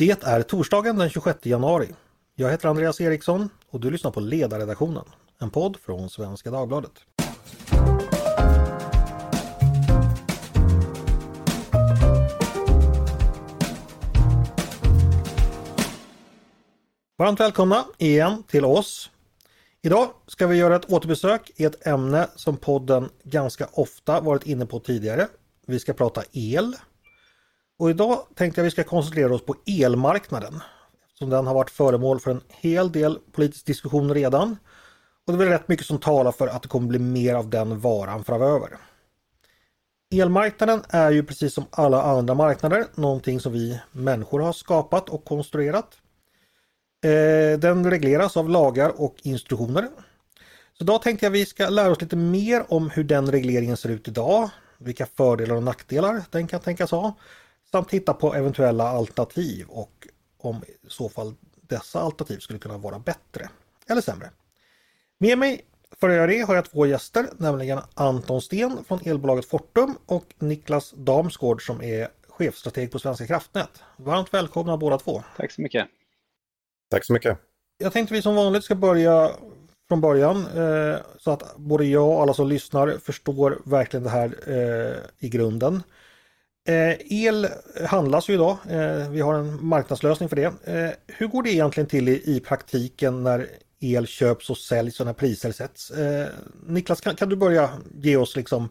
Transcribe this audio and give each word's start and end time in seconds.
Det 0.00 0.24
är 0.24 0.42
torsdagen 0.42 0.96
den 0.96 1.10
26 1.10 1.46
januari. 1.46 1.88
Jag 2.34 2.50
heter 2.50 2.68
Andreas 2.68 3.00
Eriksson 3.00 3.48
och 3.70 3.80
du 3.80 3.90
lyssnar 3.90 4.10
på 4.10 4.20
Ledarredaktionen, 4.20 5.04
en 5.38 5.50
podd 5.50 5.76
från 5.76 6.10
Svenska 6.10 6.50
Dagbladet. 6.50 6.90
Varmt 17.18 17.40
välkomna 17.40 17.84
igen 17.98 18.42
till 18.42 18.64
oss. 18.64 19.10
Idag 19.82 20.08
ska 20.26 20.46
vi 20.46 20.56
göra 20.56 20.76
ett 20.76 20.90
återbesök 20.92 21.50
i 21.56 21.64
ett 21.64 21.86
ämne 21.86 22.28
som 22.36 22.56
podden 22.56 23.08
ganska 23.22 23.68
ofta 23.72 24.20
varit 24.20 24.46
inne 24.46 24.66
på 24.66 24.80
tidigare. 24.80 25.28
Vi 25.66 25.80
ska 25.80 25.92
prata 25.92 26.22
el. 26.32 26.76
Och 27.80 27.90
idag 27.90 28.26
tänkte 28.34 28.60
jag 28.60 28.64
vi 28.64 28.70
ska 28.70 28.84
koncentrera 28.84 29.34
oss 29.34 29.44
på 29.44 29.54
elmarknaden. 29.66 30.60
Som 31.14 31.30
den 31.30 31.46
har 31.46 31.54
varit 31.54 31.70
föremål 31.70 32.20
för 32.20 32.30
en 32.30 32.40
hel 32.48 32.92
del 32.92 33.18
politisk 33.32 33.66
diskussion 33.66 34.14
redan. 34.14 34.56
Och 35.26 35.32
det 35.32 35.34
är 35.36 35.38
väl 35.38 35.48
rätt 35.48 35.68
mycket 35.68 35.86
som 35.86 35.98
talar 35.98 36.32
för 36.32 36.48
att 36.48 36.62
det 36.62 36.68
kommer 36.68 36.88
bli 36.88 36.98
mer 36.98 37.34
av 37.34 37.50
den 37.50 37.80
varan 37.80 38.24
framöver. 38.24 38.68
Elmarknaden 40.14 40.82
är 40.88 41.10
ju 41.10 41.22
precis 41.22 41.54
som 41.54 41.64
alla 41.70 42.02
andra 42.02 42.34
marknader 42.34 42.86
någonting 42.94 43.40
som 43.40 43.52
vi 43.52 43.80
människor 43.92 44.40
har 44.40 44.52
skapat 44.52 45.08
och 45.08 45.24
konstruerat. 45.24 45.98
Eh, 47.04 47.58
den 47.58 47.90
regleras 47.90 48.36
av 48.36 48.48
lagar 48.48 49.00
och 49.00 49.16
instruktioner. 49.22 49.88
Så 50.78 50.84
idag 50.84 51.02
tänkte 51.02 51.26
jag 51.26 51.30
vi 51.30 51.46
ska 51.46 51.68
lära 51.68 51.92
oss 51.92 52.00
lite 52.00 52.16
mer 52.16 52.64
om 52.68 52.90
hur 52.90 53.04
den 53.04 53.32
regleringen 53.32 53.76
ser 53.76 53.88
ut 53.88 54.08
idag, 54.08 54.50
vilka 54.78 55.06
fördelar 55.06 55.56
och 55.56 55.62
nackdelar 55.62 56.22
den 56.30 56.46
kan 56.46 56.60
tänkas 56.60 56.90
ha, 56.90 57.14
samt 57.72 57.88
titta 57.88 58.14
på 58.14 58.34
eventuella 58.34 58.88
alternativ 58.88 59.66
och 59.68 60.08
om 60.38 60.56
i 60.56 60.88
så 60.88 61.08
fall 61.08 61.34
dessa 61.60 62.00
alternativ 62.00 62.38
skulle 62.38 62.58
kunna 62.58 62.78
vara 62.78 62.98
bättre 62.98 63.48
eller 63.88 64.00
sämre. 64.00 64.30
Med 65.18 65.38
mig 65.38 65.64
för 66.00 66.08
att 66.08 66.14
göra 66.14 66.26
det 66.26 66.40
har 66.40 66.54
jag 66.54 66.70
två 66.70 66.86
gäster, 66.86 67.28
nämligen 67.36 67.80
Anton 67.94 68.42
Sten 68.42 68.84
från 68.84 69.00
elbolaget 69.04 69.44
Fortum 69.44 69.98
och 70.06 70.34
Niklas 70.38 70.94
Damsgård 70.96 71.66
som 71.66 71.82
är 71.82 72.08
chefstrateg 72.28 72.92
på 72.92 72.98
Svenska 72.98 73.26
kraftnät. 73.26 73.82
Varmt 73.96 74.34
välkomna 74.34 74.76
båda 74.76 74.98
två! 74.98 75.22
Tack 75.36 75.52
så 75.52 75.62
mycket! 75.62 75.88
Tack 76.90 77.04
så 77.04 77.12
mycket. 77.12 77.38
Jag 77.78 77.92
tänkte 77.92 78.14
vi 78.14 78.22
som 78.22 78.36
vanligt 78.36 78.64
ska 78.64 78.74
börja 78.74 79.30
från 79.88 80.00
början 80.00 80.46
eh, 80.46 80.96
så 81.18 81.30
att 81.30 81.56
både 81.56 81.84
jag 81.84 82.08
och 82.08 82.22
alla 82.22 82.34
som 82.34 82.48
lyssnar 82.48 82.98
förstår 82.98 83.58
verkligen 83.64 84.04
det 84.04 84.10
här 84.10 84.34
eh, 84.46 84.96
i 85.18 85.28
grunden. 85.28 85.82
Eh, 86.70 86.96
el 87.24 87.46
handlas 87.86 88.28
ju 88.28 88.34
idag. 88.34 88.56
Eh, 88.70 89.10
vi 89.10 89.20
har 89.20 89.34
en 89.34 89.66
marknadslösning 89.66 90.28
för 90.28 90.36
det. 90.36 90.44
Eh, 90.44 90.90
hur 91.06 91.26
går 91.26 91.42
det 91.42 91.50
egentligen 91.50 91.86
till 91.86 92.08
i, 92.08 92.36
i, 92.36 92.40
praktiken 92.40 93.22
när 93.22 93.46
el 93.80 94.06
köps 94.06 94.50
och 94.50 94.58
säljs 94.58 95.00
och 95.00 95.06
när 95.06 95.12
priser 95.12 95.52
sätts? 95.52 95.90
Eh, 95.90 96.28
Niklas, 96.66 97.00
kan, 97.00 97.16
kan, 97.16 97.28
du 97.28 97.36
börja 97.36 97.70
ge 97.94 98.16
oss 98.16 98.36
liksom 98.36 98.68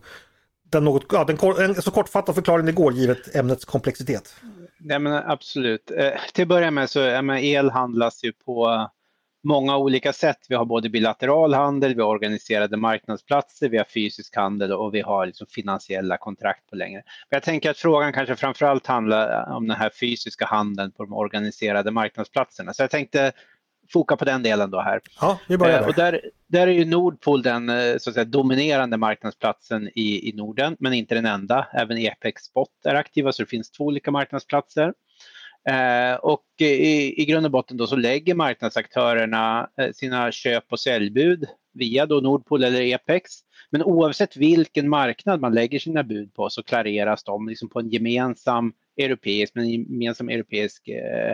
den 0.72 0.84
något, 0.84 1.06
ja, 1.12 1.24
den, 1.24 1.38
en 1.70 1.82
så 1.82 1.92
kortfattad 1.92 2.36
förklaring 2.36 2.66
det 2.66 2.72
går 2.72 2.94
givet 2.94 3.36
ämnets 3.36 3.66
komplexitet? 3.66 4.36
Nej 4.80 5.00
men 5.00 5.14
absolut. 5.14 5.92
Eh, 5.92 6.12
till 6.34 6.42
att 6.42 6.48
börja 6.48 6.72
med 6.72 6.90
så 6.90 7.00
ja, 7.00 7.38
el 7.38 7.70
handlas 7.70 8.24
ju 8.24 8.34
på 8.34 8.90
många 9.44 9.78
olika 9.78 10.14
sätt. 10.14 10.46
Vi 10.50 10.56
har 10.56 10.66
både 10.66 10.90
bilateral 10.90 11.54
handel, 11.54 11.96
vi 11.96 12.02
har 12.02 12.10
organiserade 12.10 12.78
marknadsplatser, 12.78 13.70
vi 13.70 13.78
har 13.78 13.86
fysisk 13.86 14.36
handel 14.36 14.72
och 14.72 14.94
vi 14.94 15.02
har 15.02 15.26
liksom 15.26 15.48
finansiella 15.48 16.18
kontrakt 16.18 16.70
på 16.70 16.76
längre. 16.76 17.02
Men 17.30 17.38
jag 17.38 17.44
tänker 17.44 17.70
att 17.70 17.78
frågan 17.78 18.14
kanske 18.14 18.36
framförallt 18.36 18.88
handlar 18.88 19.52
om 19.52 19.68
den 19.68 19.78
här 19.78 19.92
fysiska 20.00 20.46
handeln 20.46 20.92
på 20.92 21.04
de 21.04 21.14
organiserade 21.14 21.92
marknadsplatserna. 21.92 22.74
Så 22.74 22.84
jag 22.84 22.90
tänkte 22.90 23.32
foka 23.94 24.18
på 24.18 24.26
den 24.26 24.44
delen 24.44 24.72
då 24.72 24.82
här. 24.82 25.02
Ja, 25.22 25.40
vi 25.48 25.58
börjar 25.58 25.82
där. 25.82 25.88
Och 25.88 25.94
där, 25.94 26.22
där 26.48 26.68
är 26.68 26.72
ju 26.72 26.86
Nordpool 26.86 27.42
den 27.42 27.70
eh, 27.70 27.98
så 27.98 28.10
att 28.10 28.14
säga, 28.14 28.26
dominerande 28.26 28.98
marknadsplatsen 28.98 29.90
i, 29.96 30.30
i 30.30 30.34
Norden, 30.36 30.76
men 30.80 30.94
inte 30.94 31.16
den 31.16 31.26
enda. 31.26 31.68
Även 31.74 31.98
Epex 31.98 32.42
Spot 32.44 32.70
är 32.86 32.96
aktiva, 32.96 33.32
så 33.32 33.44
det 33.44 33.50
finns 33.50 33.72
två 33.72 33.84
olika 33.84 34.12
marknadsplatser. 34.12 34.94
Eh, 35.70 36.16
och 36.16 36.46
i, 36.62 37.22
i 37.22 37.26
grund 37.26 37.46
och 37.46 37.52
botten 37.52 37.78
då 37.78 37.88
så 37.88 37.96
lägger 37.96 38.36
marknadsaktörerna 38.36 39.70
eh, 39.78 39.92
sina 39.92 40.32
köp 40.32 40.64
och 40.72 40.80
säljbud 40.80 41.46
via 41.74 42.06
då 42.06 42.20
Nordpool 42.20 42.64
eller 42.64 42.82
Epex. 42.82 43.32
Men 43.72 43.84
oavsett 43.84 44.38
vilken 44.38 44.90
marknad 44.90 45.42
man 45.42 45.54
lägger 45.54 45.80
sina 45.80 46.04
bud 46.04 46.34
på 46.34 46.50
så 46.50 46.64
klareras 46.64 47.24
de 47.24 47.48
liksom 47.48 47.70
på 47.70 47.80
en 47.80 47.90
gemensam 47.90 48.74
europeisk, 48.98 49.56
men 49.56 49.70
gemensam 49.70 50.30
europeisk 50.30 50.88
eh, 50.88 51.30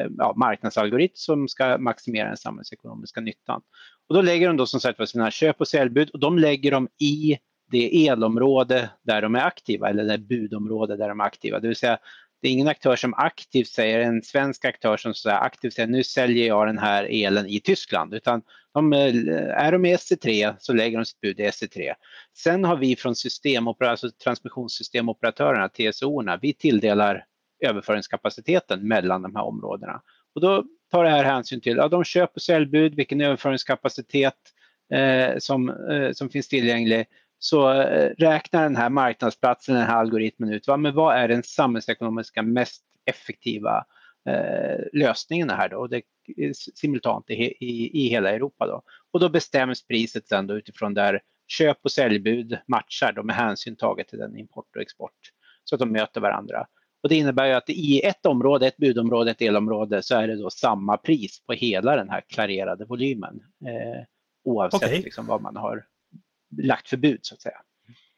eh, 0.00 0.06
ja, 0.18 0.34
marknadsalgoritm 0.36 1.12
som 1.14 1.48
ska 1.48 1.78
maximera 1.78 2.28
den 2.28 2.36
samhällsekonomiska 2.36 3.20
nyttan. 3.20 3.62
Och 4.08 4.14
då 4.14 4.22
lägger 4.22 4.46
de 4.46 4.56
då 4.56 4.66
som 4.66 4.80
sagt 4.80 5.08
sina 5.08 5.30
köp 5.30 5.60
och 5.60 5.68
säljbud 5.68 6.10
och 6.10 6.18
de 6.18 6.38
lägger 6.38 6.70
dem 6.70 6.88
i 7.00 7.38
det 7.70 8.08
elområde 8.08 8.90
där 9.02 9.22
de 9.22 9.34
är 9.34 9.44
aktiva 9.44 9.88
eller 9.88 10.04
det 10.04 10.18
budområde 10.18 10.96
där 10.96 11.08
de 11.08 11.20
är 11.20 11.24
aktiva. 11.24 11.60
Det 11.60 11.68
vill 11.68 11.76
säga 11.76 11.98
det 12.42 12.48
är 12.48 12.52
ingen 12.52 12.68
aktör 12.68 12.96
som 12.96 13.14
aktivt 13.14 13.68
säger, 13.68 14.00
en 14.00 14.22
svensk 14.22 14.64
aktör 14.64 14.96
som 14.96 15.14
så 15.14 15.30
aktivt 15.30 15.74
säger 15.74 15.88
nu 15.88 16.04
säljer 16.04 16.46
jag 16.46 16.66
den 16.66 16.78
här 16.78 17.04
elen 17.10 17.46
i 17.46 17.60
Tyskland 17.60 18.14
utan 18.14 18.42
de, 18.74 18.92
eh, 18.92 18.98
är 19.64 19.72
de 19.72 19.84
i 19.84 19.96
SC3 19.96 20.56
så 20.58 20.72
lägger 20.72 20.98
de 20.98 21.04
sitt 21.04 21.20
bud 21.20 21.40
i 21.40 21.42
SC3. 21.42 21.94
Sen 22.36 22.64
har 22.64 22.76
vi 22.76 22.96
från 22.96 23.16
systemoperatör, 23.16 23.90
alltså 23.90 24.10
transmissionssystemoperatörerna, 24.10 25.68
TSO-erna, 25.68 26.38
vi 26.42 26.52
tilldelar 26.52 27.24
överföringskapaciteten 27.66 28.88
mellan 28.88 29.22
de 29.22 29.36
här 29.36 29.42
områdena. 29.42 30.02
Och 30.34 30.40
då 30.40 30.64
tar 30.90 31.04
det 31.04 31.10
här 31.10 31.24
hänsyn 31.24 31.60
till 31.60 31.76
ja, 31.76 31.88
de 31.88 32.04
köp 32.04 32.30
och 32.34 32.42
säljbud, 32.42 32.94
vilken 32.94 33.20
överföringskapacitet 33.20 34.34
eh, 34.92 35.38
som, 35.38 35.68
eh, 35.68 36.12
som 36.12 36.30
finns 36.30 36.48
tillgänglig. 36.48 37.06
Så 37.38 37.72
eh, 37.72 38.10
räknar 38.18 38.62
den 38.62 38.76
här 38.76 38.90
marknadsplatsen, 38.90 39.74
den 39.74 39.84
här 39.84 39.96
algoritmen 39.96 40.52
ut, 40.52 40.68
va, 40.68 40.76
men 40.76 40.94
vad 40.94 41.16
är 41.16 41.28
den 41.28 41.42
samhällsekonomiska 41.42 42.42
mest 42.42 42.84
effektiva 43.04 43.84
eh, 44.28 44.84
lösningen 44.92 45.50
här 45.50 45.68
då? 45.68 45.86
Det 45.86 46.02
är 46.36 46.52
simultant 46.52 47.30
i, 47.30 47.34
i, 47.34 48.04
i 48.04 48.08
hela 48.08 48.30
Europa 48.30 48.66
då. 48.66 48.82
Och 49.10 49.20
då 49.20 49.28
bestäms 49.28 49.86
priset 49.86 50.28
sen 50.28 50.46
då 50.46 50.54
utifrån 50.54 50.94
där 50.94 51.20
köp 51.46 51.78
och 51.82 51.92
säljbud 51.92 52.58
matchar 52.66 53.12
då 53.12 53.22
med 53.22 53.36
hänsyn 53.36 53.76
taget 53.76 54.08
till 54.08 54.18
den 54.18 54.36
import 54.36 54.76
och 54.76 54.82
export 54.82 55.32
så 55.64 55.74
att 55.74 55.78
de 55.78 55.92
möter 55.92 56.20
varandra. 56.20 56.66
Och 57.02 57.08
det 57.08 57.16
innebär 57.16 57.46
ju 57.46 57.52
att 57.52 57.70
i 57.70 58.00
ett 58.04 58.26
område, 58.26 58.66
ett 58.66 58.76
budområde, 58.76 59.30
ett 59.30 59.42
elområde 59.42 60.02
så 60.02 60.14
är 60.14 60.28
det 60.28 60.36
då 60.36 60.50
samma 60.50 60.96
pris 60.96 61.42
på 61.46 61.52
hela 61.52 61.96
den 61.96 62.10
här 62.10 62.22
klarerade 62.28 62.84
volymen. 62.84 63.40
Eh, 63.66 64.04
oavsett 64.44 64.82
okay. 64.82 65.02
liksom 65.02 65.26
vad 65.26 65.42
man 65.42 65.56
har 65.56 65.84
lagt 66.62 66.88
för 66.88 66.96
bud 66.96 67.18
så 67.22 67.34
att 67.34 67.42
säga. 67.42 67.56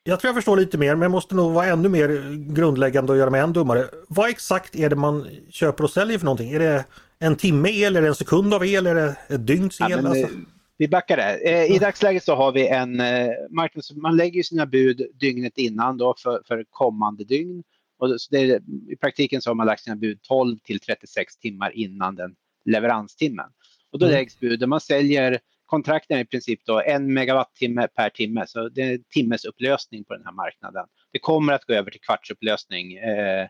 Jag 0.03 0.21
tror 0.21 0.29
jag 0.29 0.35
förstår 0.35 0.57
lite 0.57 0.79
mer 0.79 0.95
men 0.95 1.03
jag 1.03 1.11
måste 1.11 1.35
nog 1.35 1.53
vara 1.53 1.67
ännu 1.67 1.89
mer 1.89 2.09
grundläggande 2.55 3.13
och 3.13 3.19
göra 3.19 3.31
mig 3.31 3.41
än 3.41 3.53
dummare. 3.53 3.85
Vad 4.09 4.31
exakt 4.31 4.77
är 4.77 4.91
det 4.91 4.97
man 4.97 5.27
köper 5.51 5.85
och 5.85 5.91
säljer 5.91 6.19
för 6.19 6.25
någonting? 6.25 6.53
Är 6.53 6.59
det 6.59 6.85
en 7.19 7.37
timme 7.37 7.71
el, 7.71 7.97
är 7.97 8.03
det 8.03 8.09
en 8.09 8.15
sekund 8.15 8.55
av 8.55 8.67
el, 8.67 8.87
är 8.87 8.95
det 8.95 9.17
ett 9.29 9.47
dygns 9.47 9.81
el? 9.81 9.91
Ja, 9.91 9.97
alltså... 9.97 10.27
Eh, 10.27 10.41
vi 10.79 10.89
backar 10.89 11.17
där. 11.17 11.47
Eh, 11.47 11.75
I 11.75 11.79
dagsläget 11.79 12.25
så 12.25 12.35
har 12.35 12.53
vi 12.53 12.69
en 12.69 13.01
eh, 13.01 13.29
marknad, 13.51 13.85
man 13.97 14.17
lägger 14.17 14.43
sina 14.43 14.67
bud 14.67 15.03
dygnet 15.15 15.59
innan 15.59 15.97
då 15.97 16.15
för, 16.19 16.43
för 16.47 16.65
kommande 16.71 17.25
dygn 17.25 17.63
och 17.99 18.09
det, 18.31 18.63
I 18.89 18.97
praktiken 19.01 19.43
så 19.43 19.51
har 19.51 19.55
man 19.55 19.67
lagt 19.67 19.83
sina 19.83 19.97
bud 19.97 20.23
12 20.23 20.59
till 20.59 20.81
36 20.81 21.37
timmar 21.37 21.71
innan 21.77 22.15
den 22.15 22.35
leveranstimmen. 22.65 23.47
Och 23.93 23.99
då 23.99 24.07
mm. 24.07 24.19
läggs 24.19 24.41
buden, 24.41 24.69
man 24.69 24.81
säljer 24.81 25.39
kontrakten 25.71 26.19
i 26.19 26.25
princip 26.25 26.61
då 26.67 26.81
en 26.81 27.15
megawattimme 27.15 27.89
per 27.97 28.11
timme, 28.11 28.47
så 28.47 28.69
det 28.69 28.83
är 28.83 28.99
timmesupplösning 29.11 30.05
på 30.05 30.15
den 30.15 30.25
här 30.25 30.33
marknaden. 30.33 30.87
Det 31.13 31.19
kommer 31.19 31.53
att 31.53 31.65
gå 31.65 31.73
över 31.73 31.91
till 31.91 32.01
kvartsupplösning 32.01 32.97
eh, 32.97 33.41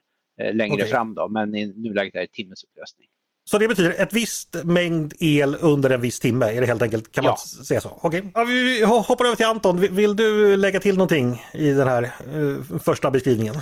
eh 0.40 0.54
längre 0.54 0.74
okay. 0.74 0.88
fram 0.88 1.14
då, 1.14 1.28
men 1.28 1.54
i 1.54 1.66
nuläget 1.66 2.14
är 2.14 2.20
det 2.20 2.32
timmesupplösning. 2.32 3.06
Så 3.50 3.58
det 3.58 3.68
betyder 3.68 3.94
ett 3.98 4.12
visst 4.12 4.64
mängd 4.64 5.14
el 5.20 5.56
under 5.60 5.90
en 5.90 6.00
viss 6.00 6.20
timme, 6.20 6.46
är 6.46 6.60
det 6.60 6.66
helt 6.66 6.82
enkelt, 6.82 7.12
kan 7.12 7.24
man 7.24 7.34
ja. 7.58 7.64
säga 7.64 7.80
så? 7.80 7.88
Okej, 8.02 8.20
okay. 8.20 8.30
ja, 8.34 8.44
vi 8.44 8.84
hoppar 8.84 9.24
över 9.24 9.36
till 9.36 9.46
Anton. 9.46 9.80
Vill 9.80 10.16
du 10.16 10.56
lägga 10.56 10.80
till 10.80 10.94
någonting 10.94 11.42
i 11.54 11.70
den 11.70 11.88
här 11.88 12.10
uh, 12.34 12.78
första 12.78 13.10
beskrivningen? 13.10 13.54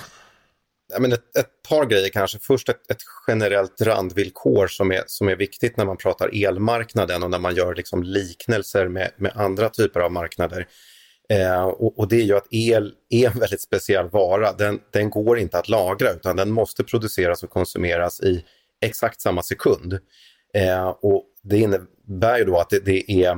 Ja, 0.92 1.00
men 1.00 1.12
ett, 1.12 1.36
ett, 1.36 1.62
par 1.68 1.86
grejer 1.86 2.08
kanske. 2.08 2.38
Först 2.38 2.68
ett, 2.68 2.90
ett, 2.90 3.02
generellt 3.26 3.80
randvillkor 3.80 4.66
som 4.66 4.92
är, 4.92 5.02
som 5.06 5.28
är 5.28 5.36
viktigt 5.36 5.76
när 5.76 5.84
man 5.84 5.96
pratar 5.96 6.44
elmarknaden 6.44 7.22
och 7.22 7.30
när 7.30 7.38
man 7.38 7.54
gör 7.54 7.74
liksom 7.74 8.02
liknelser 8.02 8.88
med, 8.88 9.10
med 9.16 9.32
andra 9.34 9.68
typer 9.68 10.00
av 10.00 10.12
marknader. 10.12 10.66
Eh, 11.30 11.64
och, 11.64 11.98
och, 11.98 12.08
det 12.08 12.16
är 12.16 12.24
ju 12.24 12.36
att 12.36 12.46
el 12.50 12.94
är 13.08 13.30
en 13.30 13.38
väldigt 13.38 13.60
speciell 13.60 14.08
vara. 14.08 14.52
Den, 14.52 14.80
den 14.90 15.10
går 15.10 15.38
inte 15.38 15.58
att 15.58 15.68
lagra 15.68 16.10
utan 16.12 16.36
den 16.36 16.50
måste 16.50 16.84
produceras 16.84 17.42
och 17.42 17.50
konsumeras 17.50 18.20
i 18.20 18.44
exakt 18.80 19.20
samma 19.20 19.42
sekund. 19.42 19.98
Eh, 20.54 20.88
och 20.88 21.24
det 21.42 21.58
innebär 21.58 22.38
ju 22.38 22.44
då 22.44 22.58
att 22.58 22.70
det, 22.70 22.84
det 22.84 23.24
är 23.24 23.30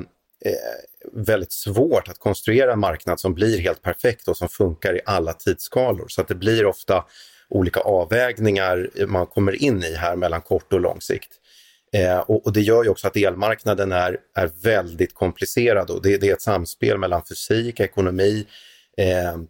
eh, 0.44 0.52
väldigt 1.12 1.52
svårt 1.52 2.08
att 2.08 2.18
konstruera 2.18 2.72
en 2.72 2.80
marknad 2.80 3.20
som 3.20 3.34
blir 3.34 3.58
helt 3.58 3.82
perfekt 3.82 4.28
och 4.28 4.36
som 4.36 4.48
funkar 4.48 4.96
i 4.96 5.00
alla 5.06 5.32
tidsskalor. 5.32 6.08
Så 6.08 6.20
att 6.20 6.28
det 6.28 6.34
blir 6.34 6.66
ofta 6.66 7.04
olika 7.50 7.80
avvägningar 7.80 8.90
man 9.06 9.26
kommer 9.26 9.62
in 9.62 9.82
i 9.82 9.94
här 9.94 10.16
mellan 10.16 10.40
kort 10.40 10.72
och 10.72 10.80
lång 10.80 11.00
sikt. 11.00 11.32
Eh, 11.92 12.18
och, 12.18 12.46
och, 12.46 12.52
det 12.52 12.60
gör 12.60 12.84
ju 12.84 12.90
också 12.90 13.06
att 13.06 13.16
elmarknaden 13.16 13.92
är, 13.92 14.18
är 14.34 14.50
väldigt 14.62 15.14
komplicerad 15.14 15.90
och 15.90 16.02
det, 16.02 16.16
det 16.16 16.28
är 16.28 16.32
ett 16.32 16.42
samspel 16.42 16.98
mellan 16.98 17.22
fysik, 17.24 17.80
ekonomi 17.80 18.46
eh, 18.96 19.40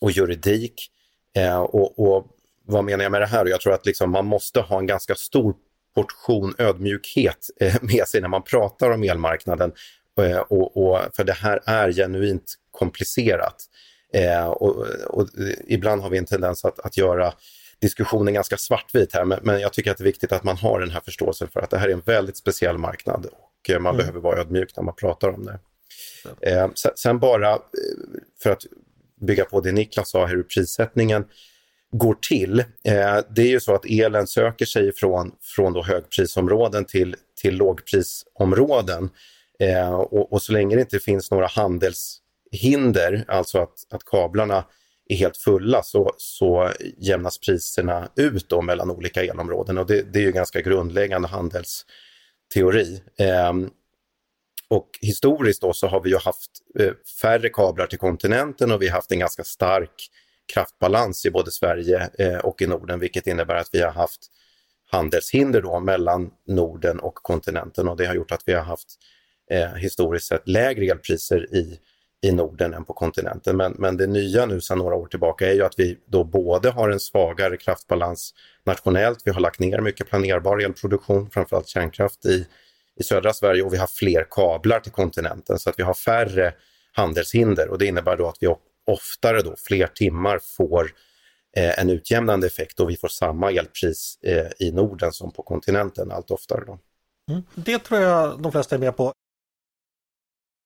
och 0.00 0.10
juridik. 0.10 0.90
Eh, 1.36 1.60
och, 1.60 1.98
och, 1.98 2.26
vad 2.66 2.84
menar 2.84 3.02
jag 3.02 3.12
med 3.12 3.20
det 3.20 3.26
här? 3.26 3.46
Jag 3.46 3.60
tror 3.60 3.74
att 3.74 3.86
liksom 3.86 4.10
man 4.10 4.26
måste 4.26 4.60
ha 4.60 4.78
en 4.78 4.86
ganska 4.86 5.14
stor 5.14 5.54
portion 5.94 6.54
ödmjukhet 6.58 7.46
eh, 7.60 7.74
med 7.82 8.08
sig 8.08 8.20
när 8.20 8.28
man 8.28 8.42
pratar 8.42 8.90
om 8.90 9.02
elmarknaden. 9.02 9.72
Eh, 10.20 10.38
och, 10.38 10.76
och, 10.76 11.00
för 11.16 11.24
det 11.24 11.32
här 11.32 11.60
är 11.66 11.92
genuint 11.92 12.54
komplicerat. 12.70 13.64
Eh, 14.12 14.46
och, 14.46 14.86
och, 15.06 15.28
ibland 15.66 16.02
har 16.02 16.10
vi 16.10 16.18
en 16.18 16.26
tendens 16.26 16.64
att, 16.64 16.78
att 16.80 16.96
göra 16.96 17.32
diskussionen 17.78 18.34
ganska 18.34 18.56
svartvit 18.56 19.14
här, 19.14 19.24
men, 19.24 19.38
men, 19.42 19.60
jag 19.60 19.72
tycker 19.72 19.90
att 19.90 19.98
det 19.98 20.02
är 20.02 20.06
viktigt 20.06 20.32
att 20.32 20.44
man 20.44 20.56
har 20.56 20.80
den 20.80 20.90
här 20.90 21.00
förståelsen 21.00 21.48
för 21.48 21.60
att 21.60 21.70
det 21.70 21.78
här 21.78 21.88
är 21.88 21.92
en 21.92 22.00
väldigt 22.00 22.36
speciell 22.36 22.78
marknad 22.78 23.26
och 23.26 23.80
man 23.80 23.94
mm. 23.94 23.96
behöver 23.96 24.20
vara 24.20 24.40
ödmjuk 24.40 24.76
när 24.76 24.84
man 24.84 24.94
pratar 24.94 25.28
om 25.28 25.44
det. 25.44 25.58
Eh, 26.40 26.68
sen 26.94 27.18
bara 27.18 27.58
för 28.42 28.50
att 28.50 28.66
bygga 29.20 29.44
på 29.44 29.60
det 29.60 29.72
Niklas 29.72 30.10
sa, 30.10 30.26
hur 30.26 30.42
prissättningen 30.42 31.24
går 31.92 32.14
till. 32.14 32.60
Eh, 32.60 33.18
det 33.30 33.42
är 33.42 33.48
ju 33.48 33.60
så 33.60 33.74
att 33.74 33.84
elen 33.84 34.26
söker 34.26 34.66
sig 34.66 34.92
från, 34.92 35.32
från 35.40 35.72
då 35.72 35.82
högprisområden 35.82 36.84
till, 36.84 37.16
till 37.40 37.56
lågprisområden. 37.56 39.10
Eh, 39.58 39.92
och, 39.92 40.32
och, 40.32 40.42
så 40.42 40.52
länge 40.52 40.76
det 40.76 40.80
inte 40.80 40.98
finns 40.98 41.30
några 41.30 41.46
hinder, 42.50 43.24
alltså 43.28 43.58
att, 43.58 43.86
att 43.90 44.04
kablarna 44.04 44.64
är 45.08 45.16
helt 45.16 45.36
fulla, 45.36 45.82
så, 45.82 46.14
så 46.16 46.70
jämnas 46.98 47.38
priserna 47.38 48.08
ut 48.16 48.48
då 48.48 48.62
mellan 48.62 48.90
olika 48.90 49.24
elområden. 49.24 49.78
Och 49.78 49.86
det, 49.86 50.12
det 50.12 50.18
är 50.18 50.22
ju 50.22 50.32
ganska 50.32 50.60
grundläggande 50.60 51.28
handelsteori. 51.28 53.02
Eh, 53.18 53.52
och 54.68 54.90
historiskt 55.00 55.62
då 55.62 55.72
så 55.72 55.86
har 55.86 56.00
vi 56.00 56.10
ju 56.10 56.18
haft 56.18 56.50
eh, 56.78 56.92
färre 57.20 57.48
kablar 57.48 57.86
till 57.86 57.98
kontinenten 57.98 58.72
och 58.72 58.82
vi 58.82 58.88
har 58.88 58.94
haft 58.94 59.12
en 59.12 59.18
ganska 59.18 59.44
stark 59.44 60.10
kraftbalans 60.54 61.26
i 61.26 61.30
både 61.30 61.50
Sverige 61.50 62.10
eh, 62.18 62.38
och 62.38 62.62
i 62.62 62.66
Norden, 62.66 63.00
vilket 63.00 63.26
innebär 63.26 63.54
att 63.54 63.68
vi 63.72 63.80
har 63.80 63.92
haft 63.92 64.20
handelshinder 64.90 65.62
då 65.62 65.80
mellan 65.80 66.30
Norden 66.46 67.00
och 67.00 67.14
kontinenten 67.14 67.88
och 67.88 67.96
det 67.96 68.06
har 68.06 68.14
gjort 68.14 68.32
att 68.32 68.42
vi 68.46 68.52
har 68.52 68.62
haft 68.62 68.88
eh, 69.50 69.74
historiskt 69.74 70.26
sett 70.26 70.48
lägre 70.48 70.84
elpriser 70.84 71.54
i, 71.54 71.78
i 72.22 72.32
Norden 72.32 72.74
än 72.74 72.84
på 72.84 72.92
kontinenten. 72.92 73.56
Men, 73.56 73.74
men 73.78 73.96
det 73.96 74.06
nya 74.06 74.46
nu 74.46 74.60
sedan 74.60 74.78
några 74.78 74.94
år 74.94 75.06
tillbaka 75.06 75.48
är 75.50 75.54
ju 75.54 75.64
att 75.64 75.74
vi 75.78 75.98
då 76.06 76.24
både 76.24 76.70
har 76.70 76.88
en 76.88 77.00
svagare 77.00 77.56
kraftbalans 77.56 78.34
nationellt, 78.64 79.22
vi 79.24 79.30
har 79.30 79.40
lagt 79.40 79.60
ner 79.60 79.80
mycket 79.80 80.08
planerbar 80.08 80.58
elproduktion, 80.58 81.30
framförallt 81.30 81.68
kärnkraft 81.68 82.26
i, 82.26 82.46
i 82.96 83.02
södra 83.02 83.32
Sverige 83.32 83.62
och 83.62 83.72
vi 83.72 83.78
har 83.78 83.86
fler 83.86 84.26
kablar 84.30 84.80
till 84.80 84.92
kontinenten 84.92 85.58
så 85.58 85.70
att 85.70 85.78
vi 85.78 85.82
har 85.82 85.94
färre 85.94 86.54
handelshinder 86.92 87.68
och 87.68 87.78
det 87.78 87.86
innebär 87.86 88.16
då 88.16 88.28
att 88.28 88.36
vi 88.40 88.54
oftare 88.86 89.42
då, 89.42 89.54
fler 89.56 89.86
timmar, 89.86 90.40
får 90.56 90.90
eh, 91.56 91.78
en 91.78 91.90
utjämnande 91.90 92.46
effekt 92.46 92.80
och 92.80 92.90
vi 92.90 92.96
får 92.96 93.08
samma 93.08 93.50
elpris 93.50 94.18
eh, 94.22 94.66
i 94.66 94.72
Norden 94.72 95.12
som 95.12 95.32
på 95.32 95.42
kontinenten 95.42 96.10
allt 96.10 96.30
oftare. 96.30 96.64
Då. 96.66 96.78
Mm. 97.30 97.42
Det 97.54 97.78
tror 97.78 98.00
jag 98.00 98.42
de 98.42 98.52
flesta 98.52 98.74
är 98.74 98.78
med 98.78 98.96
på. 98.96 99.12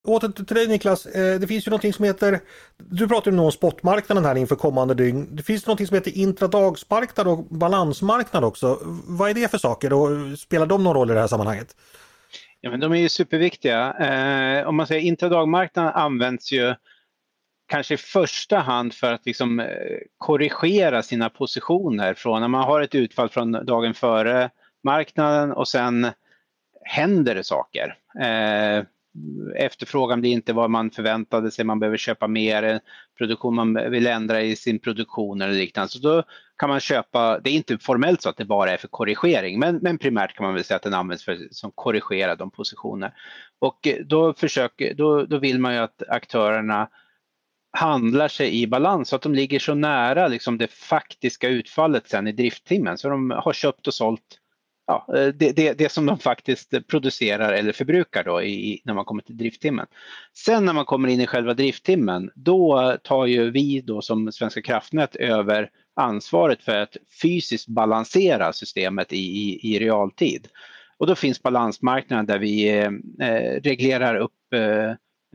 Åter 0.06 0.28
till 0.28 0.56
dig 0.56 0.68
Niklas, 0.68 1.06
eh, 1.06 1.40
det 1.40 1.46
finns 1.46 1.66
ju 1.66 1.70
någonting 1.70 1.92
som 1.92 2.04
heter, 2.04 2.40
du 2.76 3.08
pratar 3.08 3.32
ju 3.32 3.38
om 3.38 3.52
spotmarknaden 3.52 4.24
här 4.24 4.34
inför 4.34 4.56
kommande 4.56 4.94
dygn. 4.94 5.36
Det 5.36 5.42
finns 5.42 5.66
någonting 5.66 5.86
som 5.86 5.94
heter 5.94 6.18
intradagsmarknad 6.18 7.28
och 7.28 7.44
balansmarknad 7.44 8.44
också. 8.44 8.78
Vad 9.06 9.30
är 9.30 9.34
det 9.34 9.50
för 9.50 9.58
saker 9.58 9.92
och 9.92 10.38
spelar 10.38 10.66
de 10.66 10.84
någon 10.84 10.94
roll 10.94 11.10
i 11.10 11.14
det 11.14 11.20
här 11.20 11.26
sammanhanget? 11.26 11.76
Ja, 12.60 12.70
men 12.70 12.80
de 12.80 12.92
är 12.92 12.96
ju 12.96 13.08
superviktiga. 13.08 13.92
Eh, 13.92 14.68
om 14.68 14.76
man 14.76 14.86
säger 14.86 15.00
intradagmarknaden 15.00 15.92
används 15.94 16.52
ju 16.52 16.74
kanske 17.68 17.94
i 17.94 17.96
första 17.96 18.58
hand 18.58 18.94
för 18.94 19.12
att 19.12 19.26
liksom 19.26 19.60
eh, 19.60 19.66
korrigera 20.18 21.02
sina 21.02 21.30
positioner 21.30 22.14
från 22.14 22.40
när 22.40 22.48
man 22.48 22.64
har 22.64 22.80
ett 22.80 22.94
utfall 22.94 23.28
från 23.28 23.52
dagen 23.52 23.94
före 23.94 24.50
marknaden 24.84 25.52
och 25.52 25.68
sen 25.68 26.06
händer 26.84 27.34
det 27.34 27.44
saker. 27.44 27.96
Eh, 28.20 28.84
efterfrågan 29.56 30.20
blir 30.20 30.30
inte 30.30 30.52
vad 30.52 30.70
man 30.70 30.90
förväntade 30.90 31.50
sig, 31.50 31.64
man 31.64 31.80
behöver 31.80 31.96
köpa 31.96 32.28
mer, 32.28 32.80
produktion, 33.18 33.54
man 33.54 33.90
vill 33.90 34.06
ändra 34.06 34.42
i 34.42 34.56
sin 34.56 34.78
produktion 34.78 35.42
eller 35.42 35.54
liknande. 35.54 35.90
Så 35.90 35.98
då 35.98 36.22
kan 36.58 36.68
man 36.68 36.80
köpa, 36.80 37.38
det 37.38 37.50
är 37.50 37.54
inte 37.54 37.78
formellt 37.78 38.22
så 38.22 38.28
att 38.28 38.36
det 38.36 38.44
bara 38.44 38.70
är 38.70 38.76
för 38.76 38.88
korrigering, 38.88 39.58
men, 39.58 39.76
men 39.76 39.98
primärt 39.98 40.36
kan 40.36 40.46
man 40.46 40.54
väl 40.54 40.64
säga 40.64 40.76
att 40.76 40.82
den 40.82 40.94
används 40.94 41.24
för 41.24 41.38
som 41.50 41.70
korrigera 41.74 42.36
de 42.36 42.50
positioner. 42.50 43.14
Och 43.58 43.88
då, 44.06 44.34
försöker, 44.34 44.94
då, 44.94 45.24
då 45.24 45.38
vill 45.38 45.58
man 45.58 45.74
ju 45.74 45.78
att 45.78 46.02
aktörerna 46.08 46.88
handlar 47.76 48.28
sig 48.28 48.62
i 48.62 48.66
balans 48.66 49.08
så 49.08 49.16
att 49.16 49.22
de 49.22 49.34
ligger 49.34 49.58
så 49.58 49.74
nära 49.74 50.28
liksom 50.28 50.58
det 50.58 50.72
faktiska 50.72 51.48
utfallet 51.48 52.08
sen 52.08 52.26
i 52.26 52.32
drifttimmen. 52.32 52.98
Så 52.98 53.08
de 53.08 53.30
har 53.30 53.52
köpt 53.52 53.86
och 53.86 53.94
sålt 53.94 54.40
ja, 54.86 55.06
eh, 55.16 55.26
det, 55.26 55.52
det, 55.52 55.78
det 55.78 55.92
som 55.92 56.06
de 56.06 56.18
faktiskt 56.18 56.86
producerar 56.86 57.52
eller 57.52 57.72
förbrukar 57.72 58.24
då 58.24 58.42
i, 58.42 58.80
när 58.84 58.94
man 58.94 59.04
kommer 59.04 59.22
till 59.22 59.36
drifttimmen. 59.36 59.86
Sen 60.32 60.64
när 60.64 60.72
man 60.72 60.84
kommer 60.84 61.08
in 61.08 61.20
i 61.20 61.26
själva 61.26 61.54
drifttimmen 61.54 62.30
då 62.34 62.96
tar 63.02 63.26
ju 63.26 63.50
vi 63.50 63.80
då 63.80 64.02
som 64.02 64.32
Svenska 64.32 64.62
kraftnät 64.62 65.16
över 65.16 65.70
ansvaret 65.96 66.62
för 66.62 66.76
att 66.76 66.96
fysiskt 67.22 67.68
balansera 67.68 68.52
systemet 68.52 69.12
i, 69.12 69.16
i, 69.16 69.74
i 69.74 69.78
realtid. 69.78 70.48
Och 70.96 71.06
då 71.06 71.14
finns 71.14 71.42
balansmarknaden 71.42 72.26
där 72.26 72.38
vi 72.38 72.78
eh, 72.78 72.90
eh 73.28 73.60
reglerar 73.62 74.16
upp 74.16 74.52
eh, 74.54 74.90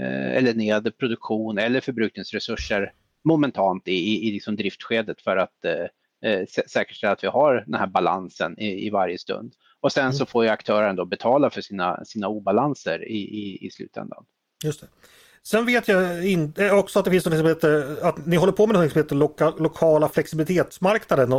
eh, 0.06 0.32
eller 0.38 0.54
ned 0.54 0.98
produktion 0.98 1.58
eller 1.58 1.82
förbrukningsresurser 1.82 2.92
momentant 3.24 3.88
i, 3.88 3.94
i, 3.94 4.28
i 4.28 4.32
liksom 4.32 4.56
driftskedet 4.56 5.22
för 5.22 5.38
att 5.38 5.66
eh, 5.66 5.86
eh 6.26 6.46
säkerställa 6.68 7.14
att 7.14 7.24
vi 7.24 7.28
har 7.28 7.64
den 7.68 7.80
här 7.80 7.88
balansen 7.88 8.60
i, 8.60 8.88
i 8.88 8.90
varje 8.90 9.18
stund. 9.18 9.54
Och 9.82 9.92
sen 9.92 10.14
så 10.14 10.24
mm. 10.24 10.28
får 10.28 10.44
ju 10.44 10.50
aktören 10.50 10.96
då 10.96 11.06
betala 11.06 11.50
för 11.50 11.62
sina, 11.62 12.06
sina 12.06 12.28
obalanser 12.28 13.08
i, 13.08 13.18
i, 13.18 13.68
i 13.68 13.72
slutändan. 13.72 14.26
Just 14.64 14.82
det. 14.82 14.88
Sen 15.44 15.66
vet 15.66 15.88
jag 15.88 16.28
in, 16.28 16.54
eh, 16.58 16.78
också 16.78 17.00
att 17.00 17.06
det 17.06 17.12
finns 17.12 17.26
något 17.26 17.38
som 17.38 17.48
heter, 17.48 17.98
att 18.02 18.26
ni 18.26 18.36
håller 18.36 18.54
på 18.54 18.68
med 18.68 18.76
något 18.76 18.92
som 18.92 19.02
heter 19.02 19.16
loka, 19.16 19.50
lokala 19.50 20.10
flexibilitetsmarknaden. 20.10 21.32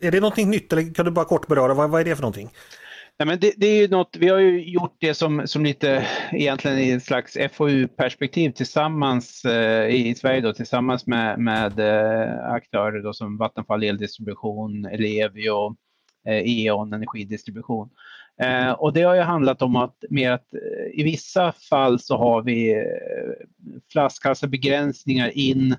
Är 0.00 0.10
det 0.10 0.20
någonting 0.20 0.50
nytt 0.50 0.72
eller 0.72 0.94
kan 0.94 1.04
du 1.04 1.10
bara 1.10 1.24
kort 1.24 1.46
beröra, 1.46 1.74
vad, 1.74 1.90
vad 1.90 2.00
är 2.00 2.04
det 2.04 2.16
för 2.16 2.22
någonting? 2.22 2.50
Nej, 3.18 3.26
men 3.26 3.38
det, 3.40 3.52
det, 3.56 3.66
är 3.66 3.82
ju 3.82 3.88
något, 3.88 4.16
vi 4.16 4.28
har 4.28 4.38
ju 4.38 4.70
gjort 4.70 4.96
det 4.98 5.14
som, 5.14 5.46
som 5.46 5.64
lite 5.64 6.06
egentligen 6.32 6.78
i 6.78 6.90
ett 6.90 7.04
slags 7.04 7.36
FoU-perspektiv 7.52 8.50
tillsammans 8.50 9.44
eh, 9.44 9.88
i 9.88 10.14
Sverige 10.14 10.40
då, 10.40 10.52
tillsammans 10.52 11.06
med, 11.06 11.38
med 11.38 11.80
eh, 11.80 12.44
aktörer 12.44 13.02
då, 13.02 13.12
som 13.12 13.36
Vattenfall 13.36 13.82
Eldistribution, 13.82 14.84
Ellevio, 14.84 15.76
eh, 16.26 16.42
E.ON 16.44 16.92
Energidistribution. 16.92 17.90
Eh, 18.42 18.70
och 18.70 18.92
det 18.92 19.02
har 19.02 19.14
ju 19.14 19.20
handlat 19.20 19.62
om 19.62 19.76
att, 19.76 20.04
mer 20.10 20.30
att 20.30 20.54
eh, 20.54 21.00
i 21.00 21.02
vissa 21.02 21.52
fall 21.52 22.00
så 22.00 22.16
har 22.16 22.42
vi 22.42 22.72
eh, 22.72 23.46
flaskhalsar, 23.92 24.48
begränsningar 24.48 25.38
in 25.38 25.76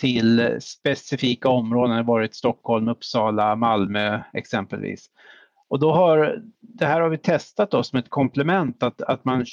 till 0.00 0.58
specifika 0.60 1.48
områden, 1.48 1.90
det 1.90 2.02
har 2.02 2.04
varit 2.04 2.34
Stockholm, 2.34 2.88
Uppsala, 2.88 3.56
Malmö 3.56 4.20
exempelvis. 4.32 5.06
Och 5.70 5.78
då 5.80 5.92
har, 5.92 6.42
det 6.60 6.86
här 6.86 7.00
har 7.00 7.08
vi 7.08 7.18
testat 7.18 7.70
då 7.70 7.82
som 7.82 7.98
ett 7.98 8.10
komplement 8.10 8.82
att, 8.82 9.02
att 9.02 9.24
man 9.24 9.44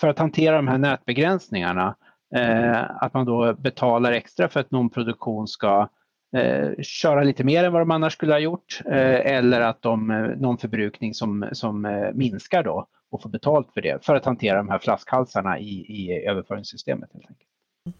för 0.00 0.08
att 0.08 0.18
hantera 0.18 0.56
de 0.56 0.68
här 0.68 0.78
nätbegränsningarna 0.78 1.96
eh, 2.36 3.02
att 3.02 3.14
man 3.14 3.26
då 3.26 3.54
betalar 3.54 4.12
extra 4.12 4.48
för 4.48 4.60
att 4.60 4.70
någon 4.70 4.90
produktion 4.90 5.48
ska 5.48 5.88
eh, 6.36 6.70
köra 6.82 7.22
lite 7.22 7.44
mer 7.44 7.64
än 7.64 7.72
vad 7.72 7.82
de 7.82 7.90
annars 7.90 8.12
skulle 8.12 8.32
ha 8.32 8.38
gjort 8.38 8.80
eh, 8.84 9.32
eller 9.36 9.60
att 9.60 9.82
de, 9.82 10.10
eh, 10.10 10.16
någon 10.16 10.58
förbrukning 10.58 11.14
som, 11.14 11.48
som 11.52 11.84
eh, 11.84 12.12
minskar 12.14 12.62
då 12.62 12.88
och 13.10 13.22
får 13.22 13.30
betalt 13.30 13.72
för 13.74 13.80
det 13.80 14.04
för 14.04 14.14
att 14.14 14.24
hantera 14.24 14.56
de 14.56 14.68
här 14.68 14.78
flaskhalsarna 14.78 15.58
i, 15.58 15.70
i 15.70 16.26
överföringssystemet. 16.28 17.10
Helt 17.12 17.26
enkelt. 17.26 17.50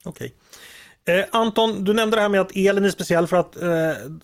Okay. 0.07 0.31
Eh, 1.09 1.25
Anton, 1.31 1.85
du 1.85 1.95
nämnde 1.95 2.17
det 2.17 2.21
här 2.21 2.29
med 2.29 2.41
att 2.41 2.57
elen 2.57 2.85
är 2.85 2.91
speciell 2.91 3.27
för 3.27 3.37
att 3.37 3.57
eh, 3.57 3.69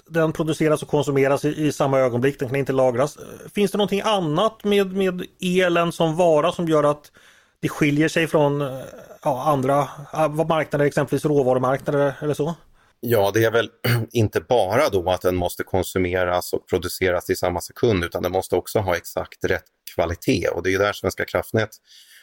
den 0.06 0.32
produceras 0.32 0.82
och 0.82 0.88
konsumeras 0.88 1.44
i, 1.44 1.66
i, 1.66 1.72
samma 1.72 1.98
ögonblick. 1.98 2.38
Den 2.38 2.48
kan 2.48 2.56
inte 2.56 2.72
lagras. 2.72 3.16
Eh, 3.16 3.50
finns 3.54 3.70
det 3.70 3.78
någonting 3.78 4.00
annat 4.00 4.64
med, 4.64 4.92
med 4.92 5.26
elen 5.40 5.92
som 5.92 6.16
vara 6.16 6.52
som 6.52 6.68
gör 6.68 6.84
att 6.84 7.12
det 7.60 7.68
skiljer 7.68 8.08
sig 8.08 8.26
från 8.26 8.60
eh, 8.60 8.80
ja, 9.22 9.42
andra 9.42 9.88
eh, 10.12 10.46
marknader, 10.48 10.84
exempelvis 10.84 11.24
råvarumarknader 11.24 12.14
eller 12.20 12.34
så? 12.34 12.54
Ja, 13.00 13.30
det 13.34 13.44
är 13.44 13.50
väl 13.50 13.70
inte 14.12 14.40
bara 14.40 14.88
då 14.88 15.10
att 15.10 15.22
den 15.22 15.36
måste 15.36 15.62
konsumeras 15.62 16.52
och 16.52 16.68
produceras 16.68 17.30
i 17.30 17.36
samma 17.36 17.60
sekund 17.60 18.04
utan 18.04 18.22
den 18.22 18.32
måste 18.32 18.56
också 18.56 18.78
ha 18.78 18.96
exakt 18.96 19.44
rätt 19.44 19.64
kvalitet 19.94 20.48
och 20.48 20.62
det 20.62 20.74
är 20.74 20.78
där 20.78 20.92
Svenska 20.92 21.24
kraftnät 21.24 21.70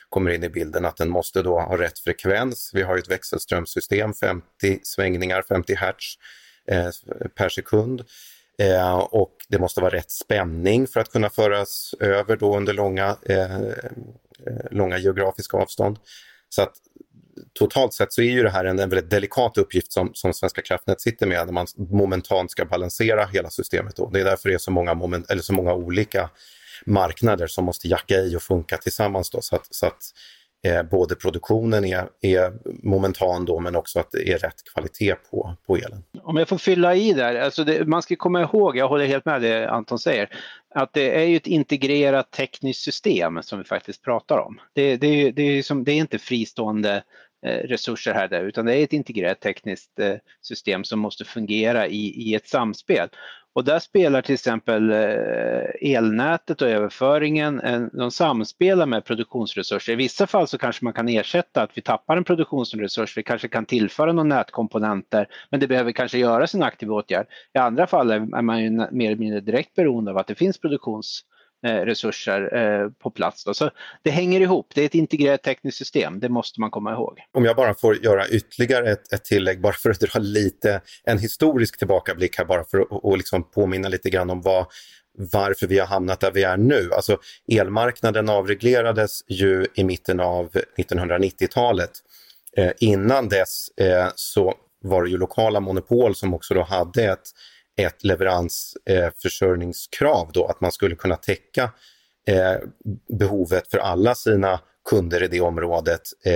kommer 0.10 0.32
in 0.32 0.44
i 0.44 0.50
bilden 0.50 0.86
att 0.86 0.98
den 0.98 1.10
måste 1.10 1.42
då 1.42 1.60
ha 1.60 1.78
rätt 1.78 2.00
frekvens. 2.00 2.72
Vi 2.74 2.82
har 2.82 2.96
ju 2.96 3.00
ett 3.00 3.12
växelströmssystem, 3.12 4.14
50 4.14 4.44
svängningar, 4.84 5.42
50 5.42 5.76
hertz 5.76 6.16
eh, 6.72 6.90
per 7.36 7.50
sekund. 7.50 8.04
Eh, 8.60 8.98
och 8.98 9.36
det 9.48 9.60
måste 9.60 9.82
vara 9.82 9.96
rätt 9.96 10.12
spänning 10.12 10.88
för 10.88 11.00
att 11.00 11.12
kunna 11.12 11.30
föras 11.30 11.96
över 12.00 12.38
då 12.38 12.58
under 12.58 12.74
långa, 12.74 13.18
eh, 13.26 13.56
eh 13.56 13.82
långa 14.72 14.98
geografiska 14.98 15.58
avstånd. 15.58 16.00
Så 16.50 16.62
att 16.62 16.74
totalt 17.54 17.94
sett 17.94 18.14
så 18.14 18.22
är 18.22 18.32
ju 18.32 18.44
det 18.44 18.50
här 18.50 18.66
en, 18.66 18.80
en 18.80 18.90
väldigt 18.90 19.10
delikat 19.10 19.58
uppgift 19.58 19.94
som, 19.94 20.12
som 20.14 20.34
Svenska 20.34 20.62
kraftnät 20.62 21.02
sitter 21.02 21.28
med 21.28 21.46
när 21.46 21.54
man 21.54 21.68
momentant 21.78 22.52
ska 22.52 22.66
balansera 22.66 23.26
hela 23.26 23.50
systemet. 23.50 23.96
Då. 23.96 24.10
Det 24.10 24.20
är 24.20 24.26
därför 24.26 24.50
det 24.50 24.56
är 24.56 24.60
så 24.60 24.72
många, 24.72 24.94
moment, 24.94 25.32
eller 25.32 25.42
så 25.42 25.54
många 25.54 25.74
olika 25.74 26.30
marknader 26.86 27.48
som 27.48 27.66
måste 27.66 27.88
jacka 27.88 28.16
i 28.16 28.36
och 28.36 28.42
funka 28.42 28.78
tillsammans. 28.78 29.30
Då, 29.30 29.42
så 29.42 29.56
att, 29.56 29.68
så 29.70 29.86
att 29.86 30.04
eh, 30.66 30.84
både 30.84 31.16
produktionen 31.16 31.86
är, 31.86 32.08
är 32.22 32.54
momentan 32.84 33.46
då, 33.46 33.60
men 33.60 33.76
också 33.76 34.00
att 34.00 34.12
det 34.12 34.32
är 34.32 34.38
rätt 34.38 34.64
kvalitet 34.74 35.16
på, 35.32 35.56
på 35.68 35.78
elen. 35.78 36.04
Om 36.24 36.38
jag 36.38 36.48
får 36.48 36.58
fylla 36.58 36.96
i 36.96 37.14
där, 37.14 37.36
alltså 37.36 37.64
det, 37.64 37.88
man 37.88 38.02
ska 38.02 38.16
komma 38.16 38.42
ihåg, 38.42 38.78
jag 38.78 38.88
håller 38.88 39.06
helt 39.06 39.26
med 39.26 39.42
det 39.42 39.70
Anton 39.70 40.00
säger, 40.00 40.30
att 40.76 40.94
det 40.94 41.22
är 41.22 41.26
ju 41.26 41.36
ett 41.36 41.48
integrerat 41.48 42.32
tekniskt 42.32 42.82
system 42.82 43.40
som 43.44 43.60
vi 43.60 43.66
faktiskt 43.66 44.04
pratar 44.04 44.38
om. 44.38 44.60
Det, 44.74 44.98
det, 44.98 45.32
det, 45.32 45.42
är, 45.42 45.64
som, 45.64 45.84
det 45.84 45.92
är 45.92 45.98
inte 45.98 46.20
fristående 46.20 47.04
eh, 47.46 47.68
resurser 47.68 48.14
här 48.14 48.28
där, 48.28 48.44
utan 48.44 48.66
det 48.66 48.76
är 48.76 48.84
ett 48.84 48.94
integrerat 48.94 49.40
tekniskt 49.40 50.00
eh, 50.00 50.16
system 50.42 50.84
som 50.84 51.00
måste 51.00 51.26
fungera 51.26 51.88
i, 51.88 52.30
i 52.30 52.36
ett 52.36 52.48
samspel. 52.48 53.10
Och 53.60 53.66
där 53.66 53.80
spelar 53.80 54.22
till 54.22 54.34
exempel 54.34 54.92
eh, 54.92 55.92
elnätet 55.96 56.62
och 56.62 56.68
överföringen, 56.68 57.62
de 57.94 58.12
samspelar 58.12 58.86
med 58.86 59.06
produktionsresurser. 59.06 59.94
I 59.94 59.96
vissa 59.96 60.28
fall 60.28 60.48
så 60.48 60.58
kanske 60.58 60.86
man 60.86 60.94
kan 60.94 61.10
ersätta 61.10 61.62
att 61.62 61.70
vi 61.74 61.82
tappar 61.82 62.18
en 62.18 62.24
produktionsresurs, 62.24 63.18
vi 63.18 63.24
kanske 63.24 63.48
kan 63.48 63.66
tillföra 63.66 64.12
några 64.12 64.36
nätkomponenter, 64.36 65.28
men 65.50 65.60
det 65.60 65.68
behöver 65.68 65.92
kanske 65.92 66.18
göras 66.18 66.56
en 66.56 66.64
aktiv 66.64 66.92
åtgärd. 66.92 67.28
I 67.54 67.58
andra 67.58 67.88
fall 67.88 68.12
är 68.12 68.42
man 68.42 68.64
ju 68.64 68.70
mer 68.70 69.06
eller 69.06 69.16
mindre 69.16 69.40
direkt 69.40 69.76
beroende 69.76 70.12
av 70.12 70.18
att 70.18 70.28
det 70.28 70.36
finns 70.36 70.58
produktions 70.58 71.24
Eh, 71.66 71.86
resurser 71.86 72.58
eh, 72.58 72.90
på 72.90 73.12
plats. 73.12 73.44
Då. 73.44 73.54
Så 73.54 73.70
det 74.04 74.10
hänger 74.10 74.42
ihop, 74.42 74.72
det 74.76 74.82
är 74.82 74.86
ett 74.86 74.96
integrerat 74.96 75.44
tekniskt 75.44 75.78
system, 75.78 76.20
det 76.20 76.30
måste 76.30 76.60
man 76.60 76.72
komma 76.72 76.94
ihåg. 76.94 77.20
Om 77.32 77.46
jag 77.46 77.56
bara 77.56 77.74
får 77.74 78.04
göra 78.04 78.28
ytterligare 78.28 78.92
ett, 78.92 79.14
ett 79.14 79.24
tillägg, 79.24 79.62
bara 79.62 79.74
för 79.74 79.90
att 79.90 80.00
dra 80.00 80.20
lite, 80.20 80.82
en 81.04 81.20
historisk 81.20 81.78
tillbakablick 81.78 82.38
här 82.38 82.46
bara 82.46 82.64
för 82.64 82.80
att 82.80 82.88
och 82.90 83.18
liksom 83.18 83.44
påminna 83.44 83.90
lite 83.90 84.10
grann 84.10 84.30
om 84.30 84.42
vad, 84.42 84.66
varför 85.34 85.68
vi 85.68 85.80
har 85.80 85.88
hamnat 85.88 86.20
där 86.20 86.32
vi 86.32 86.44
är 86.44 86.58
nu. 86.58 86.90
Alltså 86.94 87.18
elmarknaden 87.52 88.30
avreglerades 88.30 89.24
ju 89.28 89.66
i 89.76 89.84
mitten 89.84 90.20
av 90.20 90.52
1990-talet. 90.78 91.92
Eh, 92.58 92.72
innan 92.80 93.30
dess 93.30 93.70
eh, 93.78 94.08
så 94.16 94.54
var 94.82 95.04
det 95.04 95.10
ju 95.10 95.18
lokala 95.18 95.60
monopol 95.60 96.16
som 96.16 96.34
också 96.34 96.54
då 96.54 96.64
hade 96.64 97.04
ett 97.04 97.30
ett 97.86 98.04
leveransförsörjningskrav 98.04 100.28
eh, 100.28 100.32
då, 100.34 100.46
att 100.46 100.62
man 100.62 100.72
skulle 100.72 100.96
kunna 100.96 101.16
täcka 101.16 101.72
eh, 102.28 102.56
behovet 103.20 103.68
för 103.68 103.78
alla 103.78 104.16
sina 104.16 104.60
kunder 104.90 105.24
i 105.24 105.28
det 105.28 105.42
området 105.42 106.02
eh, 106.26 106.34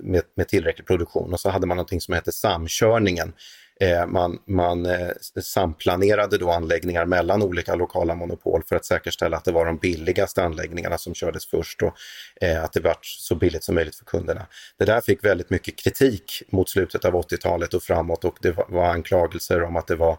med, 0.00 0.22
med 0.36 0.48
tillräcklig 0.48 0.86
produktion. 0.86 1.32
Och 1.32 1.40
så 1.40 1.50
hade 1.50 1.66
man 1.66 1.76
någonting 1.76 2.00
som 2.00 2.14
hette 2.14 2.32
samkörningen. 2.32 3.32
Eh, 3.80 4.06
man 4.06 4.38
man 4.46 4.86
eh, 4.86 5.10
samplanerade 5.42 6.38
då 6.38 6.50
anläggningar 6.50 7.06
mellan 7.06 7.42
olika 7.42 7.74
lokala 7.74 8.14
monopol 8.14 8.62
för 8.68 8.76
att 8.76 8.84
säkerställa 8.84 9.36
att 9.36 9.44
det 9.44 9.52
var 9.52 9.66
de 9.66 9.76
billigaste 9.76 10.42
anläggningarna 10.42 10.98
som 10.98 11.14
kördes 11.14 11.46
först 11.46 11.82
och 11.82 11.94
eh, 12.40 12.64
att 12.64 12.72
det 12.72 12.80
var 12.80 12.96
så 13.02 13.34
billigt 13.34 13.64
som 13.64 13.74
möjligt 13.74 13.96
för 13.96 14.04
kunderna. 14.04 14.46
Det 14.78 14.84
där 14.84 15.00
fick 15.00 15.24
väldigt 15.24 15.50
mycket 15.50 15.78
kritik 15.78 16.42
mot 16.48 16.68
slutet 16.68 17.04
av 17.04 17.14
80-talet 17.14 17.74
och 17.74 17.82
framåt 17.82 18.24
och 18.24 18.36
det 18.40 18.52
var, 18.52 18.66
var 18.68 18.86
anklagelser 18.86 19.62
om 19.62 19.76
att 19.76 19.86
det 19.86 19.96
var 19.96 20.18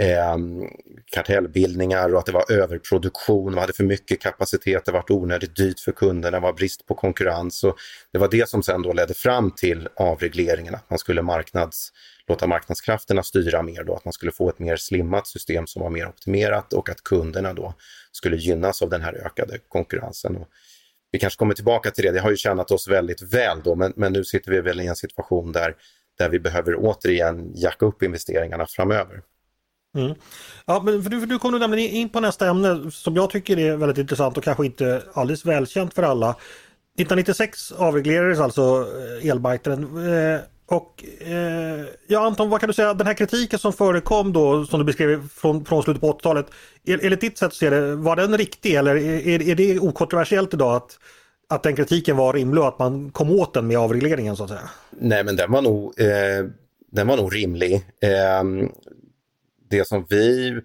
eh, 0.00 0.36
kartellbildningar 1.12 2.12
och 2.12 2.18
att 2.18 2.26
det 2.26 2.32
var 2.32 2.52
överproduktion, 2.52 3.52
man 3.52 3.60
hade 3.60 3.72
för 3.72 3.84
mycket 3.84 4.20
kapacitet, 4.20 4.84
det 4.84 4.92
var 4.92 5.12
onödigt 5.12 5.56
dyrt 5.56 5.80
för 5.80 5.92
kunderna, 5.92 6.36
det 6.36 6.42
var 6.42 6.52
brist 6.52 6.86
på 6.86 6.94
konkurrens. 6.94 7.64
Och 7.64 7.76
det 8.12 8.18
var 8.18 8.28
det 8.28 8.48
som 8.48 8.62
sen 8.62 8.82
då 8.82 8.92
ledde 8.92 9.14
fram 9.14 9.50
till 9.50 9.88
avregleringen, 9.96 10.74
att 10.74 10.90
man 10.90 10.98
skulle 10.98 11.22
marknads, 11.22 11.92
låta 12.28 12.46
marknadskrafterna 12.46 13.22
styra 13.22 13.62
mer 13.62 13.84
då, 13.84 13.94
att 13.94 14.04
man 14.04 14.12
skulle 14.12 14.32
få 14.32 14.48
ett 14.48 14.58
mer 14.58 14.76
slimmat 14.76 15.26
system 15.26 15.66
som 15.66 15.82
var 15.82 15.90
mer 15.90 16.08
optimerat 16.08 16.72
och 16.72 16.88
att 16.88 17.02
kunderna 17.02 17.52
då 17.52 17.74
skulle 18.12 18.36
gynnas 18.36 18.82
av 18.82 18.90
den 18.90 19.02
här 19.02 19.26
ökade 19.26 19.58
konkurrensen. 19.68 20.36
Och 20.36 20.48
vi 21.12 21.18
kanske 21.18 21.38
kommer 21.38 21.54
tillbaka 21.54 21.90
till 21.90 22.04
det, 22.04 22.12
det 22.12 22.20
har 22.20 22.30
ju 22.30 22.36
tjänat 22.36 22.70
oss 22.70 22.88
väldigt 22.88 23.34
väl 23.34 23.60
då, 23.64 23.74
men, 23.74 23.92
men 23.96 24.12
nu 24.12 24.24
sitter 24.24 24.50
vi 24.50 24.60
väl 24.60 24.80
i 24.80 24.86
en 24.86 24.96
situation 24.96 25.52
där, 25.52 25.74
där 26.18 26.28
vi 26.28 26.38
behöver 26.38 26.74
återigen 26.78 27.52
jacka 27.54 27.86
upp 27.86 28.02
investeringarna 28.02 28.66
framöver. 28.66 29.22
Mm. 29.94 30.14
Ja, 30.66 30.82
men 30.84 31.02
för 31.02 31.10
du, 31.10 31.20
för 31.20 31.26
du 31.26 31.38
kommer 31.38 31.58
nämligen 31.58 31.90
in 31.90 32.08
på 32.08 32.20
nästa 32.20 32.48
ämne 32.48 32.90
som 32.90 33.16
jag 33.16 33.30
tycker 33.30 33.58
är 33.58 33.76
väldigt 33.76 33.98
intressant 33.98 34.36
och 34.36 34.44
kanske 34.44 34.66
inte 34.66 35.02
alldeles 35.14 35.44
välkänt 35.44 35.94
för 35.94 36.02
alla. 36.02 36.30
1996 36.30 37.72
avreglerades 37.72 38.38
alltså 38.40 38.86
eh, 39.22 39.30
elmarknaden. 39.30 39.82
Eh, 39.84 40.40
och 40.68 41.04
eh, 41.20 41.84
ja 42.06 42.26
Anton, 42.26 42.50
vad 42.50 42.60
kan 42.60 42.66
du 42.66 42.72
säga, 42.72 42.94
den 42.94 43.06
här 43.06 43.14
kritiken 43.14 43.58
som 43.58 43.72
förekom 43.72 44.32
då 44.32 44.64
som 44.64 44.78
du 44.78 44.84
beskrev 44.84 45.28
från, 45.28 45.64
från 45.64 45.82
slutet 45.82 46.00
på 46.00 46.12
80-talet. 46.12 46.46
Enligt 46.86 47.20
ditt 47.20 47.38
sätt 47.38 47.46
att 47.46 47.54
se 47.54 47.70
det, 47.70 47.96
var 47.96 48.16
den 48.16 48.38
riktig 48.38 48.74
eller 48.74 48.96
är, 48.96 49.42
är 49.42 49.54
det 49.54 49.78
okontroversiellt 49.78 50.54
idag 50.54 50.76
att, 50.76 50.98
att 51.48 51.62
den 51.62 51.76
kritiken 51.76 52.16
var 52.16 52.32
rimlig 52.32 52.62
och 52.62 52.68
att 52.68 52.78
man 52.78 53.10
kom 53.10 53.30
åt 53.30 53.54
den 53.54 53.66
med 53.66 53.78
avregleringen 53.78 54.36
så 54.36 54.44
att 54.44 54.50
säga? 54.50 54.70
Nej 54.90 55.24
men 55.24 55.36
den 55.36 55.52
var 55.52 55.62
nog, 55.62 56.00
eh, 56.00 56.46
den 56.92 57.06
var 57.06 57.16
nog 57.16 57.34
rimlig. 57.34 57.74
Eh, 57.74 58.68
det 59.68 59.88
som 59.88 60.06
vi 60.08 60.60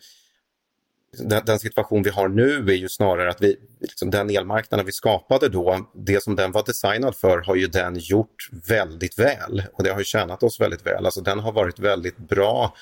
den, 1.17 1.45
den, 1.45 1.59
situation 1.59 2.03
vi 2.03 2.09
har 2.09 2.27
nu 2.27 2.65
är 2.67 2.75
ju 2.75 2.89
snarare 2.89 3.29
att 3.29 3.41
vi, 3.41 3.55
liksom 3.81 4.09
den 4.09 4.29
elmarknaden 4.29 4.85
vi 4.85 4.91
skapade 4.91 5.49
då, 5.49 5.89
det 5.95 6.23
som 6.23 6.35
den 6.35 6.51
var 6.51 6.63
designad 6.65 7.15
för 7.15 7.37
har 7.41 7.55
ju 7.55 7.67
den 7.67 7.95
gjort 7.99 8.49
väldigt 8.67 9.19
väl 9.19 9.63
och 9.73 9.83
det 9.83 9.89
har 9.89 9.99
ju 9.99 10.05
tjänat 10.05 10.43
oss 10.43 10.59
väldigt 10.59 10.85
väl. 10.85 11.05
Alltså 11.05 11.21
den 11.21 11.39
har 11.39 11.51
varit 11.51 11.79
väldigt 11.79 12.17
bra 12.17 12.75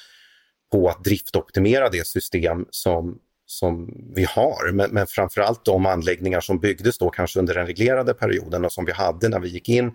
på 0.71 0.89
att 0.89 1.03
driftoptimera 1.03 1.89
det 1.89 2.07
system 2.07 2.65
som, 2.69 3.19
som 3.45 3.93
vi 4.15 4.23
har. 4.23 4.71
Men, 4.71 4.91
men 4.91 5.07
framförallt 5.07 5.65
de 5.65 5.85
anläggningar 5.85 6.41
som 6.41 6.59
byggdes 6.59 6.97
då 6.97 7.09
kanske 7.09 7.39
under 7.39 7.53
den 7.53 7.65
reglerade 7.65 8.13
perioden 8.13 8.65
och 8.65 8.71
som 8.71 8.85
vi 8.85 8.91
hade 8.91 9.29
när 9.29 9.39
vi 9.39 9.49
gick 9.49 9.69
in 9.69 9.91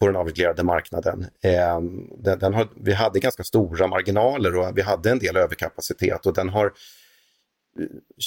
på 0.00 0.06
den 0.06 0.16
avreglerade 0.16 0.62
marknaden. 0.62 1.26
Eh, 1.42 1.80
den, 2.18 2.38
den 2.38 2.54
har, 2.54 2.68
vi 2.76 2.92
hade 2.92 3.20
ganska 3.20 3.44
stora 3.44 3.86
marginaler 3.86 4.56
och 4.56 4.78
vi 4.78 4.82
hade 4.82 5.10
en 5.10 5.18
del 5.18 5.36
överkapacitet 5.36 6.26
och 6.26 6.34
den 6.34 6.48
har 6.48 6.66
eh, 6.66 6.72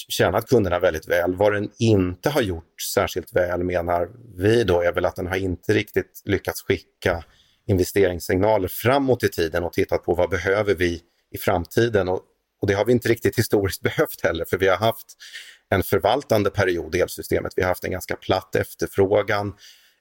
tjänat 0.09 0.49
kunderna 0.49 0.79
väldigt 0.79 1.07
väl. 1.07 1.35
Vad 1.35 1.53
den 1.53 1.71
inte 1.79 2.29
har 2.29 2.41
gjort 2.41 2.81
särskilt 2.93 3.35
väl 3.35 3.63
menar 3.63 4.09
vi 4.37 4.63
då 4.63 4.81
är 4.81 4.91
väl 4.91 5.05
att 5.05 5.15
den 5.15 5.27
har 5.27 5.35
inte 5.35 5.73
riktigt 5.73 6.21
lyckats 6.25 6.63
skicka 6.63 7.23
investeringssignaler 7.67 8.67
framåt 8.67 9.23
i 9.23 9.29
tiden 9.29 9.63
och 9.63 9.73
tittat 9.73 10.03
på 10.03 10.13
vad 10.13 10.29
behöver 10.29 10.75
vi 10.75 11.01
i 11.31 11.37
framtiden 11.37 12.07
och, 12.09 12.21
och 12.61 12.67
det 12.67 12.73
har 12.73 12.85
vi 12.85 12.91
inte 12.91 13.09
riktigt 13.09 13.37
historiskt 13.37 13.81
behövt 13.89 14.21
heller 14.23 14.45
för 14.45 14.57
vi 14.57 14.67
har 14.67 14.77
haft 14.77 15.07
en 15.69 15.83
förvaltande 15.83 16.49
period 16.49 16.95
i 16.95 16.99
elsystemet. 16.99 17.53
Vi 17.55 17.61
har 17.61 17.69
haft 17.69 17.83
en 17.83 17.91
ganska 17.91 18.15
platt 18.15 18.55
efterfrågan. 18.55 19.53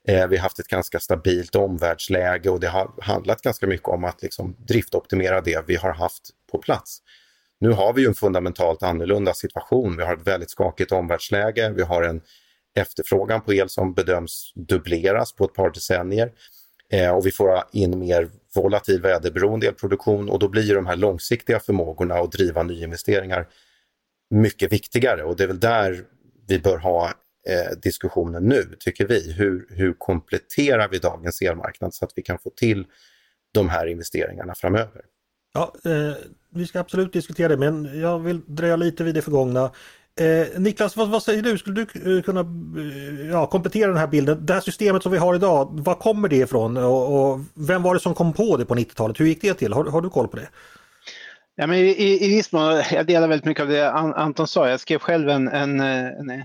Eh, 0.08 0.28
vi 0.28 0.36
har 0.36 0.42
haft 0.42 0.58
ett 0.58 0.68
ganska 0.68 1.00
stabilt 1.00 1.54
omvärldsläge 1.54 2.50
och 2.50 2.60
det 2.60 2.68
har 2.68 2.90
handlat 3.02 3.42
ganska 3.42 3.66
mycket 3.66 3.88
om 3.88 4.04
att 4.04 4.22
liksom 4.22 4.56
driftoptimera 4.58 5.40
det 5.40 5.64
vi 5.66 5.76
har 5.76 5.92
haft 5.92 6.30
på 6.52 6.58
plats. 6.58 6.98
Nu 7.60 7.70
har 7.70 7.92
vi 7.92 8.02
ju 8.02 8.08
en 8.08 8.14
fundamentalt 8.14 8.82
annorlunda 8.82 9.34
situation. 9.34 9.96
Vi 9.96 10.02
har 10.02 10.16
ett 10.16 10.26
väldigt 10.26 10.50
skakigt 10.50 10.92
omvärldsläge. 10.92 11.70
Vi 11.70 11.82
har 11.82 12.02
en 12.02 12.20
efterfrågan 12.74 13.40
på 13.40 13.54
el 13.54 13.68
som 13.68 13.94
bedöms 13.94 14.52
dubbleras 14.54 15.32
på 15.32 15.44
ett 15.44 15.54
par 15.54 15.70
decennier. 15.70 16.32
Eh, 16.90 17.10
och 17.10 17.26
vi 17.26 17.30
får 17.30 17.62
in 17.72 17.98
mer 17.98 18.28
volatil 18.54 19.00
väderberoende 19.00 19.66
elproduktion 19.66 20.28
och 20.28 20.38
då 20.38 20.48
blir 20.48 20.74
de 20.74 20.86
här 20.86 20.96
långsiktiga 20.96 21.60
förmågorna 21.60 22.14
att 22.14 22.32
driva 22.32 22.62
nyinvesteringar 22.62 23.48
mycket 24.30 24.72
viktigare 24.72 25.24
och 25.24 25.36
det 25.36 25.42
är 25.42 25.48
väl 25.48 25.60
där 25.60 26.04
vi 26.48 26.58
bör 26.58 26.78
ha 26.78 27.12
eh, 27.48 27.78
diskussionen 27.82 28.42
nu, 28.42 28.76
tycker 28.78 29.06
vi. 29.06 29.32
Hur, 29.32 29.66
hur 29.70 29.94
kompletterar 29.98 30.88
vi 30.88 30.98
dagens 30.98 31.42
elmarknad 31.42 31.94
så 31.94 32.04
att 32.04 32.12
vi 32.16 32.22
kan 32.22 32.38
få 32.38 32.50
till 32.50 32.86
de 33.54 33.68
här 33.68 33.86
investeringarna 33.86 34.54
framöver? 34.54 35.02
Ja, 35.54 35.74
eh, 35.84 36.14
vi 36.50 36.66
ska 36.66 36.80
absolut 36.80 37.12
diskutera 37.12 37.48
det, 37.48 37.56
men 37.56 38.00
jag 38.00 38.18
vill 38.18 38.40
dröja 38.46 38.76
lite 38.76 39.04
vid 39.04 39.14
det 39.14 39.22
förgångna. 39.22 39.70
Eh, 40.20 40.60
Niklas, 40.60 40.96
vad, 40.96 41.08
vad, 41.08 41.22
säger 41.22 41.42
du? 41.42 41.58
Skulle 41.58 41.86
du 41.92 42.16
eh, 42.16 42.22
kunna 42.22 42.40
eh, 42.40 43.30
ja, 43.30 43.46
komplettera 43.46 43.88
den 43.88 43.96
här 43.96 44.06
bilden? 44.06 44.46
Det 44.46 44.54
här 44.54 44.60
systemet 44.60 45.02
som 45.02 45.12
vi 45.12 45.18
har 45.18 45.34
idag, 45.34 45.68
var 45.72 45.94
kommer 45.94 46.28
det 46.28 46.36
ifrån 46.36 46.76
och, 46.76 47.32
och 47.32 47.40
vem 47.54 47.82
var 47.82 47.94
det 47.94 48.00
som 48.00 48.14
kom 48.14 48.32
på 48.32 48.56
det 48.56 48.64
på 48.64 48.74
90-talet? 48.74 49.20
Hur 49.20 49.26
gick 49.26 49.42
det 49.42 49.54
till? 49.54 49.72
Har, 49.72 49.84
har 49.84 50.00
du 50.00 50.10
koll 50.10 50.28
på 50.28 50.36
det? 50.36 50.48
Ja, 51.54 51.66
men 51.66 51.78
i, 51.78 52.18
i 52.24 52.28
viss 52.28 52.52
mån, 52.52 52.82
jag 52.92 53.06
delar 53.06 53.28
väldigt 53.28 53.46
mycket 53.46 53.62
av 53.62 53.68
det 53.68 53.92
Anton 53.92 54.46
sa. 54.46 54.68
Jag 54.68 54.80
skrev 54.80 54.98
själv 54.98 55.28
en, 55.28 55.48
en, 55.48 55.80
en, 55.80 56.30
en 56.30 56.44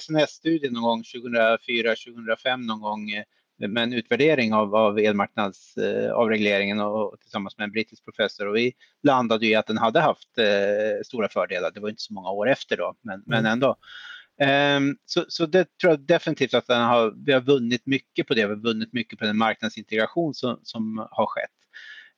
SNS-studie 0.00 0.70
någon 0.70 0.82
gång 0.82 1.02
2004-2005 1.02 2.56
någon 2.56 2.80
gång 2.80 3.10
med 3.58 3.82
en 3.82 3.92
utvärdering 3.92 4.54
av, 4.54 4.74
av 4.74 4.98
elmarknadsavregleringen 4.98 6.78
eh, 6.78 6.86
och, 6.86 7.12
och 7.12 7.20
tillsammans 7.20 7.58
med 7.58 7.64
en 7.64 7.72
brittisk 7.72 8.04
professor 8.04 8.48
och 8.48 8.56
vi 8.56 8.72
landade 9.02 9.46
i 9.46 9.54
att 9.54 9.66
den 9.66 9.78
hade 9.78 10.00
haft 10.00 10.38
eh, 10.38 11.04
stora 11.04 11.28
fördelar. 11.28 11.70
Det 11.70 11.80
var 11.80 11.88
inte 11.88 12.02
så 12.02 12.14
många 12.14 12.30
år 12.30 12.48
efter 12.48 12.76
då, 12.76 12.94
men, 13.02 13.14
mm. 13.14 13.24
men 13.26 13.46
ändå. 13.46 13.76
Um, 14.78 14.96
så, 15.04 15.24
så 15.28 15.46
det 15.46 15.78
tror 15.78 15.92
jag 15.92 16.00
definitivt 16.00 16.54
att 16.54 16.66
den 16.66 16.82
har, 16.82 17.14
vi 17.26 17.32
har 17.32 17.40
vunnit 17.40 17.86
mycket 17.86 18.26
på 18.26 18.34
det. 18.34 18.46
Vi 18.46 18.54
har 18.54 18.62
vunnit 18.62 18.92
mycket 18.92 19.18
på 19.18 19.24
den 19.24 19.38
marknadsintegration 19.38 20.34
som, 20.34 20.60
som 20.62 21.08
har 21.10 21.26
skett. 21.26 21.50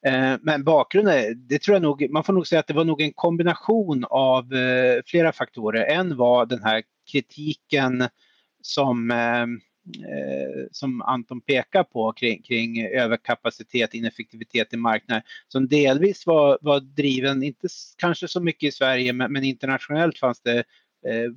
Eh, 0.07 0.35
men 0.43 0.65
bakgrunden, 0.65 1.47
det 1.49 1.59
tror 1.59 1.75
jag 1.75 1.83
nog, 1.83 2.11
man 2.11 2.25
får 2.25 2.33
nog 2.33 2.47
säga 2.47 2.61
att 2.61 2.67
det 2.67 2.75
var 2.75 2.85
nog 2.85 3.01
en 3.01 3.13
kombination 3.13 4.05
av 4.11 4.55
eh, 4.55 5.03
flera 5.07 5.33
faktorer. 5.33 5.85
En 5.85 6.17
var 6.17 6.47
den 6.47 6.63
här 6.63 6.83
kritiken 7.13 8.09
som 8.63 9.11
eh, 9.11 9.47
som 10.71 11.03
Anton 11.03 11.41
pekar 11.41 11.85
på 11.85 12.13
kring, 12.13 12.43
kring 12.43 12.87
överkapacitet, 12.87 13.95
ineffektivitet 13.95 14.75
i 14.75 14.77
marknaden 14.77 15.23
som 15.49 15.69
delvis 15.69 16.27
var, 16.27 16.59
var 16.61 16.81
driven, 16.81 17.43
inte 17.43 17.69
kanske 17.97 18.29
så 18.29 18.41
mycket 18.41 18.69
i 18.69 18.73
Sverige 18.73 19.13
men, 19.13 19.33
men 19.33 19.45
internationellt 19.45 20.19
fanns 20.19 20.41
det 20.41 20.59
eh, 21.07 21.31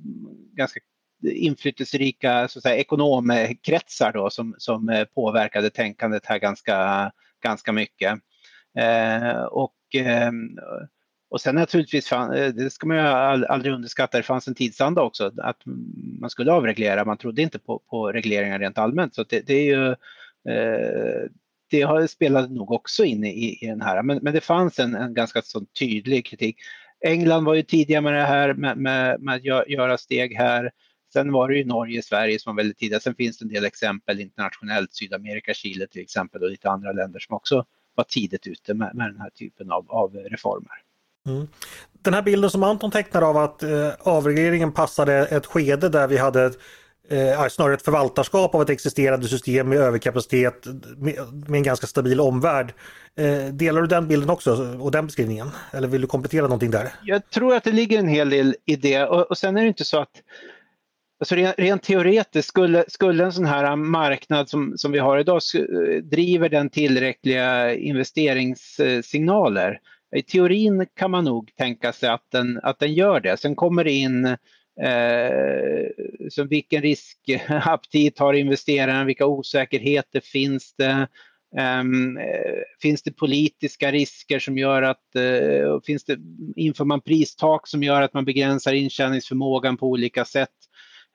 ganska 0.52 0.80
inflytelserika 1.22 2.48
så 2.48 2.58
att 2.58 2.62
säga, 2.62 2.76
ekonomkretsar 2.76 4.12
då, 4.12 4.30
som, 4.30 4.54
som 4.58 5.06
påverkade 5.14 5.70
tänkandet 5.70 6.26
här 6.26 6.38
ganska, 6.38 7.10
ganska 7.42 7.72
mycket. 7.72 8.20
Eh, 8.78 9.42
och 9.42 9.94
eh, 9.94 10.32
och 11.32 11.40
sen 11.40 11.54
naturligtvis, 11.54 12.12
eh, 12.12 12.48
det 12.54 12.70
ska 12.70 12.86
man 12.86 12.96
ju 12.96 13.02
aldrig 13.02 13.74
underskatta, 13.74 14.16
det 14.16 14.22
fanns 14.22 14.48
en 14.48 14.54
tidsanda 14.54 15.02
också 15.02 15.32
att 15.36 15.62
man 16.20 16.30
skulle 16.30 16.52
avreglera. 16.52 17.04
Man 17.04 17.18
trodde 17.18 17.42
inte 17.42 17.58
på, 17.58 17.78
på 17.78 18.12
regleringar 18.12 18.58
rent 18.58 18.78
allmänt. 18.78 19.14
Så 19.14 19.24
det, 19.24 19.46
det 19.46 19.54
är 19.54 19.64
ju, 19.64 19.88
eh, 20.52 21.30
det 21.70 21.82
har 21.82 22.06
spelat 22.06 22.50
nog 22.50 22.70
också 22.72 23.04
in 23.04 23.24
i, 23.24 23.58
i 23.60 23.66
den 23.66 23.80
här, 23.80 24.02
men, 24.02 24.18
men 24.22 24.34
det 24.34 24.40
fanns 24.40 24.78
en, 24.78 24.94
en 24.94 25.14
ganska 25.14 25.42
sån 25.42 25.66
tydlig 25.66 26.26
kritik. 26.26 26.56
England 27.00 27.44
var 27.44 27.54
ju 27.54 27.62
tidiga 27.62 28.00
med 28.00 28.14
det 28.14 28.22
här 28.22 28.54
med, 28.54 28.78
med, 28.78 29.20
med 29.20 29.34
att 29.34 29.68
göra 29.68 29.98
steg 29.98 30.36
här. 30.36 30.70
Sen 31.12 31.32
var 31.32 31.48
det 31.48 31.56
ju 31.56 31.64
Norge, 31.64 32.02
Sverige 32.02 32.38
som 32.38 32.56
var 32.56 32.62
väldigt 32.62 32.78
tidiga. 32.78 33.00
Sen 33.00 33.14
finns 33.14 33.38
det 33.38 33.44
en 33.44 33.48
del 33.48 33.64
exempel 33.64 34.20
internationellt, 34.20 34.94
Sydamerika, 34.94 35.54
Chile 35.54 35.86
till 35.86 36.02
exempel 36.02 36.42
och 36.42 36.50
lite 36.50 36.70
andra 36.70 36.92
länder 36.92 37.20
som 37.20 37.36
också 37.36 37.64
var 37.94 38.04
tidigt 38.04 38.46
ute 38.46 38.74
med, 38.74 38.94
med 38.94 39.10
den 39.10 39.20
här 39.20 39.30
typen 39.30 39.72
av, 39.72 39.90
av 39.90 40.14
reformer. 40.14 40.72
Mm. 41.28 41.48
Den 42.02 42.14
här 42.14 42.22
bilden 42.22 42.50
som 42.50 42.62
Anton 42.62 42.90
tecknar 42.90 43.22
av 43.22 43.36
att 43.36 43.62
eh, 43.62 43.88
avregleringen 44.00 44.72
passade 44.72 45.14
ett 45.14 45.46
skede 45.46 45.88
där 45.88 46.08
vi 46.08 46.16
hade 46.16 46.52
eh, 47.08 47.48
snarare 47.48 47.74
ett 47.74 47.82
förvaltarskap 47.82 48.54
av 48.54 48.62
ett 48.62 48.70
existerande 48.70 49.28
system 49.28 49.68
med 49.68 49.78
överkapacitet 49.78 50.66
med, 50.96 51.14
med 51.48 51.58
en 51.58 51.62
ganska 51.62 51.86
stabil 51.86 52.20
omvärld. 52.20 52.72
Eh, 53.16 53.44
delar 53.44 53.80
du 53.80 53.86
den 53.86 54.08
bilden 54.08 54.30
också 54.30 54.76
och 54.80 54.90
den 54.90 55.06
beskrivningen? 55.06 55.50
Eller 55.72 55.88
vill 55.88 56.00
du 56.00 56.06
komplettera 56.06 56.42
någonting 56.42 56.70
där? 56.70 56.92
Jag 57.02 57.30
tror 57.30 57.54
att 57.54 57.64
det 57.64 57.72
ligger 57.72 57.98
en 57.98 58.08
hel 58.08 58.30
del 58.30 58.56
i 58.64 58.76
det 58.76 59.04
och, 59.04 59.30
och 59.30 59.38
sen 59.38 59.56
är 59.56 59.62
det 59.62 59.68
inte 59.68 59.84
så 59.84 59.98
att 59.98 60.22
Alltså 61.22 61.34
rent, 61.34 61.58
rent 61.58 61.82
teoretiskt, 61.82 62.48
skulle, 62.48 62.84
skulle 62.88 63.24
en 63.24 63.32
sån 63.32 63.44
här 63.44 63.76
marknad 63.76 64.48
som, 64.48 64.72
som 64.76 64.92
vi 64.92 64.98
har 64.98 65.18
idag, 65.18 65.40
eh, 65.54 66.02
driver 66.02 66.48
den 66.48 66.70
tillräckliga 66.70 67.74
investeringssignaler 67.74 69.80
i 70.16 70.22
teorin 70.22 70.86
kan 70.94 71.10
man 71.10 71.24
nog 71.24 71.56
tänka 71.56 71.92
sig 71.92 72.08
att 72.08 72.30
den, 72.30 72.60
att 72.62 72.78
den 72.78 72.94
gör 72.94 73.20
det. 73.20 73.36
Sen 73.36 73.56
kommer 73.56 73.84
det 73.84 73.92
in 73.92 74.26
eh, 74.26 74.36
så 76.30 76.44
vilken 76.44 76.82
riskaptit 76.82 78.18
har 78.18 78.34
investeraren, 78.34 79.06
vilka 79.06 79.26
osäkerheter 79.26 80.20
finns 80.20 80.74
det? 80.74 81.08
Um, 81.80 82.18
finns 82.82 83.02
det 83.02 83.12
politiska 83.12 83.92
risker 83.92 84.38
som 84.38 84.58
gör 84.58 84.82
att, 84.82 85.02
uh, 85.16 85.80
finns 85.86 86.04
det, 86.04 86.18
inför 86.56 86.84
man 86.84 87.00
pristak 87.00 87.68
som 87.68 87.82
gör 87.82 88.02
att 88.02 88.14
man 88.14 88.24
begränsar 88.24 88.72
intjäningsförmågan 88.72 89.76
på 89.76 89.86
olika 89.86 90.24
sätt? 90.24 90.48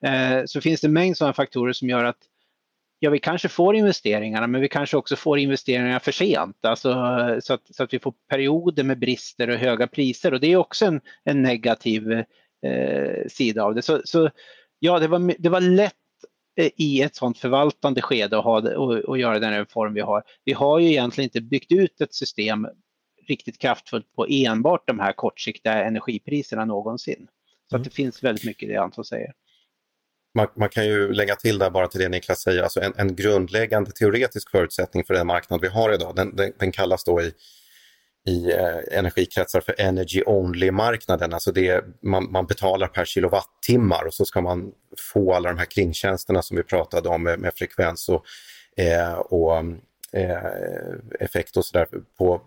Uh, 0.06 0.46
så 0.46 0.62
finns 0.62 0.82
det 0.82 0.88
en 0.88 0.94
mängd 0.94 1.18
sådana 1.18 1.34
faktorer 1.34 1.74
som 1.74 1.90
gör 1.90 2.04
att 2.04 2.18
ja, 3.00 3.10
vi 3.10 3.20
kanske 3.20 3.50
får 3.50 3.76
investeringarna 3.76 4.48
men 4.48 4.62
vi 4.62 4.68
kanske 4.68 4.98
också 4.98 5.16
får 5.16 5.40
investeringarna 5.40 6.00
för 6.00 6.12
sent. 6.12 6.66
Alltså, 6.66 6.94
så, 7.42 7.54
att, 7.54 7.76
så 7.76 7.84
att 7.84 7.94
vi 7.94 8.00
får 8.00 8.14
perioder 8.30 8.84
med 8.84 9.00
brister 9.00 9.50
och 9.50 9.58
höga 9.58 9.88
priser 9.88 10.34
och 10.34 10.40
det 10.40 10.48
är 10.48 10.58
också 10.58 10.86
en, 10.86 11.02
en 11.24 11.42
negativ 11.42 12.12
eh, 12.66 13.28
sida 13.28 13.64
av 13.64 13.76
det. 13.76 13.82
Så, 13.82 14.02
så 14.06 14.30
ja, 14.80 15.00
det 15.00 15.08
var, 15.08 15.36
det 15.40 15.50
var 15.50 15.62
lätt 15.62 15.94
eh, 16.56 16.70
i 16.76 17.02
ett 17.02 17.16
sådant 17.16 17.38
förvaltande 17.38 18.02
skede 18.02 18.38
att 18.38 18.44
ha 18.44 18.76
och, 18.76 18.94
och 18.94 19.18
göra 19.18 19.40
den 19.40 19.54
reform 19.54 19.94
vi 19.94 20.02
har. 20.02 20.24
Vi 20.46 20.54
har 20.54 20.80
ju 20.80 20.88
egentligen 20.88 21.26
inte 21.26 21.42
byggt 21.42 21.72
ut 21.72 22.02
ett 22.02 22.14
system 22.14 22.68
riktigt 23.28 23.60
kraftfullt 23.60 24.14
på 24.16 24.26
enbart 24.30 24.88
de 24.88 25.00
här 25.00 25.14
kortsiktiga 25.14 25.84
energipriserna 25.84 26.66
någonsin. 26.66 27.28
Så 27.70 27.76
mm. 27.76 27.82
att 27.82 27.84
det 27.84 27.96
finns 27.96 28.24
väldigt 28.24 28.46
mycket 28.46 28.70
i 28.70 28.72
det 28.72 28.82
Anton 28.82 29.06
säger 29.06 29.34
man, 30.38 30.48
man, 30.56 30.70
kan 30.70 30.86
ju 30.86 31.14
lägga 31.14 31.36
till 31.36 31.60
där 31.60 31.70
bara 31.70 31.88
till 31.88 32.00
det 32.00 32.10
Niklas 32.10 32.42
säger, 32.42 32.64
alltså 32.64 32.82
en, 32.82 32.94
en 32.98 33.16
grundläggande 33.16 33.92
teoretisk 33.92 34.52
förutsättning 34.52 35.04
för 35.04 35.14
den 35.14 35.28
marknad 35.28 35.62
vi 35.62 35.68
har 35.68 35.94
idag, 35.94 36.16
den, 36.16 36.36
den, 36.36 36.52
den 36.60 36.72
kallas 36.72 37.04
då 37.04 37.22
i, 37.22 37.32
i 38.28 38.52
eh, 38.52 38.98
energikretsar 39.00 39.62
för 39.62 39.76
energy 39.78 40.24
only-marknaden. 40.26 41.34
Alltså 41.34 41.52
det, 41.52 41.86
man, 42.02 42.32
man, 42.32 42.46
betalar 42.46 42.88
per 42.88 43.06
kilowattimmar 43.06 44.06
och 44.08 44.14
så 44.14 44.26
ska 44.26 44.42
man 44.42 44.72
få 45.14 45.34
alla 45.34 45.50
de 45.50 45.58
här 45.58 45.66
kringtjänsterna 45.66 46.42
som 46.42 46.58
vi 46.58 46.64
pratade 46.64 47.10
om 47.10 47.24
med, 47.24 47.40
med 47.40 47.54
frekvens 47.56 48.10
och, 48.10 48.26
eh, 48.84 49.14
och 49.14 49.58
mm, 49.58 49.80
Eh, 50.14 50.38
effekt 51.20 51.58
och 51.58 51.66
sådär 51.66 51.88
på, 52.18 52.42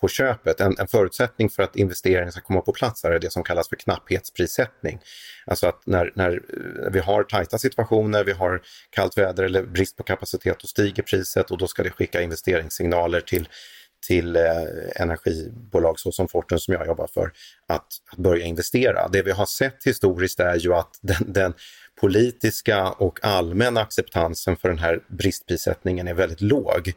på, 0.00 0.08
köpet. 0.08 0.60
En, 0.60 0.74
en, 0.78 0.88
förutsättning 0.88 1.50
för 1.50 1.62
att 1.62 1.76
investeringen 1.76 2.32
ska 2.32 2.40
komma 2.40 2.60
på 2.60 2.72
plats 2.72 3.04
är 3.04 3.18
det 3.18 3.32
som 3.32 3.42
kallas 3.42 3.68
för 3.68 3.76
knapphetsprissättning. 3.76 5.00
Alltså 5.46 5.66
att 5.66 5.86
när, 5.86 6.12
när 6.14 6.32
eh, 6.32 6.90
vi 6.92 6.98
har 6.98 7.24
tajta 7.24 7.58
situationer, 7.58 8.24
vi 8.24 8.32
har 8.32 8.62
kallt 8.90 9.18
väder 9.18 9.44
eller 9.44 9.62
brist 9.62 9.96
på 9.96 10.02
kapacitet, 10.02 10.58
då 10.60 10.66
stiger 10.66 11.02
priset 11.02 11.50
och 11.50 11.58
då 11.58 11.66
ska 11.66 11.82
det 11.82 11.90
skicka 11.90 12.22
investeringssignaler 12.22 13.20
till 13.20 13.48
till 14.06 14.36
eh, 14.36 14.42
energibolag 14.96 16.00
såsom 16.00 16.28
Fortum 16.28 16.58
som 16.58 16.74
jag 16.74 16.86
jobbar 16.86 17.06
för 17.06 17.32
att, 17.66 17.86
att, 18.12 18.16
börja 18.16 18.44
investera. 18.44 19.08
Det 19.08 19.22
vi 19.22 19.30
har 19.30 19.46
sett 19.46 19.84
historiskt 19.84 20.40
är 20.40 20.56
ju 20.56 20.74
att 20.74 20.98
den, 21.00 21.32
den 21.32 21.54
politiska 22.00 22.88
och 22.88 23.18
allmänna 23.22 23.80
acceptansen 23.80 24.56
för 24.56 24.68
den 24.68 24.78
här 24.78 25.00
bristprissättningen 25.08 26.08
är 26.08 26.14
väldigt 26.14 26.40
låg. 26.40 26.92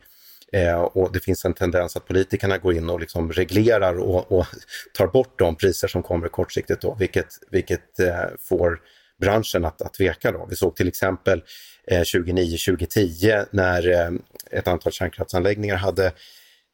Eh, 0.54 0.80
och 0.82 1.12
det 1.12 1.20
finns 1.20 1.46
en 1.46 1.54
tendens 1.54 1.96
att 1.96 2.08
politikerna 2.08 2.58
går 2.58 2.74
in 2.74 2.90
och 2.90 3.00
liksom 3.00 3.32
reglerar 3.32 4.00
och, 4.00 4.32
och 4.32 4.46
tar 4.94 5.08
bort 5.08 5.40
de 5.40 5.56
priser 5.56 5.88
som 5.88 6.04
kommer 6.04 6.28
kortsiktigt 6.28 6.82
då, 6.82 6.96
vilket, 7.00 7.28
vilket 7.52 8.00
eh, 8.00 8.26
får 8.40 8.80
branschen 9.22 9.66
att, 9.66 9.82
att 9.82 9.94
tveka. 9.94 10.32
Då. 10.32 10.48
Vi 10.50 10.56
såg 10.56 10.76
till 10.76 10.88
exempel 10.88 11.44
eh, 11.88 12.02
2009-2010 12.02 13.46
när 13.52 13.92
eh, 13.92 14.12
ett 14.52 14.68
antal 14.68 14.92
kärnkraftsanläggningar 14.92 15.76
hade 15.76 16.12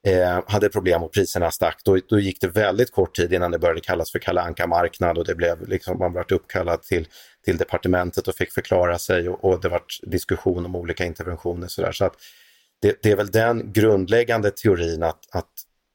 eh, 0.08 0.42
hade 0.48 0.70
problem 0.70 1.04
och 1.04 1.14
priserna 1.14 1.52
stack, 1.52 1.82
då, 1.84 2.00
då 2.10 2.20
gick 2.20 2.42
det 2.42 2.48
väldigt 2.48 2.92
kort 2.92 3.16
tid 3.16 3.34
innan 3.34 3.52
det 3.52 3.60
började 3.60 3.82
kallas 3.82 4.12
för 4.12 4.20
kalanka 4.20 4.68
marknad 4.68 5.18
och 5.18 5.26
det 5.26 5.36
blev 5.36 5.68
liksom, 5.68 5.98
man 5.98 6.12
blev 6.14 6.26
uppkallad 6.30 6.82
till, 6.82 7.08
till 7.44 7.58
departementet 7.58 8.28
och 8.28 8.36
fick 8.36 8.52
förklara 8.52 9.00
sig 9.00 9.30
och, 9.30 9.46
och 9.46 9.62
det 9.62 9.70
var 9.70 9.84
diskussion 10.02 10.66
om 10.66 10.76
olika 10.76 11.06
interventioner. 11.06 11.68
Så, 11.68 11.82
där. 11.82 11.92
så 11.92 12.06
att 12.06 12.16
det, 12.82 13.04
det, 13.04 13.12
är 13.12 13.16
väl 13.16 13.32
den 13.32 13.74
grundläggande 13.74 14.52
teorin 14.52 15.04
att, 15.04 15.36
att 15.36 15.50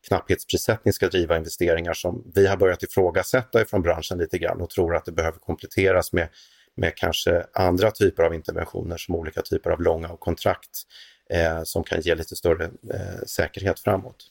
knapphetsprissättning 0.08 0.92
ska 0.92 1.08
driva 1.08 1.36
investeringar 1.36 1.94
som 1.94 2.32
vi 2.34 2.46
har 2.46 2.56
börjat 2.56 2.82
ifrågasätta 2.82 3.62
ifrån 3.62 3.82
branschen 3.82 4.18
lite 4.18 4.38
grann 4.38 4.60
och 4.60 4.70
tror 4.70 4.96
att 4.96 5.04
det 5.04 5.12
behöver 5.12 5.38
kompletteras 5.38 6.12
med, 6.12 6.28
med 6.76 6.96
kanske 6.96 7.46
andra 7.52 7.90
typer 7.90 8.22
av 8.22 8.34
interventioner 8.34 8.96
som 8.96 9.14
olika 9.14 9.42
typer 9.42 9.70
av 9.70 9.82
långa 9.82 10.08
och 10.08 10.20
kontrakt 10.20 10.82
eh, 11.30 11.62
som 11.64 11.84
kan 11.84 12.00
ge 12.00 12.14
lite 12.14 12.36
större 12.36 12.64
eh, 12.64 13.24
säkerhet 13.26 13.80
framåt. 13.80 14.30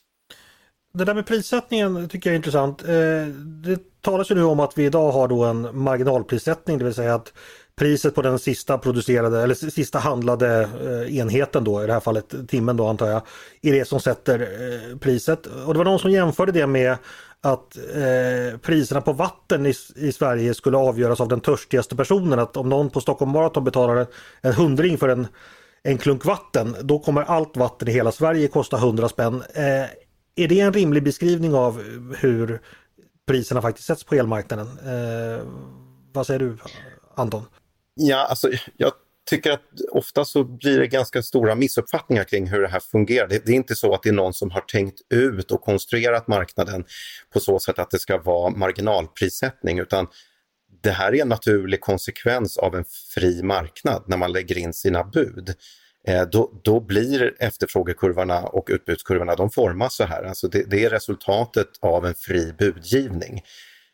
Det 0.94 1.04
där 1.04 1.14
med 1.14 1.26
prissättningen 1.26 2.08
tycker 2.08 2.30
jag 2.30 2.34
är 2.34 2.36
intressant. 2.36 2.82
Eh, 2.82 3.26
det 3.64 3.97
talas 4.10 4.30
ju 4.30 4.34
nu 4.34 4.44
om 4.44 4.60
att 4.60 4.78
vi 4.78 4.84
idag 4.84 5.12
har 5.12 5.28
då 5.28 5.44
en 5.44 5.68
marginalprissättning, 5.72 6.78
det 6.78 6.84
vill 6.84 6.94
säga 6.94 7.14
att 7.14 7.32
priset 7.76 8.14
på 8.14 8.22
den 8.22 8.38
sista 8.38 8.78
producerade 8.78 9.42
eller 9.42 9.54
sista 9.54 9.98
handlade 9.98 10.62
eh, 10.62 11.18
enheten 11.18 11.64
då, 11.64 11.84
i 11.84 11.86
det 11.86 11.92
här 11.92 12.00
fallet 12.00 12.48
timmen 12.48 12.76
då 12.76 12.86
antar 12.86 13.06
jag, 13.06 13.22
är 13.62 13.72
det 13.72 13.84
som 13.84 14.00
sätter 14.00 14.40
eh, 14.40 14.98
priset. 14.98 15.46
Och 15.46 15.74
det 15.74 15.78
var 15.78 15.84
någon 15.84 15.98
som 15.98 16.10
jämförde 16.10 16.52
det 16.52 16.66
med 16.66 16.96
att 17.40 17.76
eh, 17.76 18.58
priserna 18.58 19.00
på 19.00 19.12
vatten 19.12 19.66
i, 19.66 19.74
i, 19.96 20.12
Sverige 20.12 20.54
skulle 20.54 20.76
avgöras 20.76 21.20
av 21.20 21.28
den 21.28 21.40
törstigaste 21.40 21.96
personen. 21.96 22.38
Att 22.38 22.56
om 22.56 22.68
någon 22.68 22.90
på 22.90 23.00
Stockholm 23.00 23.32
Marathon 23.32 23.64
betalar 23.64 24.06
en 24.40 24.52
hundring 24.52 24.98
för 24.98 25.08
en, 25.08 25.26
en 25.82 25.98
klunk 25.98 26.24
vatten, 26.24 26.76
då 26.82 26.98
kommer 26.98 27.22
allt 27.22 27.56
vatten 27.56 27.88
i 27.88 27.92
hela 27.92 28.12
Sverige 28.12 28.48
kosta 28.48 28.76
100 28.76 29.08
spänn. 29.08 29.42
Eh, 29.54 29.84
är 30.36 30.48
det 30.48 30.60
en 30.60 30.72
rimlig 30.72 31.02
beskrivning 31.02 31.54
av 31.54 31.82
hur 32.18 32.60
priserna 33.28 33.62
faktiskt 33.62 33.86
sätts 33.86 34.04
på 34.04 34.14
elmarknaden? 34.14 34.66
Eh, 34.66 35.46
vad 36.12 36.26
säger 36.26 36.40
du 36.40 36.56
Anton? 37.14 37.44
Ja, 37.94 38.26
alltså 38.26 38.50
jag 38.76 38.92
tycker 39.30 39.52
att 39.52 39.62
ofta 39.90 40.24
så 40.24 40.44
blir 40.44 40.78
det 40.78 40.86
ganska 40.86 41.22
stora 41.22 41.54
missuppfattningar 41.54 42.24
kring 42.24 42.46
hur 42.46 42.62
det 42.62 42.68
här 42.68 42.80
fungerar. 42.80 43.28
Det, 43.28 43.46
det, 43.46 43.52
är 43.52 43.56
inte 43.56 43.74
så 43.74 43.94
att 43.94 44.02
det 44.02 44.08
är 44.08 44.12
någon 44.12 44.34
som 44.34 44.50
har 44.50 44.60
tänkt 44.60 45.00
ut 45.10 45.50
och 45.50 45.60
konstruerat 45.60 46.28
marknaden 46.28 46.84
på 47.32 47.40
så 47.40 47.58
sätt 47.58 47.78
att 47.78 47.90
det 47.90 47.98
ska 47.98 48.18
vara 48.18 48.50
marginalprissättning 48.50 49.78
utan 49.78 50.06
det 50.82 50.90
här 50.90 51.14
är 51.14 51.22
en 51.22 51.28
naturlig 51.28 51.80
konsekvens 51.80 52.56
av 52.56 52.74
en 52.74 52.84
fri 53.14 53.42
marknad 53.42 54.02
när 54.06 54.16
man 54.16 54.32
lägger 54.32 54.58
in 54.58 54.72
sina 54.72 55.04
bud. 55.04 55.54
Eh, 56.08 56.22
då, 56.22 56.52
då, 56.62 56.80
blir 56.80 57.34
efterfrågekurvorna 57.38 58.42
och 58.42 58.68
utbudskurvorna, 58.70 59.34
de 59.34 59.50
formas 59.50 59.94
så 59.94 60.04
här. 60.04 60.22
Alltså 60.22 60.48
det, 60.48 60.70
det 60.70 60.84
är 60.84 60.90
resultatet 60.90 61.68
av 61.80 62.06
en 62.06 62.14
fri 62.14 62.52
budgivning. 62.58 63.42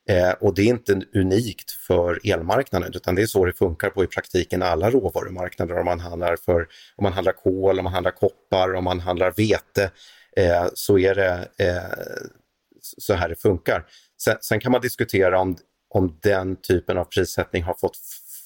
Eh, 0.09 0.31
och 0.31 0.55
det 0.55 0.63
är 0.63 0.67
inte 0.67 1.01
unikt 1.15 1.71
för 1.71 2.21
elmarknaden 2.25 2.93
utan 2.95 3.15
det 3.15 3.23
är 3.23 3.27
så 3.27 3.45
det 3.45 3.53
funkar 3.53 3.91
på 3.91 4.05
i 4.05 4.07
praktiken 4.07 4.63
alla 4.63 4.91
råvarumarknader. 4.91 5.79
Om 5.79 5.85
man 5.85 6.01
handlar, 6.01 6.37
för, 6.37 6.61
om 6.97 7.03
man 7.03 7.13
handlar 7.13 7.33
kol, 7.33 7.79
om 7.79 7.85
man 7.85 7.93
handlar 7.93 8.11
koppar, 8.11 8.75
om 8.75 8.85
man 8.85 9.01
handlar 9.01 9.33
vete 9.37 9.91
eh, 10.37 10.67
så 10.75 10.99
är 10.99 11.15
det 11.15 11.49
eh, 11.59 12.05
så 12.99 13.15
här 13.15 13.29
det 13.29 13.37
funkar. 13.37 13.87
Sen, 14.23 14.37
sen, 14.41 14.61
kan 14.61 14.73
man 14.73 14.81
diskutera 14.81 15.41
om, 15.41 15.57
om 15.89 16.19
den 16.23 16.57
typen 16.57 16.99
av 16.99 17.05
prissättning 17.05 17.63
har 17.63 17.75
fått 17.75 17.97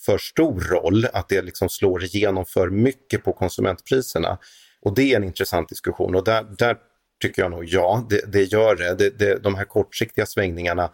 för 0.09 0.19
stor 0.19 0.61
roll, 0.61 1.07
att 1.13 1.29
det 1.29 1.43
liksom 1.43 1.69
slår 1.69 2.05
igenom 2.05 2.45
för 2.45 2.71
mycket 2.71 3.25
på 3.25 3.33
konsumentpriserna. 3.33 4.39
Och 4.83 4.95
det 4.95 5.13
är 5.13 5.17
en 5.17 5.25
intressant 5.25 5.69
diskussion 5.69 6.15
och 6.15 6.25
där, 6.25 6.47
där 6.59 6.77
tycker 7.23 7.43
jag 7.43 7.51
nog 7.51 7.65
ja, 7.65 8.07
det, 8.11 8.33
det 8.33 8.43
gör 8.43 8.77
det. 8.77 8.95
det, 8.95 9.19
det 9.19 9.39
de 9.39 9.55
här 9.55 9.65
kortsiktiga 9.65 10.27
svängningarna 10.27 10.91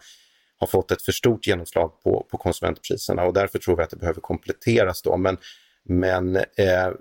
har 0.57 0.67
fått 0.67 0.91
ett 0.91 1.01
för 1.01 1.11
stort 1.11 1.47
genomslag 1.47 2.01
på, 2.03 2.27
på 2.31 2.37
konsumentpriserna 2.37 3.23
och 3.23 3.33
därför 3.33 3.59
tror 3.59 3.77
vi 3.77 3.83
att 3.83 3.89
det 3.89 3.97
behöver 3.97 4.21
kompletteras 4.21 5.01
då. 5.01 5.17
Men, 5.17 5.37
men 5.83 6.35
eh, 6.35 6.91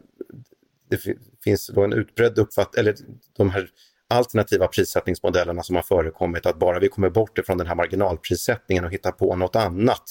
det 0.91 1.01
finns 1.45 1.67
då 1.75 1.85
en 1.85 1.93
utbredd 1.93 2.39
uppfattning, 2.39 2.81
eller 2.81 2.97
de 3.37 3.51
här 3.51 3.69
alternativa 4.09 4.67
prissättningsmodellerna 4.67 5.63
som 5.63 5.77
har 5.77 5.83
förekommit, 5.83 6.47
att 6.47 6.59
bara 6.59 6.79
vi 6.79 6.89
kommer 6.89 7.11
bort 7.11 7.39
ifrån 7.39 7.59
den 7.59 7.67
här 7.67 7.75
marginalprissättningen 7.75 8.85
och 8.85 8.91
hittar 8.91 9.13
på 9.13 9.37
något 9.37 9.57
annat 9.57 10.05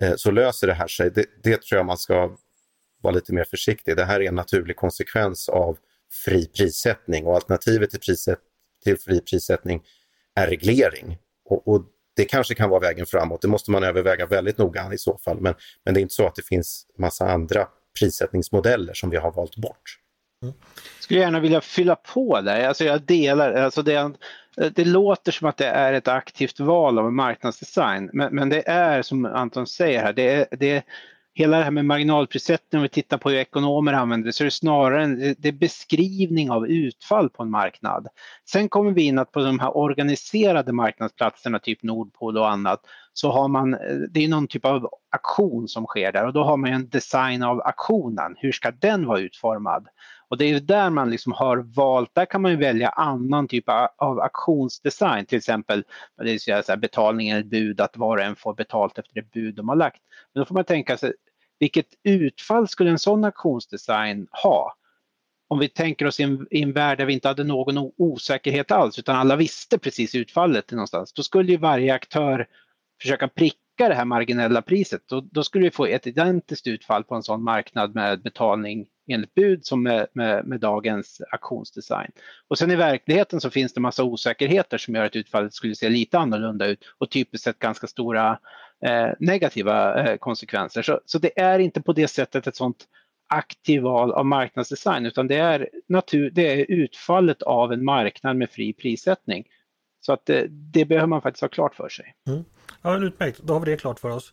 Eh, 0.00 0.14
så 0.16 0.30
löser 0.30 0.66
det 0.66 0.74
här 0.74 0.88
sig. 0.88 1.10
Det, 1.10 1.24
det 1.42 1.62
tror 1.62 1.76
jag 1.76 1.86
man 1.86 1.98
ska 1.98 2.36
vara 3.02 3.14
lite 3.14 3.34
mer 3.34 3.44
försiktig. 3.44 3.96
Det 3.96 4.04
här 4.04 4.20
är 4.20 4.28
en 4.28 4.34
naturlig 4.34 4.76
konsekvens 4.76 5.48
av 5.48 5.78
fri 6.24 6.46
prissättning 6.46 7.26
och 7.26 7.34
alternativet 7.34 7.90
till, 7.90 8.00
prissätt, 8.00 8.38
till 8.84 8.98
fri 8.98 9.20
prissättning 9.20 9.82
är 10.34 10.46
reglering. 10.46 11.18
Och, 11.44 11.68
och 11.68 11.84
det 12.16 12.24
kanske 12.24 12.54
kan 12.54 12.70
vara 12.70 12.80
vägen 12.80 13.06
framåt. 13.06 13.42
Det 13.42 13.48
måste 13.48 13.70
man 13.70 13.84
överväga 13.84 14.26
väldigt 14.26 14.58
noga 14.58 14.92
i 14.92 14.98
så 14.98 15.18
fall. 15.18 15.40
Men, 15.40 15.54
men 15.84 15.94
det 15.94 16.00
är 16.00 16.02
inte 16.02 16.14
så 16.14 16.26
att 16.26 16.34
det 16.34 16.46
finns 16.46 16.86
massa 16.98 17.30
andra 17.30 17.68
prissättningsmodeller 18.00 18.94
som 18.94 19.10
vi 19.10 19.16
har 19.16 19.32
valt 19.32 19.56
bort. 19.56 19.98
Mm. 20.42 20.54
Skulle 21.00 21.20
gärna 21.20 21.40
vilja 21.40 21.60
fylla 21.60 21.96
på 21.96 22.40
där. 22.40 22.68
Alltså 22.68 22.84
jag 22.84 23.02
delar, 23.02 23.52
alltså 23.52 23.82
det, 23.82 24.12
det 24.74 24.84
låter 24.84 25.32
som 25.32 25.48
att 25.48 25.56
det 25.56 25.66
är 25.66 25.92
ett 25.92 26.08
aktivt 26.08 26.60
val 26.60 26.98
av 26.98 27.12
marknadsdesign 27.12 28.10
men, 28.12 28.34
men 28.34 28.48
det 28.48 28.68
är 28.68 29.02
som 29.02 29.24
Anton 29.24 29.66
säger 29.66 30.02
här, 30.02 30.12
det 30.12 30.30
är, 30.30 30.46
det, 30.50 30.84
hela 31.38 31.58
det 31.58 31.64
här 31.64 31.70
med 31.70 31.84
marginalprissättning, 31.84 32.78
om 32.78 32.82
vi 32.82 32.88
tittar 32.88 33.18
på 33.18 33.30
hur 33.30 33.38
ekonomer 33.38 33.92
använder 33.92 34.26
det, 34.26 34.32
så 34.32 34.42
är 34.42 34.44
det 34.44 34.50
snarare 34.50 35.02
en 35.04 35.34
det 35.38 35.48
är 35.48 35.52
beskrivning 35.52 36.50
av 36.50 36.68
utfall 36.68 37.30
på 37.30 37.42
en 37.42 37.50
marknad. 37.50 38.08
Sen 38.50 38.68
kommer 38.68 38.90
vi 38.90 39.02
in 39.02 39.18
att 39.18 39.32
på 39.32 39.40
de 39.40 39.58
här 39.58 39.76
organiserade 39.76 40.72
marknadsplatserna, 40.72 41.58
typ 41.58 41.82
Nordpol 41.82 42.38
och 42.38 42.50
annat, 42.50 42.80
så 43.20 43.30
har 43.30 43.48
man, 43.48 43.74
eh, 43.74 43.96
det 44.10 44.24
är 44.24 44.28
någon 44.28 44.46
typ 44.46 44.64
av 44.64 44.90
aktion 45.10 45.68
som 45.68 45.86
sker 45.86 46.12
där 46.12 46.26
och 46.26 46.32
då 46.32 46.44
har 46.44 46.56
man 46.56 46.72
en 46.72 46.88
design 46.88 47.42
av 47.42 47.60
aktionen. 47.60 48.34
Hur 48.38 48.52
ska 48.52 48.70
den 48.70 49.06
vara 49.06 49.20
utformad? 49.20 49.88
Och 50.28 50.38
det 50.38 50.44
är 50.44 50.60
där 50.60 50.90
man 50.90 51.10
liksom 51.10 51.32
har 51.32 51.56
valt, 51.56 52.14
där 52.14 52.24
kan 52.24 52.42
man 52.42 52.50
ju 52.50 52.56
välja 52.56 52.88
annan 52.88 53.48
typ 53.48 53.64
av 53.98 54.20
auktionsdesign, 54.20 55.26
till 55.26 55.38
exempel 55.38 55.84
det 56.22 56.38
så 56.38 56.52
här, 56.52 56.76
betalning 56.76 57.28
eller 57.28 57.42
bud, 57.42 57.80
att 57.80 57.96
var 57.96 58.16
och 58.16 58.22
en 58.22 58.36
får 58.36 58.54
betalt 58.54 58.98
efter 58.98 59.14
det 59.14 59.30
bud 59.30 59.54
de 59.54 59.68
har 59.68 59.76
lagt. 59.76 60.02
Men 60.34 60.40
då 60.40 60.44
får 60.44 60.54
man 60.54 60.64
tänka 60.64 60.96
sig, 60.96 61.12
vilket 61.58 61.86
utfall 62.04 62.68
skulle 62.68 62.90
en 62.90 62.98
sån 62.98 63.24
auktionsdesign 63.24 64.26
ha? 64.42 64.74
Om 65.48 65.58
vi 65.58 65.68
tänker 65.68 66.06
oss 66.06 66.20
i 66.20 66.22
en, 66.22 66.46
i 66.50 66.62
en 66.62 66.72
värld 66.72 66.98
där 66.98 67.04
vi 67.04 67.12
inte 67.12 67.28
hade 67.28 67.44
någon 67.44 67.92
osäkerhet 67.96 68.70
alls 68.70 68.98
utan 68.98 69.16
alla 69.16 69.36
visste 69.36 69.78
precis 69.78 70.14
utfallet 70.14 70.70
någonstans, 70.70 71.12
då 71.12 71.22
skulle 71.22 71.52
ju 71.52 71.58
varje 71.58 71.94
aktör 71.94 72.46
försöka 73.02 73.28
pricka 73.28 73.88
det 73.88 73.94
här 73.94 74.04
marginella 74.04 74.62
priset. 74.62 75.02
Då, 75.06 75.20
då 75.20 75.42
skulle 75.44 75.64
vi 75.64 75.70
få 75.70 75.86
ett 75.86 76.06
identiskt 76.06 76.66
utfall 76.66 77.04
på 77.04 77.14
en 77.14 77.22
sån 77.22 77.42
marknad 77.42 77.94
med 77.94 78.22
betalning 78.22 78.86
enligt 79.08 79.34
bud 79.34 79.66
som 79.66 79.82
med, 79.82 80.06
med, 80.12 80.46
med, 80.46 80.60
dagens 80.60 81.22
auktionsdesign. 81.32 82.10
Och 82.48 82.58
sen 82.58 82.70
i 82.70 82.76
verkligheten 82.76 83.40
så 83.40 83.50
finns 83.50 83.72
det 83.72 83.80
massa 83.80 84.04
osäkerheter 84.04 84.78
som 84.78 84.94
gör 84.94 85.04
att 85.04 85.16
utfallet 85.16 85.54
skulle 85.54 85.74
se 85.74 85.88
lite 85.88 86.18
annorlunda 86.18 86.66
ut 86.66 86.84
och 86.98 87.10
typiskt 87.10 87.44
sett 87.44 87.58
ganska 87.58 87.86
stora 87.86 88.38
eh, 88.84 89.08
negativa 89.18 90.04
eh, 90.04 90.16
konsekvenser. 90.16 90.82
Så, 90.82 91.00
så 91.04 91.18
det 91.18 91.40
är 91.40 91.58
inte 91.58 91.82
på 91.82 91.92
det 91.92 92.08
sättet 92.08 92.46
ett 92.46 92.56
sånt 92.56 92.84
aktivt 93.28 93.82
val 93.82 94.12
av 94.12 94.26
marknadsdesign 94.26 95.06
utan 95.06 95.26
det 95.26 95.36
är, 95.36 95.68
natur, 95.88 96.30
det 96.30 96.60
är 96.60 96.66
utfallet 96.68 97.42
av 97.42 97.72
en 97.72 97.84
marknad 97.84 98.36
med 98.36 98.50
fri 98.50 98.72
prissättning. 98.72 99.44
Så 100.00 100.12
att 100.12 100.26
det, 100.26 100.46
det 100.48 100.84
behöver 100.84 101.06
man 101.06 101.22
faktiskt 101.22 101.40
ha 101.40 101.48
klart 101.48 101.74
för 101.74 101.88
sig. 101.88 102.14
Mm. 102.28 102.44
Ja, 102.82 102.98
utmärkt, 102.98 103.38
då 103.38 103.52
har 103.52 103.60
vi 103.60 103.70
det 103.70 103.76
klart 103.76 104.00
för 104.00 104.10
oss. 104.10 104.32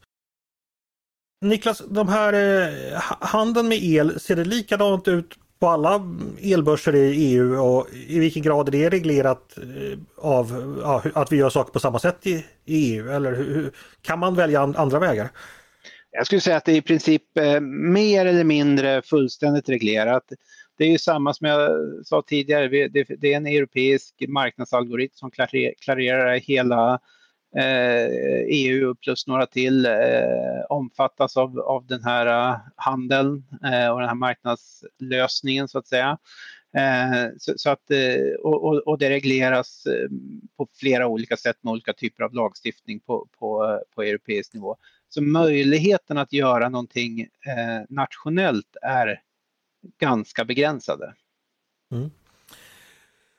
Niklas, 1.42 1.84
de 1.90 2.08
här 2.08 2.34
eh, 2.34 3.02
handeln 3.20 3.68
med 3.68 3.84
el, 3.84 4.20
ser 4.20 4.36
det 4.36 4.46
likadant 4.46 5.08
ut 5.08 5.36
på 5.60 5.68
alla 5.68 6.18
elbörser 6.42 6.96
i 6.96 7.34
EU 7.34 7.64
och 7.64 7.88
i 7.94 8.20
vilken 8.20 8.44
grad 8.44 8.68
är 8.68 8.72
det 8.72 8.90
reglerat 8.90 9.58
eh, 9.58 10.00
av 10.18 10.78
ja, 10.82 11.04
att 11.22 11.32
vi 11.32 11.38
gör 11.38 11.50
saker 11.50 11.74
på 11.74 11.80
samma 11.80 12.00
sätt 12.00 12.28
i, 12.28 12.46
i 12.66 12.94
EU? 12.94 13.10
Eller 13.10 13.36
hur, 13.36 13.72
kan 14.02 14.20
man 14.20 14.36
välja 14.36 14.62
andra 14.62 15.00
vägar? 15.00 15.30
Jag 16.12 16.26
skulle 16.26 16.42
säga 16.42 16.58
att 16.58 16.66
det 16.66 16.72
är 16.72 16.76
i 16.78 16.82
princip 16.82 17.38
eh, 17.38 17.60
mer 17.62 18.26
eller 18.26 18.44
mindre 18.44 19.02
fullständigt 19.02 19.70
reglerat. 19.70 20.24
Det 20.78 20.84
är 20.84 20.90
ju 20.90 20.98
samma 20.98 21.34
som 21.34 21.48
jag 21.48 21.72
sa 22.06 22.22
tidigare, 22.22 22.88
det, 22.88 23.34
är 23.34 23.38
en 23.38 23.46
europeisk 23.48 24.16
marknadsalgoritm 24.28 25.14
som 25.16 25.32
klarerar 25.80 26.40
hela 26.40 27.00
eh, 27.58 28.08
EU 28.48 28.96
plus 28.96 29.28
några 29.28 29.46
till 29.46 29.86
eh, 29.86 30.66
omfattas 30.70 31.38
av, 31.38 31.60
av 31.60 31.86
den 31.88 32.04
här 32.04 32.52
eh, 32.52 32.58
handeln 32.76 33.44
och 33.92 34.00
den 34.00 34.10
här 34.10 34.16
marknadslösningen 34.16 35.68
så 35.68 35.78
att 35.78 35.88
säga. 35.88 36.18
Så, 37.38 37.54
så 37.58 37.70
att, 37.70 37.92
och, 38.40 38.88
och, 38.88 38.98
det 38.98 39.10
regleras 39.10 39.88
på 40.58 40.68
flera 40.80 41.08
olika 41.08 41.38
sätt 41.38 41.56
med 41.62 41.72
olika 41.72 41.94
typer 41.94 42.24
av 42.24 42.34
lagstiftning 42.34 43.00
på, 43.00 43.28
på, 43.40 43.82
på 43.96 44.04
europeisk 44.04 44.54
nivå. 44.54 44.78
Så 45.10 45.22
möjligheten 45.22 46.18
att 46.18 46.34
göra 46.34 46.70
någonting 46.70 47.28
nationellt 47.90 48.76
är 48.82 49.22
ganska 50.00 50.46
begränsade. 50.46 51.14
Mm. 51.92 52.12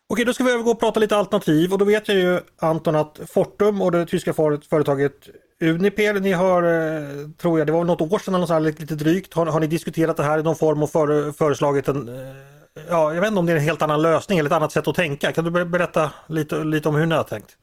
Okej, 0.08 0.24
då 0.24 0.32
ska 0.32 0.44
vi 0.44 0.52
övergå 0.52 0.70
och 0.70 0.80
prata 0.80 1.00
lite 1.00 1.16
alternativ 1.16 1.72
och 1.72 1.78
då 1.78 1.84
vet 1.84 2.08
jag 2.08 2.16
ju 2.16 2.40
Anton 2.56 2.96
att 2.96 3.20
Fortum 3.26 3.82
och 3.82 3.92
det 3.92 4.06
tyska 4.06 4.32
företaget 4.70 5.28
Uniper, 5.60 6.20
ni 6.20 6.32
har, 6.32 6.62
eh, 6.62 7.28
tror 7.30 7.58
jag, 7.58 7.66
det 7.66 7.72
var 7.72 7.84
något 7.84 8.12
år 8.12 8.18
sedan 8.18 8.34
eller 8.34 8.46
här, 8.46 8.60
lite 8.60 8.94
drygt, 8.94 9.34
har, 9.34 9.46
har 9.46 9.60
ni 9.60 9.66
diskuterat 9.66 10.16
det 10.16 10.22
här 10.22 10.38
i 10.38 10.42
någon 10.42 10.56
form 10.56 10.82
och 10.82 10.90
för, 10.90 11.32
föreslagit 11.32 11.88
en, 11.88 12.08
eh, 12.08 12.36
ja, 12.88 13.14
jag 13.14 13.20
vet 13.20 13.28
inte 13.28 13.38
om 13.38 13.46
det 13.46 13.52
är 13.52 13.56
en 13.56 13.62
helt 13.62 13.82
annan 13.82 14.02
lösning 14.02 14.38
eller 14.38 14.50
ett 14.50 14.56
annat 14.56 14.72
sätt 14.72 14.88
att 14.88 14.94
tänka. 14.94 15.32
Kan 15.32 15.44
du 15.44 15.64
berätta 15.64 16.12
lite, 16.26 16.64
lite 16.64 16.88
om 16.88 16.94
hur 16.94 17.06
ni 17.06 17.14
har 17.14 17.22
tänkt? 17.24 17.56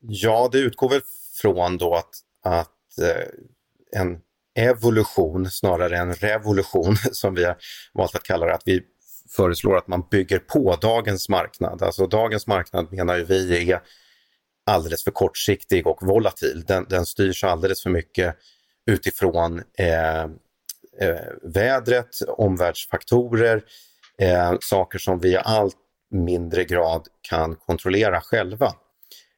Ja, 0.00 0.48
det 0.52 0.58
utgår 0.58 0.88
väl 0.88 1.00
från 1.42 1.76
då 1.78 1.94
att, 1.94 2.10
att 2.44 2.98
eh, 2.98 4.00
en 4.00 4.20
evolution 4.58 5.50
snarare 5.50 5.98
än 5.98 6.14
revolution 6.14 6.96
som 7.12 7.34
vi 7.34 7.44
har 7.44 7.56
valt 7.92 8.14
att 8.14 8.22
kalla 8.22 8.46
det, 8.46 8.54
att 8.54 8.62
vi 8.66 8.82
föreslår 9.36 9.76
att 9.76 9.88
man 9.88 10.06
bygger 10.10 10.38
på 10.38 10.76
dagens 10.80 11.28
marknad. 11.28 11.82
Alltså 11.82 12.06
dagens 12.06 12.46
marknad 12.46 12.92
menar 12.92 13.16
ju 13.16 13.24
vi 13.24 13.70
är 13.70 13.80
alldeles 14.66 15.04
för 15.04 15.10
kortsiktig 15.10 15.86
och 15.86 15.98
volatil. 16.02 16.64
Den, 16.66 16.86
den 16.88 17.06
styrs 17.06 17.44
alldeles 17.44 17.82
för 17.82 17.90
mycket 17.90 18.36
utifrån 18.86 19.62
eh, 19.78 20.22
eh, 21.00 21.32
vädret, 21.42 22.08
omvärldsfaktorer, 22.28 23.62
eh, 24.18 24.54
saker 24.60 24.98
som 24.98 25.18
vi 25.18 25.32
i 25.32 25.36
allt 25.36 25.76
mindre 26.10 26.64
grad 26.64 27.06
kan 27.20 27.56
kontrollera 27.56 28.20
själva. 28.20 28.74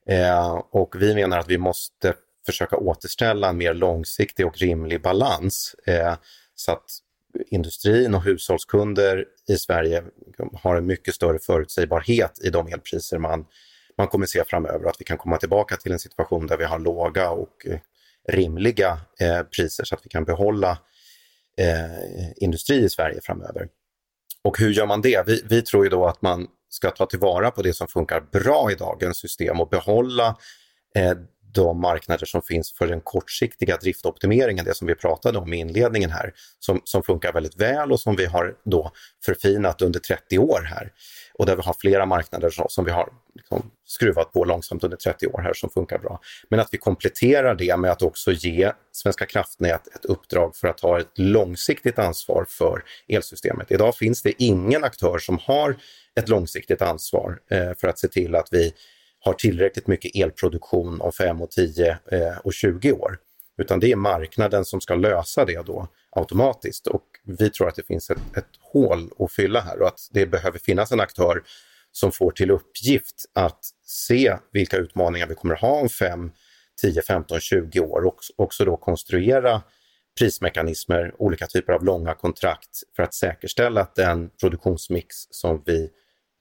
Eh, 0.08 0.62
och 0.70 0.94
vi 0.98 1.14
menar 1.14 1.38
att 1.38 1.48
vi 1.48 1.58
måste 1.58 2.14
försöka 2.46 2.76
återställa 2.76 3.48
en 3.48 3.56
mer 3.56 3.74
långsiktig 3.74 4.46
och 4.46 4.58
rimlig 4.58 5.02
balans 5.02 5.74
eh, 5.86 6.14
så 6.54 6.72
att 6.72 6.84
industrin 7.46 8.14
och 8.14 8.22
hushållskunder 8.22 9.24
i 9.48 9.56
Sverige 9.56 10.04
har 10.52 10.76
en 10.76 10.86
mycket 10.86 11.14
större 11.14 11.38
förutsägbarhet 11.38 12.38
i 12.44 12.50
de 12.50 12.66
elpriser 12.66 13.18
man, 13.18 13.44
man 13.98 14.08
kommer 14.08 14.26
se 14.26 14.44
framöver. 14.44 14.88
Att 14.88 15.00
vi 15.00 15.04
kan 15.04 15.18
komma 15.18 15.36
tillbaka 15.36 15.76
till 15.76 15.92
en 15.92 15.98
situation 15.98 16.46
där 16.46 16.56
vi 16.56 16.64
har 16.64 16.78
låga 16.78 17.30
och 17.30 17.66
eh, 17.66 17.78
rimliga 18.28 19.00
eh, 19.20 19.42
priser 19.42 19.84
så 19.84 19.94
att 19.94 20.06
vi 20.06 20.08
kan 20.08 20.24
behålla 20.24 20.78
eh, 21.58 22.32
industri 22.36 22.84
i 22.84 22.88
Sverige 22.88 23.20
framöver. 23.22 23.68
Och 24.44 24.58
hur 24.58 24.70
gör 24.70 24.86
man 24.86 25.00
det? 25.00 25.26
Vi, 25.26 25.42
vi 25.44 25.62
tror 25.62 25.84
ju 25.84 25.90
då 25.90 26.06
att 26.06 26.22
man 26.22 26.46
ska 26.68 26.90
ta 26.90 27.06
tillvara 27.06 27.50
på 27.50 27.62
det 27.62 27.72
som 27.72 27.88
funkar 27.88 28.20
bra 28.20 28.72
i 28.72 28.74
dagens 28.74 29.16
system 29.16 29.60
och 29.60 29.68
behålla 29.68 30.36
eh, 30.94 31.12
de 31.52 31.80
marknader 31.80 32.26
som 32.26 32.42
finns 32.42 32.72
för 32.72 32.86
den 32.86 33.00
kortsiktiga 33.00 33.76
driftoptimeringen, 33.76 34.64
det 34.64 34.74
som 34.74 34.86
vi 34.86 34.94
pratade 34.94 35.38
om 35.38 35.52
i 35.52 35.56
inledningen 35.56 36.10
här, 36.10 36.32
som, 36.58 36.80
som 36.84 37.02
funkar 37.02 37.32
väldigt 37.32 37.60
väl 37.60 37.92
och 37.92 38.00
som 38.00 38.16
vi 38.16 38.26
har 38.26 38.54
då 38.64 38.92
förfinat 39.24 39.82
under 39.82 40.00
30 40.00 40.38
år 40.38 40.60
här. 40.60 40.92
Och 41.34 41.46
där 41.46 41.56
vi 41.56 41.62
har 41.62 41.76
flera 41.80 42.06
marknader 42.06 42.50
som, 42.50 42.66
som 42.68 42.84
vi 42.84 42.90
har 42.90 43.12
liksom 43.34 43.70
skruvat 43.84 44.32
på 44.32 44.44
långsamt 44.44 44.84
under 44.84 44.96
30 44.96 45.26
år 45.26 45.40
här 45.40 45.54
som 45.54 45.70
funkar 45.70 45.98
bra. 45.98 46.20
Men 46.48 46.60
att 46.60 46.68
vi 46.72 46.78
kompletterar 46.78 47.54
det 47.54 47.76
med 47.76 47.90
att 47.90 48.02
också 48.02 48.32
ge 48.32 48.72
Svenska 48.92 49.26
kraftnät 49.26 49.86
ett 49.96 50.04
uppdrag 50.04 50.56
för 50.56 50.68
att 50.68 50.80
ha 50.80 51.00
ett 51.00 51.18
långsiktigt 51.18 51.98
ansvar 51.98 52.46
för 52.48 52.84
elsystemet. 53.08 53.70
Idag 53.70 53.94
finns 53.94 54.22
det 54.22 54.42
ingen 54.42 54.84
aktör 54.84 55.18
som 55.18 55.38
har 55.38 55.76
ett 56.20 56.28
långsiktigt 56.28 56.82
ansvar 56.82 57.38
eh, 57.50 57.72
för 57.80 57.88
att 57.88 57.98
se 57.98 58.08
till 58.08 58.34
att 58.34 58.48
vi 58.50 58.74
har 59.24 59.32
tillräckligt 59.32 59.86
mycket 59.86 60.16
elproduktion 60.16 61.00
om 61.00 61.12
5 61.12 61.42
och 61.42 61.50
10 61.50 61.90
eh, 61.90 62.38
och 62.44 62.54
20 62.54 62.92
år. 62.92 63.18
Utan 63.58 63.80
det 63.80 63.92
är 63.92 63.96
marknaden 63.96 64.64
som 64.64 64.80
ska 64.80 64.94
lösa 64.94 65.44
det 65.44 65.66
då 65.66 65.88
automatiskt 66.10 66.86
och 66.86 67.04
vi 67.24 67.50
tror 67.50 67.68
att 67.68 67.76
det 67.76 67.86
finns 67.86 68.10
ett, 68.10 68.36
ett 68.36 68.48
hål 68.60 69.10
att 69.18 69.32
fylla 69.32 69.60
här 69.60 69.80
och 69.80 69.88
att 69.88 70.08
det 70.12 70.26
behöver 70.26 70.58
finnas 70.58 70.92
en 70.92 71.00
aktör 71.00 71.42
som 71.92 72.12
får 72.12 72.30
till 72.30 72.50
uppgift 72.50 73.24
att 73.32 73.64
se 73.86 74.36
vilka 74.52 74.76
utmaningar 74.76 75.26
vi 75.26 75.34
kommer 75.34 75.54
ha 75.54 75.80
om 75.80 75.88
5, 75.88 76.30
10, 76.82 77.02
15, 77.02 77.40
20 77.40 77.80
år 77.80 78.04
och 78.04 78.18
också 78.36 78.64
då 78.64 78.76
konstruera 78.76 79.62
prismekanismer, 80.18 81.14
olika 81.18 81.46
typer 81.46 81.72
av 81.72 81.84
långa 81.84 82.14
kontrakt 82.14 82.82
för 82.96 83.02
att 83.02 83.14
säkerställa 83.14 83.80
att 83.80 83.94
den 83.94 84.30
produktionsmix 84.40 85.16
som 85.30 85.62
vi 85.66 85.90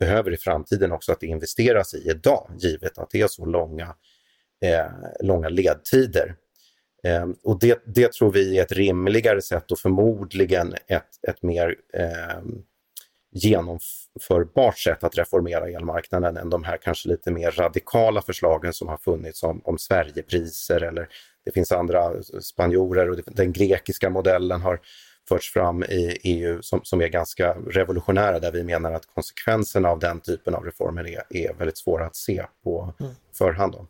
behöver 0.02 0.34
i 0.34 0.38
framtiden 0.38 0.92
också 0.92 1.12
att 1.12 1.20
det 1.20 1.28
investeras 1.28 1.94
i 1.94 2.10
idag, 2.10 2.52
givet 2.58 2.98
att 2.98 3.10
det 3.10 3.22
är 3.22 3.28
så 3.28 3.46
långa, 3.46 3.96
eh, 4.66 4.92
långa 5.24 5.50
ledtider. 5.50 6.36
Eh, 7.04 7.28
och 7.44 7.60
det, 7.60 7.84
det, 7.86 8.14
tror 8.14 8.32
vi 8.32 8.58
är 8.58 8.62
ett 8.62 8.72
rimligare 8.72 9.42
sätt 9.42 9.72
och 9.72 9.80
förmodligen 9.80 10.76
ett, 10.88 11.10
ett 11.28 11.44
mer 11.44 11.76
eh, 11.94 12.42
genomförbart 13.32 14.78
sätt 14.78 15.04
att 15.04 15.18
reformera 15.18 15.70
elmarknaden 15.70 16.38
än 16.38 16.50
de 16.50 16.64
här 16.64 16.78
kanske 16.78 17.10
lite 17.10 17.32
mer 17.32 17.52
radikala 17.52 18.22
förslagen 18.22 18.74
som 18.74 18.88
har 18.88 18.98
funnits 18.98 19.44
om, 19.44 19.62
om 19.64 19.78
Sverigepriser 19.78 20.84
eller 20.84 21.08
det 21.46 21.52
finns 21.52 21.72
andra 21.72 22.24
spanjorer 22.24 23.10
och 23.10 23.20
den 23.26 23.54
grekiska 23.54 24.10
modellen 24.10 24.62
har 24.62 24.80
förts 25.30 25.54
fram 25.54 25.84
i 25.84 26.18
EU 26.24 26.62
som, 26.62 26.80
som 26.84 27.02
är 27.02 27.08
ganska 27.08 27.54
revolutionära 27.54 28.40
där 28.40 28.52
vi 28.52 28.64
menar 28.64 28.92
att 28.92 29.06
konsekvenserna 29.06 29.90
av 29.90 30.00
den 30.00 30.20
typen 30.20 30.56
av 30.56 30.66
reformer 30.66 31.08
är, 31.08 31.24
är 31.30 31.54
väldigt 31.54 31.78
svåra 31.78 32.06
att 32.06 32.16
se 32.16 32.46
på 32.64 32.94
mm. 33.00 33.12
förhand. 33.38 33.74
Då. 33.74 33.88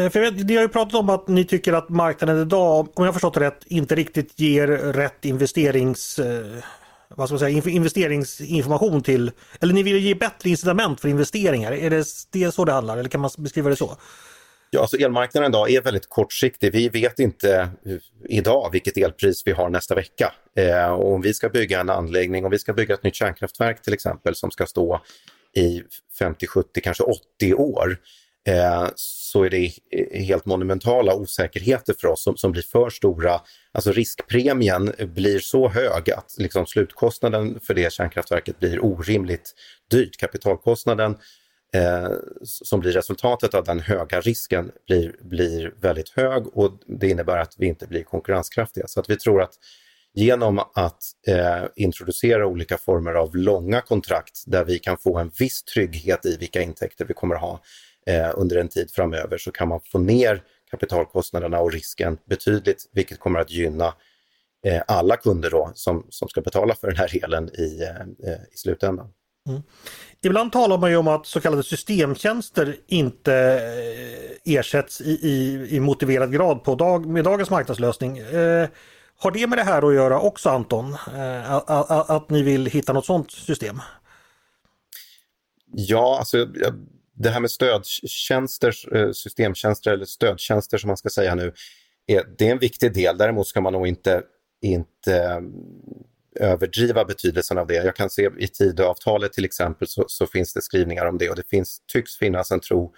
Eh, 0.00 0.10
för 0.10 0.20
vet, 0.20 0.46
ni 0.46 0.54
har 0.54 0.62
ju 0.62 0.68
pratat 0.68 0.94
om 0.94 1.10
att 1.10 1.28
ni 1.28 1.44
tycker 1.44 1.72
att 1.72 1.88
marknaden 1.88 2.42
idag, 2.42 2.88
om 2.94 3.04
jag 3.04 3.14
förstått 3.14 3.34
det 3.34 3.40
rätt, 3.40 3.64
inte 3.66 3.94
riktigt 3.94 4.40
ger 4.40 4.66
rätt 4.68 5.24
investerings 5.24 6.18
eh, 6.18 6.64
vad 7.08 7.28
ska 7.28 7.32
man 7.34 7.38
säga, 7.38 7.70
investeringsinformation 7.70 9.02
till, 9.02 9.32
eller 9.60 9.74
ni 9.74 9.82
vill 9.82 9.96
ge 9.96 10.14
bättre 10.14 10.50
incitament 10.50 11.00
för 11.00 11.08
investeringar. 11.08 11.72
Är 11.72 11.90
det, 11.90 12.06
det 12.30 12.52
så 12.52 12.64
det 12.64 12.72
handlar 12.72 12.96
eller 12.96 13.08
kan 13.08 13.20
man 13.20 13.30
beskriva 13.38 13.70
det 13.70 13.76
så? 13.76 13.96
Ja, 14.74 14.80
alltså 14.80 14.96
elmarknaden 14.96 15.50
idag 15.50 15.70
är 15.70 15.80
väldigt 15.80 16.08
kortsiktig. 16.08 16.72
Vi 16.72 16.88
vet 16.88 17.18
inte 17.18 17.68
eh, 17.86 17.96
idag 18.28 18.68
vilket 18.72 18.96
elpris 18.96 19.42
vi 19.46 19.52
har 19.52 19.70
nästa 19.70 19.94
vecka. 19.94 20.32
Eh, 20.56 20.92
och 20.92 21.12
om 21.14 21.22
vi 21.22 21.34
ska 21.34 21.48
bygga 21.48 21.80
en 21.80 21.90
anläggning, 21.90 22.44
om 22.44 22.50
vi 22.50 22.58
ska 22.58 22.72
bygga 22.72 22.94
ett 22.94 23.02
nytt 23.02 23.14
kärnkraftverk 23.14 23.82
till 23.82 23.92
exempel 23.92 24.34
som 24.34 24.50
ska 24.50 24.66
stå 24.66 25.00
i 25.56 25.82
50, 26.18 26.46
70, 26.46 26.80
kanske 26.80 27.02
80 27.02 27.54
år, 27.54 27.96
eh, 28.48 28.88
så 28.94 29.44
är 29.44 29.50
det 29.50 29.72
helt 30.26 30.46
monumentala 30.46 31.14
osäkerheter 31.14 31.94
för 32.00 32.08
oss 32.08 32.22
som, 32.22 32.36
som 32.36 32.52
blir 32.52 32.62
för 32.62 32.90
stora. 32.90 33.40
Alltså 33.72 33.92
riskpremien 33.92 34.92
blir 34.98 35.38
så 35.38 35.68
hög 35.68 36.10
att 36.10 36.34
liksom 36.38 36.66
slutkostnaden 36.66 37.60
för 37.60 37.74
det 37.74 37.92
kärnkraftverket 37.92 38.58
blir 38.58 38.84
orimligt 38.84 39.54
dyrt. 39.90 40.16
Kapitalkostnaden 40.16 41.16
eh, 41.74 42.08
som 42.42 42.80
blir 42.80 42.92
resultatet 42.92 43.54
av 43.54 43.64
den 43.64 43.80
höga 43.80 44.20
risken 44.20 44.70
blir, 44.86 45.16
blir 45.20 45.74
väldigt 45.80 46.08
hög 46.08 46.46
och 46.56 46.72
det 46.86 47.08
innebär 47.08 47.38
att 47.38 47.54
vi 47.58 47.66
inte 47.66 47.86
blir 47.86 48.02
konkurrenskraftiga. 48.02 48.86
Så 48.86 49.00
att 49.00 49.10
vi 49.10 49.16
tror 49.16 49.42
att 49.42 49.54
genom 50.14 50.58
att 50.58 51.02
eh, 51.26 51.64
introducera 51.76 52.46
olika 52.46 52.78
former 52.78 53.14
av 53.14 53.36
långa 53.36 53.80
kontrakt 53.80 54.42
där 54.46 54.64
vi 54.64 54.78
kan 54.78 54.98
få 54.98 55.18
en 55.18 55.30
viss 55.38 55.64
trygghet 55.64 56.26
i 56.26 56.36
vilka 56.36 56.62
intäkter 56.62 57.04
vi 57.04 57.14
kommer 57.14 57.34
ha 57.34 57.60
eh, 58.06 58.30
under 58.34 58.56
en 58.56 58.68
tid 58.68 58.90
framöver 58.90 59.38
så 59.38 59.52
kan 59.52 59.68
man 59.68 59.80
få 59.92 59.98
ner 59.98 60.42
kapitalkostnaderna 60.70 61.60
och 61.60 61.72
risken 61.72 62.18
betydligt, 62.28 62.88
vilket 62.92 63.18
kommer 63.18 63.40
att 63.40 63.50
gynna 63.50 63.94
eh, 64.66 64.82
alla 64.86 65.16
kunder 65.16 65.50
då 65.50 65.72
som, 65.74 66.06
som 66.10 66.28
ska 66.28 66.40
betala 66.40 66.74
för 66.74 66.86
den 66.86 66.96
här 66.96 67.24
elen 67.24 67.48
i, 67.48 67.82
eh, 68.26 68.32
i 68.52 68.56
slutändan. 68.56 69.08
Mm. 69.48 69.62
Ibland 70.22 70.52
talar 70.52 70.78
man 70.78 70.90
ju 70.90 70.96
om 70.96 71.08
att 71.08 71.26
så 71.26 71.40
kallade 71.40 71.62
systemtjänster 71.62 72.76
inte 72.86 73.34
eh, 73.34 74.54
ersätts 74.54 75.00
i, 75.00 75.10
i, 75.10 75.66
i 75.76 75.80
motiverad 75.80 76.32
grad 76.32 76.64
på 76.64 76.74
dag, 76.74 77.06
med 77.06 77.24
dagens 77.24 77.50
marknadslösning. 77.50 78.18
Eh, 78.18 78.68
har 79.18 79.30
det 79.30 79.46
med 79.46 79.58
det 79.58 79.62
här 79.62 79.88
att 79.88 79.94
göra 79.94 80.20
också 80.20 80.50
Anton? 80.50 80.92
Eh, 81.14 81.52
att, 81.52 81.70
att, 81.70 82.10
att, 82.10 82.30
ni 82.30 82.42
vill 82.42 82.66
hitta 82.66 82.92
något 82.92 83.06
sådant 83.06 83.30
system? 83.30 83.80
Ja, 85.66 86.16
alltså 86.18 86.46
det 87.14 87.30
här 87.30 87.40
med 87.40 87.50
stödtjänster, 87.50 88.96
eh, 88.96 89.12
systemtjänster 89.12 89.92
eller 89.92 90.04
stödtjänster 90.04 90.78
som 90.78 90.88
man 90.88 90.96
ska 90.96 91.08
säga 91.08 91.34
nu, 91.34 91.52
är, 92.06 92.24
det 92.38 92.48
är 92.48 92.52
en 92.52 92.58
viktig 92.58 92.94
del. 92.94 93.18
Däremot 93.18 93.46
ska 93.46 93.60
man 93.60 93.72
nog 93.72 93.86
inte, 93.86 94.22
inte 94.62 95.42
överdriva 96.34 97.04
betydelsen 97.04 97.58
av 97.58 97.66
det. 97.66 97.74
Jag 97.74 97.96
kan 97.96 98.10
se 98.10 98.30
i 98.38 98.48
Tidöavtalet 98.48 99.32
till 99.32 99.44
exempel 99.44 99.88
så, 99.88 100.04
så, 100.08 100.26
finns 100.26 100.54
det 100.54 100.62
skrivningar 100.62 101.06
om 101.06 101.18
det 101.18 101.30
och 101.30 101.36
det 101.36 101.48
finns, 101.48 101.80
tycks 101.92 102.18
finnas 102.18 102.50
en 102.50 102.60
tro 102.60 102.94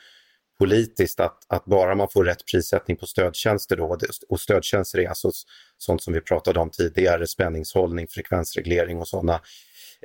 politiskt 0.59 1.21
att, 1.21 1.39
att 1.49 1.65
bara 1.65 1.95
man 1.95 2.09
får 2.09 2.25
rätt 2.25 2.47
prissättning 2.51 2.97
på 2.97 3.07
stödtjänster 3.07 3.77
då, 3.77 3.99
och 4.29 4.41
stödtjänster 4.41 4.99
är 4.99 5.09
alltså 5.09 5.31
sånt 5.79 6.03
som 6.03 6.15
vi 6.15 6.21
pratade 6.21 6.61
om 6.61 6.71
tidigare, 6.71 7.27
spänningshållning, 7.27 8.07
frekvensreglering 8.09 8.99
och 8.99 9.09
sådana 9.09 9.41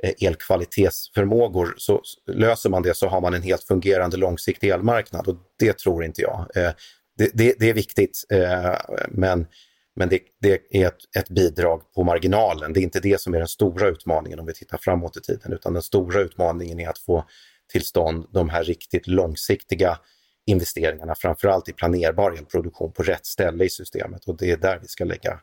eh, 0.02 0.26
elkvalitetsförmågor. 0.26 1.74
Så 1.76 2.02
löser 2.26 2.70
man 2.70 2.82
det 2.82 2.96
så 2.96 3.08
har 3.08 3.20
man 3.20 3.34
en 3.34 3.42
helt 3.42 3.64
fungerande 3.64 4.16
långsiktig 4.16 4.68
elmarknad 4.68 5.28
och 5.28 5.36
det 5.58 5.78
tror 5.78 6.04
inte 6.04 6.22
jag. 6.22 6.46
Eh, 6.54 6.70
det, 7.18 7.30
det, 7.34 7.54
det 7.58 7.70
är 7.70 7.74
viktigt 7.74 8.24
eh, 8.30 8.76
men 9.08 9.46
men 9.96 10.08
det, 10.08 10.20
det 10.40 10.60
är 10.70 10.86
ett, 10.86 11.16
ett, 11.16 11.28
bidrag 11.28 11.82
på 11.94 12.04
marginalen. 12.04 12.72
Det 12.72 12.80
är 12.80 12.82
inte 12.82 13.00
det 13.00 13.20
som 13.20 13.34
är 13.34 13.38
den 13.38 13.48
stora 13.48 13.88
utmaningen 13.88 14.40
om 14.40 14.46
vi 14.46 14.54
tittar 14.54 14.78
framåt 14.78 15.16
i 15.16 15.20
tiden, 15.20 15.52
utan 15.52 15.72
den 15.72 15.82
stora 15.82 16.20
utmaningen 16.20 16.80
är 16.80 16.88
att 16.88 16.98
få 16.98 17.24
till 17.72 17.84
stånd 17.84 18.26
de 18.30 18.48
här 18.48 18.64
riktigt 18.64 19.06
långsiktiga 19.06 19.98
investeringarna, 20.46 21.14
framförallt 21.14 21.68
i 21.68 21.72
planerbar 21.72 22.32
elproduktion 22.32 22.92
på 22.92 23.02
rätt 23.02 23.26
ställe 23.26 23.64
i 23.64 23.70
systemet 23.70 24.24
och 24.24 24.36
det 24.36 24.50
är 24.50 24.56
där 24.56 24.78
vi 24.82 24.88
ska 24.88 25.04
lägga 25.04 25.40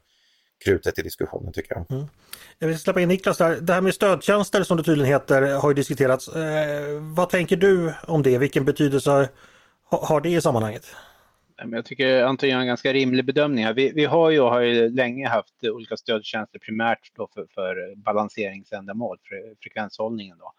krutet 0.65 0.99
i 0.99 1.01
diskussionen 1.01 1.53
tycker 1.53 1.75
jag. 1.75 1.91
Mm. 1.91 2.07
Jag 2.59 2.67
vill 2.67 2.79
släppa 2.79 3.01
in 3.01 3.07
Niklas 3.07 3.37
där. 3.37 3.57
Det 3.61 3.73
här 3.73 3.81
med 3.81 3.93
stödtjänster 3.93 4.63
som 4.63 4.77
det 4.77 4.83
tydligen 4.83 5.11
heter 5.11 5.41
har 5.41 5.69
ju 5.69 5.73
diskuterats. 5.73 6.27
Eh, 6.27 7.01
vad 7.15 7.29
tänker 7.29 7.55
du 7.55 7.93
om 8.07 8.23
det? 8.23 8.37
Vilken 8.37 8.65
betydelse 8.65 9.29
har 9.89 10.21
det 10.21 10.29
i 10.29 10.41
sammanhanget? 10.41 10.85
Jag 11.71 11.85
tycker 11.85 12.23
Anton 12.23 12.49
gör 12.49 12.59
en 12.59 12.67
ganska 12.67 12.93
rimlig 12.93 13.25
bedömning 13.25 13.65
här. 13.65 13.73
Vi, 13.73 13.91
vi 13.95 14.05
har, 14.05 14.29
ju, 14.29 14.41
har 14.41 14.61
ju 14.61 14.89
länge 14.89 15.27
haft 15.27 15.63
olika 15.63 15.97
stödtjänster 15.97 16.59
primärt 16.59 17.11
då 17.15 17.27
för, 17.33 17.47
för 17.53 17.95
balanseringsändamål, 17.95 19.17
för 19.23 19.55
frekvenshållningen. 19.61 20.37
Då. 20.37 20.53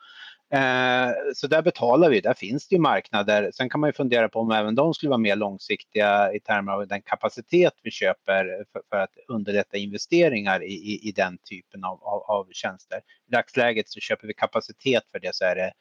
Eh, 0.57 1.13
så 1.35 1.47
där 1.47 1.63
betalar 1.63 2.11
vi, 2.11 2.21
där 2.21 2.35
finns 2.35 2.69
det 2.69 2.75
ju 2.75 2.81
marknader. 2.81 3.51
Sen 3.55 3.71
kan 3.71 3.81
man 3.81 3.89
ju 3.89 3.93
fundera 3.93 4.29
på 4.29 4.41
om 4.41 4.51
även 4.51 4.75
de 4.75 4.95
skulle 4.95 5.11
vara 5.11 5.19
mer 5.19 5.37
långsiktiga 5.37 6.33
i 6.33 6.41
termer 6.41 6.73
av 6.73 6.87
den 6.87 7.03
kapacitet 7.03 7.73
vi 7.83 7.91
köper 7.91 8.65
för, 8.73 8.83
för 8.91 8.97
att 8.97 9.11
underlätta 9.29 9.77
investeringar 9.77 10.63
i, 10.63 10.73
i, 10.73 11.09
i 11.09 11.13
den 11.13 11.39
typen 11.39 11.85
av, 11.85 12.05
av, 12.05 12.23
av, 12.23 12.49
tjänster. 12.53 12.99
I 13.29 13.31
dagsläget 13.31 13.89
så 13.89 14.01
köper 14.01 14.27
vi 14.27 14.35
kapacitet 14.35 15.03
för 15.13 15.19
det 15.21 15.35
så 15.35 15.45
är 15.45 15.55
det 15.55 15.73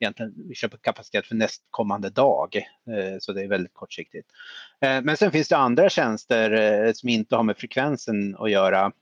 egentligen 0.00 0.34
vi 0.48 0.54
köper 0.54 0.78
kapacitet 0.78 1.26
för 1.26 1.34
nästkommande 1.34 2.10
dag. 2.10 2.56
Eh, 2.56 3.18
så 3.20 3.32
det 3.32 3.42
är 3.42 3.48
väldigt 3.48 3.74
kortsiktigt. 3.74 4.30
Eh, 4.80 5.02
men 5.02 5.16
sen 5.16 5.32
finns 5.32 5.48
det 5.48 5.56
andra 5.56 5.88
tjänster 5.88 6.50
eh, 6.50 6.92
som 6.92 7.08
inte 7.08 7.36
har 7.36 7.42
med 7.42 7.56
frekvensen 7.56 8.36
att 8.38 8.50
göra 8.50 8.92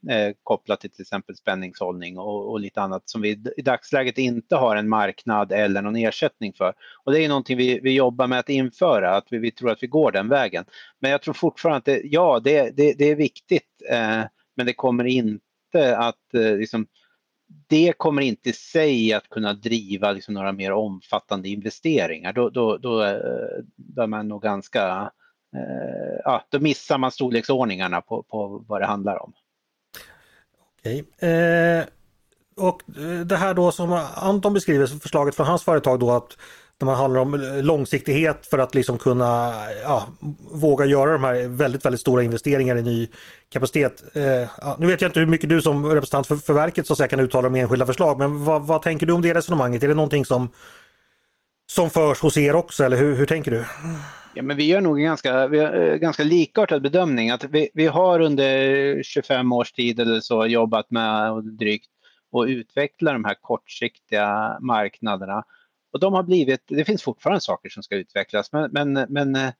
kopplat 0.43 0.81
till 0.81 0.91
till 0.91 1.01
exempel 1.01 1.35
spänningshållning 1.35 2.17
och, 2.17 2.51
och 2.51 2.59
lite 2.59 2.81
annat 2.81 3.09
som 3.09 3.21
vi 3.21 3.29
i 3.57 3.61
dagsläget 3.61 4.17
inte 4.17 4.55
har 4.55 4.75
en 4.75 4.89
marknad 4.89 5.51
eller 5.51 5.81
någon 5.81 5.95
ersättning 5.95 6.53
för. 6.53 6.73
Och 7.03 7.11
det 7.11 7.25
är 7.25 7.29
någonting 7.29 7.57
vi, 7.57 7.79
vi 7.79 7.91
jobbar 7.91 8.27
med 8.27 8.39
att 8.39 8.49
införa, 8.49 9.15
att 9.15 9.27
vi, 9.29 9.37
vi 9.37 9.51
tror 9.51 9.71
att 9.71 9.83
vi 9.83 9.87
går 9.87 10.11
den 10.11 10.29
vägen. 10.29 10.65
Men 10.99 11.11
jag 11.11 11.21
tror 11.21 11.33
fortfarande 11.33 11.77
att 11.77 11.85
det, 11.85 12.01
ja, 12.03 12.41
det, 12.43 12.77
det, 12.77 12.93
det 12.93 13.05
är 13.05 13.15
viktigt 13.15 13.69
men 14.55 14.65
det 14.65 14.73
kommer 14.73 15.03
inte 15.03 15.97
att 15.97 16.15
liksom, 16.33 16.87
det 17.47 17.93
kommer 17.97 18.21
inte 18.21 18.49
i 18.49 18.53
sig 18.53 19.13
att 19.13 19.29
kunna 19.29 19.53
driva 19.53 20.11
liksom, 20.11 20.33
några 20.33 20.51
mer 20.51 20.71
omfattande 20.71 21.49
investeringar. 21.49 22.33
Då, 22.33 22.49
då, 22.49 22.77
då, 22.77 23.03
eh, 23.03 23.63
då 23.75 24.01
är 24.01 24.07
man 24.07 24.27
nog 24.27 24.41
ganska, 24.41 25.11
eh, 25.55 26.19
ja, 26.23 26.45
då 26.49 26.59
missar 26.59 26.97
man 26.97 27.11
storleksordningarna 27.11 28.01
på, 28.01 28.23
på 28.23 28.65
vad 28.67 28.81
det 28.81 28.85
handlar 28.85 29.23
om. 29.23 29.33
Okej. 30.79 31.29
Eh, 31.29 31.85
och 32.57 32.81
eh, 32.97 33.25
det 33.25 33.37
här 33.37 33.53
då 33.53 33.71
som 33.71 34.07
Anton 34.15 34.53
beskriver, 34.53 34.87
förslaget 34.87 35.35
från 35.35 35.47
hans 35.47 35.63
företag 35.63 35.99
då 35.99 36.11
att 36.11 36.37
när 36.81 36.85
man 36.85 36.95
handlar 36.95 37.21
om 37.21 37.61
långsiktighet 37.63 38.45
för 38.45 38.59
att 38.59 38.75
liksom 38.75 38.97
kunna 38.97 39.53
ja, 39.83 40.07
våga 40.51 40.85
göra 40.85 41.11
de 41.11 41.23
här 41.23 41.47
väldigt, 41.47 41.85
väldigt 41.85 42.01
stora 42.01 42.23
investeringar 42.23 42.77
i 42.77 42.81
ny 42.81 43.07
kapacitet. 43.49 44.03
Eh, 44.15 44.49
nu 44.79 44.87
vet 44.87 45.01
jag 45.01 45.09
inte 45.09 45.19
hur 45.19 45.27
mycket 45.27 45.49
du 45.49 45.61
som 45.61 45.85
representant 45.85 46.27
för, 46.27 46.35
för 46.35 46.53
verket 46.53 46.87
så 46.87 46.93
att 46.93 46.97
säga, 46.97 47.07
kan 47.07 47.19
uttala 47.19 47.47
om 47.47 47.55
enskilda 47.55 47.85
förslag, 47.85 48.19
men 48.19 48.45
vad, 48.45 48.67
vad, 48.67 48.81
tänker 48.81 49.05
du 49.05 49.13
om 49.13 49.21
det 49.21 49.33
resonemanget? 49.33 49.83
Är 49.83 49.87
det 49.87 49.93
någonting 49.93 50.25
som, 50.25 50.49
som 51.71 51.89
förs 51.89 52.21
hos 52.21 52.37
er 52.37 52.55
också 52.55 52.83
eller 52.83 52.97
hur, 52.97 53.15
hur 53.15 53.25
tänker 53.25 53.51
du? 53.51 53.65
Ja, 54.33 54.43
men 54.43 54.57
vi 54.57 54.67
gör 54.67 54.81
nog 54.81 54.99
en 54.99 55.05
ganska, 55.05 55.47
vi 55.47 55.59
eh, 55.59 55.95
ganska 55.95 56.23
likartad 56.23 56.81
bedömning. 56.81 57.29
Att 57.29 57.43
vi, 57.43 57.69
vi 57.73 57.87
har 57.87 58.19
under 58.19 59.03
25 59.03 59.51
års 59.51 59.71
tid 59.71 59.99
eller 59.99 60.19
så 60.19 60.45
jobbat 60.45 60.91
med 60.91 61.43
drygt 61.43 61.89
och 62.31 62.43
utveckla 62.43 63.13
de 63.13 63.25
här 63.25 63.35
kortsiktiga 63.41 64.57
marknaderna 64.61 65.43
och 65.95 66.01
de 66.01 66.13
har 66.13 66.23
blivit, 66.23 66.61
det 66.67 66.85
finns 66.85 67.03
fortfarande 67.03 67.41
saker 67.41 67.69
som 67.69 67.83
ska 67.83 67.95
utvecklas 67.95 68.51
men, 68.51 68.71
men, 68.71 68.93
men 69.09 69.35
eh, 69.35 69.51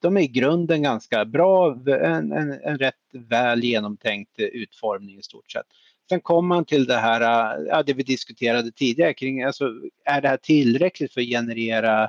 de 0.00 0.16
är 0.16 0.20
i 0.20 0.26
grunden 0.26 0.82
ganska 0.82 1.24
bra, 1.24 1.82
en, 1.86 2.32
en, 2.32 2.52
en 2.52 2.78
rätt 2.78 2.94
väl 3.12 3.64
genomtänkt 3.64 4.38
utformning 4.38 5.18
i 5.18 5.22
stort 5.22 5.50
sett. 5.50 5.66
Sen 6.08 6.20
kommer 6.20 6.48
man 6.48 6.64
till 6.64 6.86
det 6.86 6.96
här, 6.96 7.20
eh, 7.20 7.64
ja, 7.68 7.82
det 7.82 7.92
vi 7.92 8.02
diskuterade 8.02 8.72
tidigare 8.72 9.14
kring, 9.14 9.42
alltså, 9.42 9.72
är 10.04 10.20
det 10.20 10.28
här 10.28 10.36
tillräckligt 10.36 11.12
för 11.12 11.20
att 11.20 11.26
generera 11.26 12.02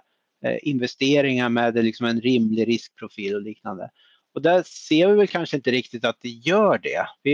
eh, 0.46 0.58
investeringar 0.62 1.50
med 1.50 1.78
eh, 1.78 1.84
liksom 1.84 2.06
en 2.06 2.22
rimlig 2.22 2.68
riskprofil 2.68 3.36
och 3.36 3.42
liknande. 3.42 3.90
Och 4.34 4.42
där 4.42 4.64
ser 4.64 5.08
vi 5.08 5.16
väl 5.16 5.28
kanske 5.28 5.56
inte 5.58 5.72
riktigt 5.72 6.06
att 6.06 6.22
det 6.22 6.30
gör 6.30 6.78
det, 6.78 7.06
vi, 7.24 7.34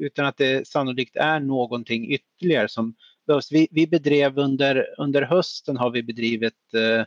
utan 0.00 0.26
att 0.26 0.36
det 0.36 0.68
sannolikt 0.68 1.16
är 1.16 1.40
någonting 1.40 2.12
ytterligare 2.12 2.68
som 2.68 2.94
behövs. 3.28 3.52
Vi, 3.52 3.68
vi 3.70 3.86
bedrev 3.86 4.38
under, 4.38 4.86
under 4.98 5.22
hösten 5.22 5.76
har 5.76 5.90
vi 5.90 6.02
bedrivit 6.02 6.74
eh, 6.74 7.04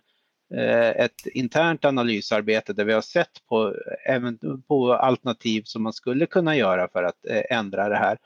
eh, 0.59 0.89
ett 0.89 1.25
internt 1.25 1.85
analysarbete 1.85 2.73
där 2.73 2.85
vi 2.85 2.93
har 2.93 3.01
sett 3.01 3.45
på, 3.49 3.75
även 4.07 4.37
på 4.67 4.93
alternativ 4.93 5.61
som 5.65 5.83
man 5.83 5.93
skulle 5.93 6.25
kunna 6.25 6.55
göra 6.55 6.87
för 6.87 7.03
att 7.03 7.25
eh, 7.29 7.57
ändra 7.57 7.89
det 7.89 7.97
här. 7.97 8.17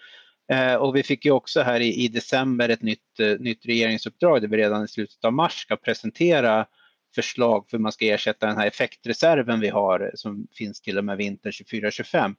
Eh, 0.51 0.75
och 0.75 0.95
vi 0.95 1.03
fick 1.03 1.25
ju 1.25 1.31
också 1.31 1.61
här 1.61 1.79
i, 1.79 2.03
i 2.03 2.07
december 2.07 2.69
ett 2.69 2.81
nytt, 2.81 3.19
eh, 3.19 3.39
nytt 3.39 3.65
regeringsuppdrag 3.65 4.41
där 4.41 4.47
vi 4.47 4.57
redan 4.57 4.83
i 4.83 4.87
slutet 4.87 5.25
av 5.25 5.33
mars 5.33 5.61
ska 5.61 5.75
presentera 5.75 6.65
förslag 7.15 7.69
för 7.69 7.77
hur 7.77 7.81
man 7.81 7.91
ska 7.91 8.05
ersätta 8.05 8.47
den 8.47 8.57
här 8.57 8.67
effektreserven 8.67 9.59
vi 9.59 9.69
har 9.69 10.11
som 10.15 10.47
finns 10.53 10.81
till 10.81 10.97
och 10.97 11.05
med 11.05 11.17
vintern 11.17 11.51
24-25. 11.51 12.35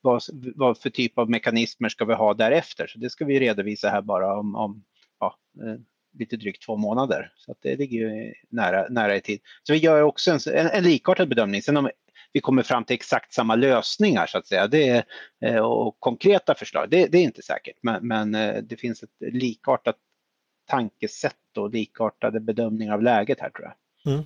Vad, 0.00 0.22
vad, 0.56 0.78
för 0.78 0.90
typ 0.90 1.18
av 1.18 1.30
mekanismer 1.30 1.88
ska 1.88 2.04
vi 2.04 2.14
ha 2.14 2.34
därefter? 2.34 2.86
Så 2.86 2.98
det 2.98 3.10
ska 3.10 3.24
vi 3.24 3.40
redovisa 3.40 3.88
här 3.88 4.02
bara 4.02 4.38
om, 4.38 4.54
om 4.56 4.84
ja, 5.20 5.38
eh, 5.62 5.80
lite 6.18 6.36
drygt 6.36 6.62
två 6.62 6.76
månader. 6.76 7.32
Så 7.36 7.52
att 7.52 7.58
det 7.60 7.76
ligger 7.76 7.98
ju 7.98 8.34
nära, 8.48 8.88
nära 8.88 9.16
i 9.16 9.20
tid. 9.20 9.40
Så 9.62 9.72
vi 9.72 9.78
gör 9.78 10.02
också 10.02 10.30
en, 10.30 10.38
en, 10.54 10.66
en 10.66 10.84
likartad 10.84 11.28
bedömning. 11.28 11.62
Sen 11.62 11.76
om 11.76 11.90
vi 12.32 12.40
kommer 12.40 12.62
fram 12.62 12.84
till 12.84 12.94
exakt 12.94 13.32
samma 13.32 13.56
lösningar 13.56 14.26
så 14.26 14.38
att 14.38 14.46
säga 14.46 14.66
det 14.66 15.04
eh, 15.44 15.56
och 15.56 15.96
konkreta 16.00 16.54
förslag, 16.54 16.90
det, 16.90 17.06
det 17.06 17.18
är 17.18 17.22
inte 17.22 17.42
säkert. 17.42 17.76
Men, 17.82 18.08
men, 18.08 18.34
eh, 18.34 18.62
det 18.62 18.76
finns 18.76 19.02
ett 19.02 19.10
likartat 19.20 19.96
tankesätt 20.66 21.58
och 21.58 21.70
likartade 21.70 22.40
bedömningar 22.40 22.94
av 22.94 23.02
läget 23.02 23.40
här 23.40 23.50
tror 23.50 23.64
jag. 23.64 23.74
Mm. 24.06 24.22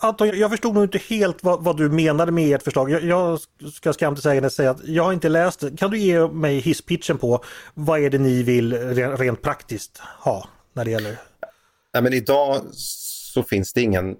Anton, 0.00 0.38
jag 0.38 0.50
förstod 0.50 0.74
nog 0.74 0.84
inte 0.84 0.98
helt 0.98 1.44
vad, 1.44 1.64
vad, 1.64 1.76
du 1.76 1.88
menade 1.88 2.32
med 2.32 2.54
ert 2.54 2.62
förslag. 2.62 2.90
Jag, 2.90 3.02
jag 3.04 3.40
ska 3.72 3.92
till 3.92 4.22
sägandes 4.22 4.54
säga 4.54 4.70
att 4.70 4.84
jag 4.84 5.04
har 5.04 5.12
inte 5.12 5.28
läst 5.28 5.60
det. 5.60 5.76
Kan 5.76 5.90
du 5.90 5.98
ge 5.98 6.28
mig 6.28 6.58
hisspitchen 6.58 7.18
på 7.18 7.44
vad 7.74 8.00
är 8.00 8.10
det 8.10 8.18
ni 8.18 8.42
vill 8.42 8.72
rent, 9.16 9.42
praktiskt 9.42 9.98
ha 9.98 10.48
när 10.72 10.84
det 10.84 10.90
gäller? 10.90 11.18
Nej, 11.94 12.02
men 12.02 12.12
idag 12.12 12.62
så 12.72 13.42
finns 13.42 13.72
det 13.72 13.82
ingen 13.82 14.16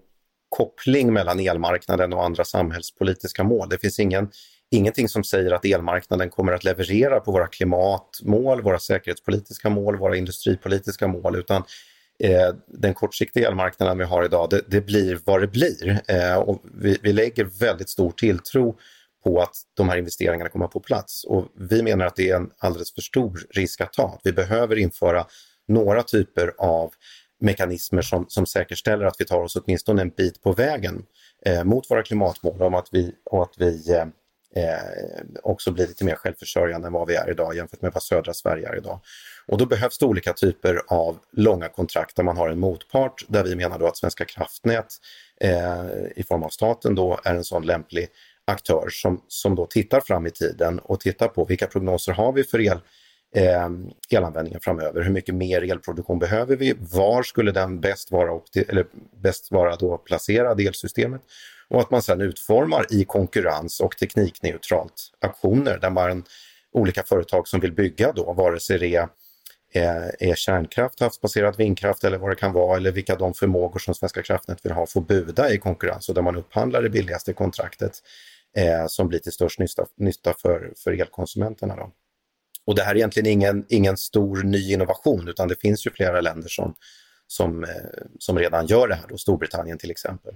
koppling 0.48 1.12
mellan 1.12 1.40
elmarknaden 1.40 2.12
och 2.12 2.24
andra 2.24 2.44
samhällspolitiska 2.44 3.44
mål. 3.44 3.68
Det 3.68 3.78
finns 3.78 4.00
ingen, 4.00 4.30
ingenting 4.70 5.08
som 5.08 5.24
säger 5.24 5.52
att 5.52 5.64
elmarknaden 5.64 6.30
kommer 6.30 6.52
att 6.52 6.64
leverera 6.64 7.20
på 7.20 7.32
våra 7.32 7.46
klimatmål, 7.46 8.62
våra 8.62 8.78
säkerhetspolitiska 8.78 9.70
mål, 9.70 9.96
våra 9.96 10.16
industripolitiska 10.16 11.08
mål, 11.08 11.36
utan 11.36 11.62
eh, 12.18 12.54
den 12.66 12.94
kortsiktiga 12.94 13.48
elmarknaden 13.48 13.98
vi 13.98 14.04
har 14.04 14.24
idag, 14.24 14.50
det, 14.50 14.62
det 14.66 14.80
blir 14.80 15.18
vad 15.24 15.40
det 15.40 15.46
blir. 15.46 16.00
Eh, 16.08 16.36
och 16.36 16.62
vi, 16.74 16.98
vi, 17.02 17.12
lägger 17.12 17.44
väldigt 17.44 17.88
stor 17.88 18.10
tilltro 18.10 18.76
på 19.24 19.40
att 19.40 19.56
de 19.74 19.88
här 19.88 19.96
investeringarna 19.96 20.50
kommer 20.50 20.66
på 20.66 20.80
plats. 20.80 21.24
Och 21.24 21.46
vi 21.56 21.82
menar 21.82 22.06
att 22.06 22.16
det 22.16 22.30
är 22.30 22.36
en 22.36 22.50
alldeles 22.58 22.94
för 22.94 23.02
stor 23.02 23.40
risk 23.50 23.80
att 23.80 23.92
ta. 23.92 24.20
Vi 24.24 24.32
behöver 24.32 24.76
införa 24.76 25.26
några 25.68 26.02
typer 26.02 26.52
av 26.58 26.92
mekanismer 27.40 28.02
som, 28.02 28.26
som 28.28 28.46
säkerställer 28.46 29.04
att 29.04 29.16
vi 29.18 29.24
tar 29.24 29.40
oss 29.40 29.56
åtminstone 29.56 30.02
en 30.02 30.10
bit 30.10 30.42
på 30.42 30.52
vägen 30.52 31.02
eh, 31.46 31.64
mot 31.64 31.90
våra 31.90 32.02
klimatmål 32.02 32.62
om 32.62 32.74
att 32.74 32.88
vi, 32.92 33.14
och 33.24 33.42
att 33.42 33.54
vi 33.56 33.92
eh, 33.92 34.04
eh, 34.56 35.22
också 35.42 35.72
blir 35.72 35.86
lite 35.86 36.04
mer 36.04 36.14
självförsörjande 36.14 36.86
än 36.86 36.92
vad 36.92 37.08
vi 37.08 37.14
är 37.14 37.30
idag 37.30 37.56
jämfört 37.56 37.82
med 37.82 37.92
vad 37.92 38.02
södra 38.02 38.34
Sverige 38.34 38.68
är 38.68 38.76
idag. 38.76 39.00
Och 39.46 39.58
då 39.58 39.66
behövs 39.66 39.98
det 39.98 40.06
olika 40.06 40.32
typer 40.32 40.82
av 40.88 41.18
långa 41.32 41.68
kontrakt 41.68 42.16
där 42.16 42.24
man 42.24 42.36
har 42.36 42.48
en 42.48 42.58
motpart 42.58 43.24
där 43.28 43.44
vi 43.44 43.56
menar 43.56 43.78
då 43.78 43.86
att 43.86 43.96
Svenska 43.96 44.24
kraftnät 44.24 44.94
eh, 45.40 45.84
i 46.16 46.22
form 46.28 46.42
av 46.42 46.48
staten 46.48 46.94
då 46.94 47.20
är 47.24 47.34
en 47.34 47.44
sån 47.44 47.66
lämplig 47.66 48.08
aktör 48.44 48.88
som, 48.90 49.22
som 49.28 49.54
då 49.54 49.66
tittar 49.66 50.00
fram 50.00 50.26
i 50.26 50.30
tiden 50.30 50.78
och 50.78 51.00
tittar 51.00 51.28
på 51.28 51.44
vilka 51.44 51.66
prognoser 51.66 52.12
har 52.12 52.32
vi 52.32 52.44
för 52.44 52.60
el, 52.60 52.80
eh, 53.34 53.68
elanvändningen 54.10 54.60
framöver? 54.60 55.02
Hur 55.02 55.10
mycket 55.10 55.34
mer 55.34 55.70
elproduktion 55.70 56.18
behöver 56.18 56.56
vi? 56.56 56.74
Var 56.78 57.22
skulle 57.22 57.52
den 57.52 57.80
bäst 57.80 58.10
vara, 58.10 58.40
eller 58.68 58.86
bäst 59.22 59.50
vara 59.50 59.76
då 59.76 59.98
placerad 59.98 60.60
i 60.60 60.66
elsystemet? 60.66 61.22
Och 61.70 61.80
att 61.80 61.90
man 61.90 62.02
sedan 62.02 62.20
utformar 62.20 62.86
i 62.90 63.04
konkurrens 63.04 63.80
och 63.80 63.96
teknikneutralt 63.96 65.10
aktioner 65.20 65.78
där 65.78 65.90
man 65.90 66.24
olika 66.72 67.02
företag 67.02 67.48
som 67.48 67.60
vill 67.60 67.72
bygga 67.72 68.12
då, 68.12 68.32
vare 68.32 68.60
sig 68.60 68.78
det 68.78 69.08
är, 69.72 70.16
är 70.18 70.34
kärnkraft, 70.34 71.00
havsbaserad 71.00 71.56
vindkraft 71.56 72.04
eller 72.04 72.18
vad 72.18 72.30
det 72.30 72.36
kan 72.36 72.52
vara, 72.52 72.76
eller 72.76 72.92
vilka 72.92 73.16
de 73.16 73.34
förmågor 73.34 73.78
som 73.78 73.94
Svenska 73.94 74.22
kraftnät 74.22 74.64
vill 74.64 74.72
ha, 74.72 74.86
får 74.86 75.00
buda 75.00 75.52
i 75.52 75.58
konkurrens 75.58 76.08
och 76.08 76.14
där 76.14 76.22
man 76.22 76.36
upphandlar 76.36 76.82
det 76.82 76.90
billigaste 76.90 77.32
kontraktet 77.32 77.92
eh, 78.56 78.86
som 78.86 79.08
blir 79.08 79.18
till 79.18 79.32
störst 79.32 79.58
nytta, 79.58 79.86
nytta 79.96 80.34
för, 80.42 80.72
för 80.76 80.92
elkonsumenterna. 80.92 81.76
Då. 81.76 81.92
Och 82.66 82.74
det 82.74 82.82
här 82.82 82.90
är 82.90 82.96
egentligen 82.96 83.32
ingen, 83.32 83.66
ingen 83.68 83.96
stor 83.96 84.42
ny 84.42 84.72
innovation 84.72 85.28
utan 85.28 85.48
det 85.48 85.60
finns 85.60 85.86
ju 85.86 85.90
flera 85.90 86.20
länder 86.20 86.48
som, 86.48 86.74
som, 87.26 87.64
eh, 87.64 87.70
som 88.18 88.38
redan 88.38 88.66
gör 88.66 88.88
det 88.88 88.94
här, 88.94 89.06
då, 89.08 89.18
Storbritannien 89.18 89.78
till 89.78 89.90
exempel. 89.90 90.34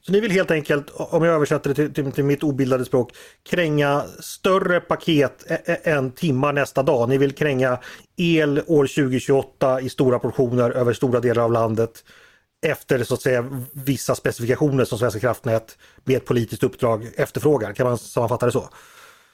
Så 0.00 0.12
ni 0.12 0.20
vill 0.20 0.30
helt 0.30 0.50
enkelt, 0.50 0.90
om 0.94 1.24
jag 1.24 1.34
översätter 1.34 1.68
det 1.70 1.74
till, 1.74 1.94
till, 1.94 2.12
till 2.12 2.24
mitt 2.24 2.42
obildade 2.42 2.84
språk, 2.84 3.12
kränga 3.50 4.04
större 4.20 4.80
paket 4.80 5.44
än 5.66 6.10
timmar 6.10 6.52
nästa 6.52 6.82
dag. 6.82 7.08
Ni 7.08 7.18
vill 7.18 7.32
kränga 7.32 7.78
el 8.16 8.62
år 8.66 8.86
2028 8.86 9.80
i 9.80 9.88
stora 9.88 10.18
portioner 10.18 10.70
över 10.70 10.92
stora 10.92 11.20
delar 11.20 11.42
av 11.42 11.52
landet 11.52 12.04
efter 12.66 13.04
så 13.04 13.14
att 13.14 13.22
säga 13.22 13.64
vissa 13.72 14.14
specifikationer 14.14 14.84
som 14.84 14.98
Svenska 14.98 15.20
kraftnät 15.20 15.78
med 16.04 16.16
ett 16.16 16.24
politiskt 16.24 16.62
uppdrag 16.62 17.08
efterfrågar. 17.16 17.72
Kan 17.72 17.86
man 17.86 17.98
sammanfatta 17.98 18.46
det 18.46 18.52
så? 18.52 18.68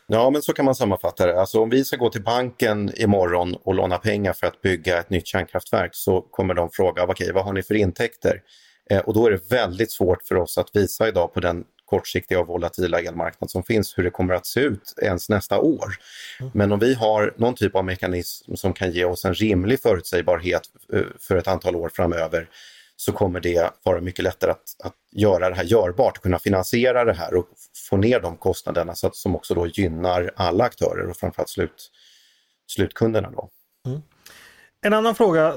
Ja, 0.09 0.31
men 0.31 0.43
så 0.43 0.53
kan 0.53 0.65
man 0.65 0.75
sammanfatta 0.75 1.27
det. 1.27 1.41
Alltså 1.41 1.61
om 1.61 1.71
vi 1.71 1.85
ska 1.85 1.97
gå 1.97 2.11
till 2.11 2.23
banken 2.23 2.93
imorgon 2.97 3.55
och 3.65 3.75
låna 3.75 3.99
pengar 3.99 4.33
för 4.33 4.47
att 4.47 4.63
bygga 4.63 4.99
ett 4.99 5.11
nytt 5.11 5.27
kärnkraftverk 5.27 5.91
så 5.93 6.21
kommer 6.21 6.55
de 6.55 6.71
fråga, 6.71 7.03
okej, 7.03 7.13
okay, 7.13 7.33
vad 7.33 7.45
har 7.45 7.53
ni 7.53 7.63
för 7.63 7.75
intäkter? 7.75 8.43
Eh, 8.91 8.99
och 8.99 9.15
då 9.15 9.27
är 9.27 9.31
det 9.31 9.51
väldigt 9.51 9.93
svårt 9.93 10.23
för 10.23 10.35
oss 10.35 10.59
att 10.59 10.77
visa 10.77 11.09
idag 11.09 11.35
på 11.35 11.41
den 11.41 11.65
kortsiktiga 11.85 12.41
och 12.41 12.47
volatila 12.47 13.01
elmarknad 13.01 13.51
som 13.51 13.63
finns 13.63 13.99
hur 13.99 14.05
det 14.05 14.11
kommer 14.11 14.35
att 14.35 14.47
se 14.47 14.61
ut 14.61 14.95
ens 15.03 15.29
nästa 15.29 15.59
år. 15.59 15.95
Mm. 16.41 16.53
Men 16.55 16.73
om 16.73 16.79
vi 16.79 16.95
har 16.95 17.35
någon 17.37 17.55
typ 17.55 17.75
av 17.77 17.85
mekanism 17.85 18.55
som 18.55 18.73
kan 18.73 18.91
ge 18.93 19.05
oss 19.05 19.25
en 19.25 19.35
rimlig 19.35 19.81
förutsägbarhet 19.81 20.63
eh, 20.93 21.03
för 21.19 21.37
ett 21.37 21.49
antal 21.49 21.77
år 21.77 21.89
framöver 21.95 22.49
så 22.97 23.13
kommer 23.13 23.41
det 23.41 23.71
vara 23.83 24.01
mycket 24.01 24.23
lättare 24.23 24.51
att, 24.51 24.77
att 24.85 24.95
göra 25.13 25.49
det 25.49 25.55
här 25.55 25.65
görbart, 25.65 26.19
kunna 26.23 26.39
finansiera 26.39 27.05
det 27.05 27.13
här 27.13 27.35
och 27.35 27.49
få 27.91 27.97
ner 27.97 28.21
de 28.21 28.37
kostnaderna 28.37 28.95
så 28.95 29.07
att, 29.07 29.17
som 29.17 29.37
också 29.37 29.55
då 29.55 29.67
gynnar 29.67 30.33
alla 30.37 30.65
aktörer 30.65 31.11
och 31.11 31.17
framförallt 31.17 31.49
slut, 31.49 31.91
slutkunderna. 32.67 33.31
Då. 33.31 33.51
Mm. 33.87 34.03
En 34.87 34.93
annan 34.93 35.15
fråga, 35.15 35.55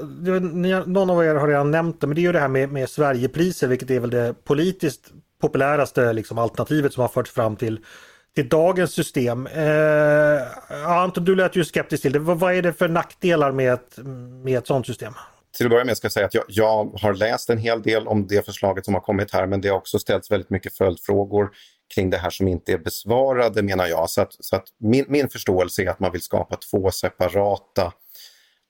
någon 0.86 1.10
av 1.10 1.24
er 1.24 1.34
har 1.34 1.48
redan 1.48 1.70
nämnt 1.70 2.00
det, 2.00 2.06
men 2.06 2.14
det 2.14 2.20
är 2.20 2.22
ju 2.22 2.32
det 2.32 2.40
här 2.40 2.48
med, 2.48 2.72
med 2.72 2.90
Sverigepriser, 2.90 3.68
vilket 3.68 3.90
är 3.90 4.00
väl 4.00 4.10
det 4.10 4.34
politiskt 4.44 5.12
populäraste 5.40 6.12
liksom, 6.12 6.38
alternativet 6.38 6.92
som 6.92 7.00
har 7.00 7.08
förts 7.08 7.30
fram 7.30 7.56
till, 7.56 7.80
till 8.34 8.48
dagens 8.48 8.92
system. 8.92 9.46
Eh, 9.46 10.90
Anton, 10.90 11.24
du 11.24 11.34
lät 11.34 11.56
ju 11.56 11.64
skeptisk 11.64 12.02
till 12.02 12.12
det. 12.12 12.18
Vad, 12.18 12.38
vad 12.38 12.54
är 12.54 12.62
det 12.62 12.72
för 12.72 12.88
nackdelar 12.88 13.52
med 13.52 13.72
ett, 13.72 13.98
med 14.44 14.58
ett 14.58 14.66
sådant 14.66 14.86
system? 14.86 15.12
Till 15.56 15.66
att 15.66 15.70
börja 15.70 15.84
med 15.84 15.96
ska 15.96 16.04
jag 16.04 16.12
säga 16.12 16.26
att 16.26 16.34
jag, 16.34 16.44
jag, 16.48 16.84
har 17.00 17.14
läst 17.14 17.50
en 17.50 17.58
hel 17.58 17.82
del 17.82 18.06
om 18.06 18.26
det 18.26 18.46
förslaget 18.46 18.84
som 18.84 18.94
har 18.94 19.00
kommit 19.00 19.32
här 19.32 19.46
men 19.46 19.60
det 19.60 19.68
har 19.68 19.76
också 19.76 19.98
ställts 19.98 20.30
väldigt 20.30 20.50
mycket 20.50 20.76
följdfrågor 20.76 21.50
kring 21.94 22.10
det 22.10 22.18
här 22.18 22.30
som 22.30 22.48
inte 22.48 22.72
är 22.72 22.78
besvarade 22.78 23.62
menar 23.62 23.86
jag. 23.86 24.10
Så 24.10 24.20
att, 24.20 24.36
så 24.40 24.56
att 24.56 24.64
min, 24.80 25.04
min 25.08 25.28
förståelse 25.28 25.82
är 25.82 25.90
att 25.90 26.00
man 26.00 26.12
vill 26.12 26.22
skapa 26.22 26.56
två 26.56 26.90
separata 26.90 27.92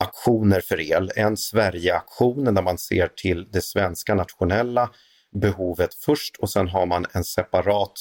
aktioner 0.00 0.60
för 0.60 0.80
el. 0.80 1.10
En 1.16 1.36
Sverigeaktion 1.36 2.54
där 2.54 2.62
man 2.62 2.78
ser 2.78 3.08
till 3.08 3.48
det 3.50 3.60
svenska 3.60 4.14
nationella 4.14 4.90
behovet 5.32 5.94
först 5.94 6.36
och 6.36 6.50
sen 6.50 6.68
har 6.68 6.86
man 6.86 7.06
en 7.12 7.24
separat 7.24 7.92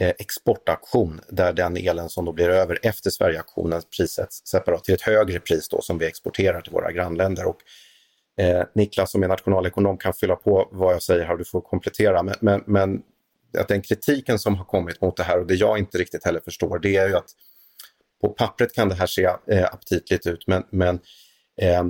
eh, 0.00 0.12
exportaktion 0.18 1.20
där 1.28 1.52
den 1.52 1.76
elen 1.76 2.08
som 2.08 2.24
då 2.24 2.32
blir 2.32 2.48
över 2.48 2.78
efter 2.82 3.10
Sverigeaktionen 3.10 3.82
prissätts 3.96 4.46
separat 4.46 4.84
till 4.84 4.94
ett 4.94 5.02
högre 5.02 5.40
pris 5.40 5.68
då 5.68 5.80
som 5.80 5.98
vi 5.98 6.06
exporterar 6.06 6.60
till 6.60 6.72
våra 6.72 6.92
grannländer. 6.92 7.46
Och, 7.46 7.58
eh, 8.44 8.64
Niklas 8.74 9.10
som 9.12 9.22
är 9.22 9.28
nationalekonom 9.28 9.98
kan 9.98 10.12
fylla 10.12 10.36
på 10.36 10.68
vad 10.72 10.94
jag 10.94 11.02
säger 11.02 11.24
här 11.24 11.32
och 11.32 11.38
du 11.38 11.44
får 11.44 11.60
komplettera. 11.60 12.22
Men, 12.22 12.34
men, 12.40 12.62
men 12.66 13.02
att 13.58 13.68
den 13.68 13.82
kritiken 13.82 14.38
som 14.38 14.54
har 14.56 14.64
kommit 14.64 15.00
mot 15.00 15.16
det 15.16 15.22
här 15.22 15.40
och 15.40 15.46
det 15.46 15.54
jag 15.54 15.78
inte 15.78 15.98
riktigt 15.98 16.24
heller 16.24 16.40
förstår 16.40 16.78
det 16.78 16.96
är 16.96 17.08
ju 17.08 17.16
att 17.16 17.30
på 18.20 18.28
pappret 18.28 18.74
kan 18.74 18.88
det 18.88 18.94
här 18.94 19.06
se 19.06 19.24
eh, 19.50 19.64
aptitligt 19.64 20.26
ut 20.26 20.46
men, 20.46 20.64
men 20.70 21.00
eh, 21.60 21.84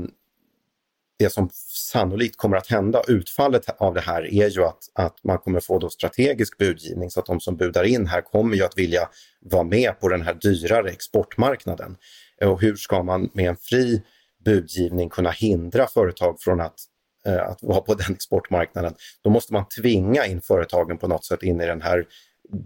det 1.19 1.31
som 1.31 1.51
sannolikt 1.93 2.37
kommer 2.37 2.57
att 2.57 2.67
hända, 2.67 3.03
utfallet 3.09 3.69
av 3.79 3.95
det 3.95 4.01
här 4.01 4.35
är 4.35 4.49
ju 4.49 4.65
att, 4.65 4.79
att 4.95 5.25
man 5.25 5.39
kommer 5.39 5.61
få 5.61 5.79
då 5.79 5.91
strategisk 5.91 6.59
budgivning 6.59 7.11
så 7.11 7.21
att 7.21 7.27
de 7.27 7.41
som 7.41 7.57
budar 7.57 7.85
in 7.85 8.07
här 8.07 8.21
kommer 8.21 8.57
ju 8.57 8.65
att 8.65 8.79
vilja 8.79 9.09
vara 9.41 9.63
med 9.63 10.01
på 10.01 10.09
den 10.09 10.23
här 10.23 10.35
dyrare 10.35 10.91
exportmarknaden. 10.91 11.97
Och 12.41 12.61
hur 12.61 12.77
ska 12.77 13.03
man 13.03 13.31
med 13.33 13.49
en 13.49 13.57
fri 13.57 14.03
budgivning 14.45 15.09
kunna 15.09 15.31
hindra 15.31 15.87
företag 15.87 16.41
från 16.41 16.61
att, 16.61 16.81
eh, 17.27 17.43
att 17.43 17.63
vara 17.63 17.81
på 17.81 17.95
den 17.95 18.13
exportmarknaden? 18.13 18.95
Då 19.23 19.31
måste 19.31 19.53
man 19.53 19.69
tvinga 19.69 20.27
in 20.27 20.41
företagen 20.41 20.99
på 20.99 21.09
något 21.09 21.25
sätt 21.25 21.43
in 21.43 21.61
i 21.61 21.67
den 21.67 21.83
här 21.83 22.07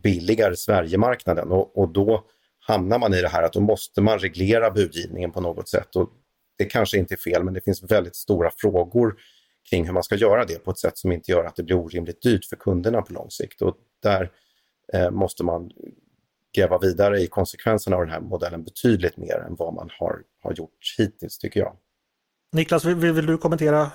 billigare 0.02 0.56
Sverigemarknaden 0.56 1.50
och, 1.50 1.78
och 1.78 1.88
då 1.92 2.24
hamnar 2.66 2.98
man 2.98 3.14
i 3.14 3.22
det 3.22 3.28
här 3.28 3.42
att 3.42 3.52
då 3.52 3.60
måste 3.60 4.00
man 4.00 4.18
reglera 4.18 4.70
budgivningen 4.70 5.32
på 5.32 5.40
något 5.40 5.68
sätt. 5.68 5.96
Och 5.96 6.10
det 6.58 6.64
kanske 6.64 6.98
inte 6.98 7.14
är 7.14 7.18
fel, 7.18 7.44
men 7.44 7.54
det 7.54 7.60
finns 7.60 7.82
väldigt 7.82 8.16
stora 8.16 8.50
frågor 8.56 9.14
kring 9.70 9.86
hur 9.86 9.92
man 9.92 10.02
ska 10.02 10.16
göra 10.16 10.44
det 10.44 10.64
på 10.64 10.70
ett 10.70 10.78
sätt 10.78 10.98
som 10.98 11.12
inte 11.12 11.30
gör 11.30 11.44
att 11.44 11.56
det 11.56 11.62
blir 11.62 11.76
orimligt 11.76 12.22
dyrt 12.22 12.44
för 12.44 12.56
kunderna 12.56 13.02
på 13.02 13.12
lång 13.12 13.30
sikt. 13.30 13.62
Och 13.62 13.76
där 14.02 14.30
eh, 14.92 15.10
måste 15.10 15.44
man 15.44 15.70
gräva 16.56 16.78
vidare 16.78 17.20
i 17.20 17.26
konsekvenserna 17.26 17.96
av 17.96 18.02
den 18.02 18.10
här 18.10 18.20
modellen 18.20 18.64
betydligt 18.64 19.16
mer 19.16 19.44
än 19.46 19.54
vad 19.54 19.74
man 19.74 19.90
har, 19.98 20.22
har 20.42 20.52
gjort 20.52 20.94
hittills, 20.98 21.38
tycker 21.38 21.60
jag. 21.60 21.76
Niklas, 22.52 22.84
vill, 22.84 23.12
vill 23.12 23.26
du 23.26 23.38
kommentera? 23.38 23.90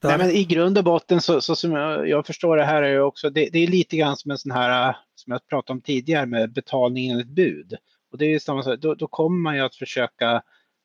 Nej, 0.00 0.18
men 0.18 0.30
I 0.30 0.44
grund 0.44 0.78
och 0.78 0.84
botten 0.84 1.20
så, 1.20 1.40
så 1.40 1.56
som 1.56 1.72
jag, 1.72 2.08
jag, 2.08 2.26
förstår 2.26 2.56
det 2.56 2.64
här 2.64 2.82
är 2.82 2.88
ju 2.88 3.00
också, 3.00 3.30
det, 3.30 3.48
det, 3.52 3.58
är 3.58 3.66
lite 3.66 3.96
grann 3.96 4.16
som 4.16 4.30
en 4.30 4.38
sån 4.38 4.52
här, 4.52 4.96
som 5.14 5.32
jag 5.32 5.46
pratade 5.46 5.72
om 5.76 5.80
tidigare 5.80 6.26
med 6.26 6.52
betalning 6.52 7.10
enligt 7.10 7.28
bud. 7.28 7.74
Och 8.12 8.18
det 8.18 8.34
är 8.34 8.38
samma 8.38 8.62
sak, 8.62 8.78
då, 8.80 8.94
då 8.94 9.06
kommer 9.06 9.38
man 9.38 9.56
ju 9.56 9.62
att 9.62 9.76
försöka 9.76 10.42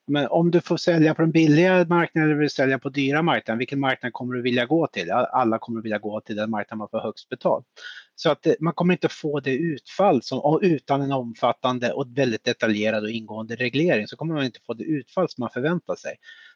men 0.07 0.27
om 0.27 0.51
du 0.51 0.61
får 0.61 0.77
sälja 0.77 1.15
på 1.15 1.21
den 1.21 1.31
billiga 1.31 1.85
marknaden 1.85 2.29
eller 2.29 2.39
vill 2.39 2.49
sälja 2.49 2.79
på 2.79 2.89
dyra 2.89 3.21
marknaden, 3.21 3.59
vilken 3.59 3.79
marknad 3.79 4.13
kommer 4.13 4.33
du 4.33 4.41
vilja 4.41 4.65
gå 4.65 4.87
till? 4.87 5.11
Alla 5.11 5.59
kommer 5.59 5.81
vilja 5.81 5.97
gå 5.97 6.21
till 6.21 6.35
den 6.35 6.49
marknad 6.49 6.77
man 6.77 6.89
får 6.91 6.99
högst 6.99 7.29
betalt. 7.29 7.65
Så 8.15 8.31
att 8.31 8.47
eh, 8.47 8.53
man 8.59 8.73
kommer 8.73 8.93
inte 8.93 9.09
få 9.09 9.39
det 9.39 9.55
utfall 9.55 10.21
som, 10.21 10.59
utan 10.61 11.01
en 11.01 11.11
omfattande 11.11 11.91
och 11.93 12.17
väldigt 12.17 12.43
detaljerad 12.43 13.03
och 13.03 13.09
ingående 13.09 13.55
reglering 13.55 14.07
så 14.07 14.15
kommer 14.15 14.35
man 14.35 14.45
inte 14.45 14.59
få 14.65 14.73
det 14.73 14.83
utfall 14.83 15.29
som 15.29 15.41
man 15.41 15.49
förväntar 15.49 15.95
sig. 15.95 16.15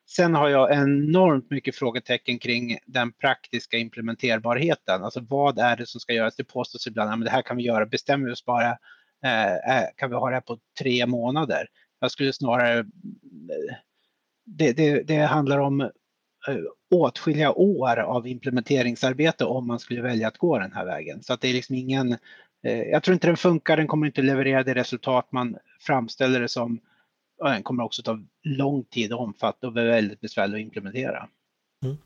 Sen 0.09 0.35
har 0.35 0.49
jag 0.49 0.73
enormt 0.73 1.51
mycket 1.51 1.75
frågetecken 1.75 2.39
kring 2.39 2.77
den 2.85 3.13
praktiska 3.13 3.77
implementerbarheten. 3.77 5.03
Alltså 5.03 5.19
vad 5.29 5.59
är 5.59 5.77
det 5.77 5.85
som 5.85 5.99
ska 5.99 6.13
göras? 6.13 6.35
Det 6.35 6.43
påstås 6.43 6.87
ibland 6.87 7.13
att 7.13 7.25
det 7.25 7.31
här 7.31 7.41
kan 7.41 7.57
vi 7.57 7.63
göra, 7.63 7.85
bestämmer 7.85 8.25
vi 8.25 8.33
oss 8.33 8.45
bara, 8.45 8.77
Eh, 9.23 9.77
eh, 9.77 9.85
kan 9.95 10.09
vi 10.09 10.15
ha 10.15 10.29
det 10.29 10.35
här 10.35 10.41
på 10.41 10.57
tre 10.79 11.05
månader? 11.05 11.67
Jag 11.99 12.11
skulle 12.11 12.33
snarare... 12.33 12.79
Eh, 12.79 13.75
det, 14.45 14.71
det, 14.71 15.03
det 15.03 15.17
handlar 15.17 15.57
om 15.57 15.91
åtskilliga 16.91 17.51
år 17.51 17.99
av 17.99 18.27
implementeringsarbete 18.27 19.45
om 19.45 19.67
man 19.67 19.79
skulle 19.79 20.01
välja 20.01 20.27
att 20.27 20.37
gå 20.37 20.59
den 20.59 20.73
här 20.73 20.85
vägen. 20.85 21.23
Så 21.23 21.33
att 21.33 21.41
det 21.41 21.47
är 21.47 21.53
liksom 21.53 21.75
ingen... 21.75 22.17
Jag 22.61 23.03
tror 23.03 23.13
inte 23.13 23.27
den 23.27 23.37
funkar, 23.37 23.77
den 23.77 23.87
kommer 23.87 24.07
inte 24.07 24.21
leverera 24.21 24.63
det 24.63 24.75
resultat 24.75 25.31
man 25.31 25.57
framställer 25.79 26.39
det 26.39 26.47
som. 26.47 26.79
Den 27.43 27.63
kommer 27.63 27.83
också 27.83 28.01
ta 28.01 28.19
lång 28.43 28.83
tid 28.83 29.13
att 29.13 29.19
omfatta 29.19 29.67
och 29.67 29.73
vara 29.73 29.85
väldigt 29.85 30.21
besvärlig 30.21 30.57
att 30.57 30.61
implementera. 30.61 31.29
Mm. 31.83 31.97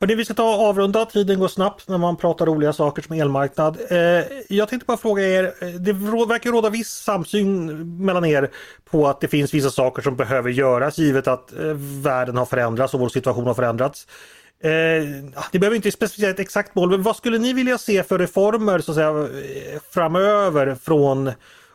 Hörrni, 0.00 0.14
vi 0.14 0.24
ska 0.24 0.34
ta 0.34 0.68
avrunda, 0.68 1.04
tiden 1.04 1.38
går 1.40 1.48
snabbt 1.48 1.88
när 1.88 1.98
man 1.98 2.16
pratar 2.16 2.46
roliga 2.46 2.72
saker 2.72 3.02
som 3.02 3.16
elmarknad. 3.16 3.78
Eh, 3.90 4.24
jag 4.48 4.68
tänkte 4.68 4.86
bara 4.86 4.96
fråga 4.96 5.22
er, 5.22 5.44
eh, 5.60 5.68
det 5.68 5.92
verkar 5.92 6.50
råda 6.50 6.70
viss 6.70 6.88
samsyn 6.88 8.04
mellan 8.04 8.24
er 8.24 8.50
på 8.84 9.08
att 9.08 9.20
det 9.20 9.28
finns 9.28 9.54
vissa 9.54 9.70
saker 9.70 10.02
som 10.02 10.16
behöver 10.16 10.50
göras 10.50 10.98
givet 10.98 11.28
att 11.28 11.52
eh, 11.52 11.74
världen 12.02 12.36
har 12.36 12.46
förändrats 12.46 12.94
och 12.94 13.00
vår 13.00 13.08
situation 13.08 13.46
har 13.46 13.54
förändrats. 13.54 14.06
Eh, 14.62 14.70
ah, 15.34 15.44
det 15.52 15.58
behöver 15.58 15.76
inte 15.76 15.90
specificera 15.90 16.30
ett 16.30 16.40
exakt 16.40 16.74
mål, 16.74 16.90
men 16.90 17.02
vad 17.02 17.16
skulle 17.16 17.38
ni 17.38 17.52
vilja 17.52 17.78
se 17.78 18.02
för 18.02 18.18
reformer 18.18 18.78
så 18.78 18.92
att 18.92 18.96
säga, 18.96 19.08
eh, 19.08 19.80
framöver 19.90 20.74
från, 20.74 21.30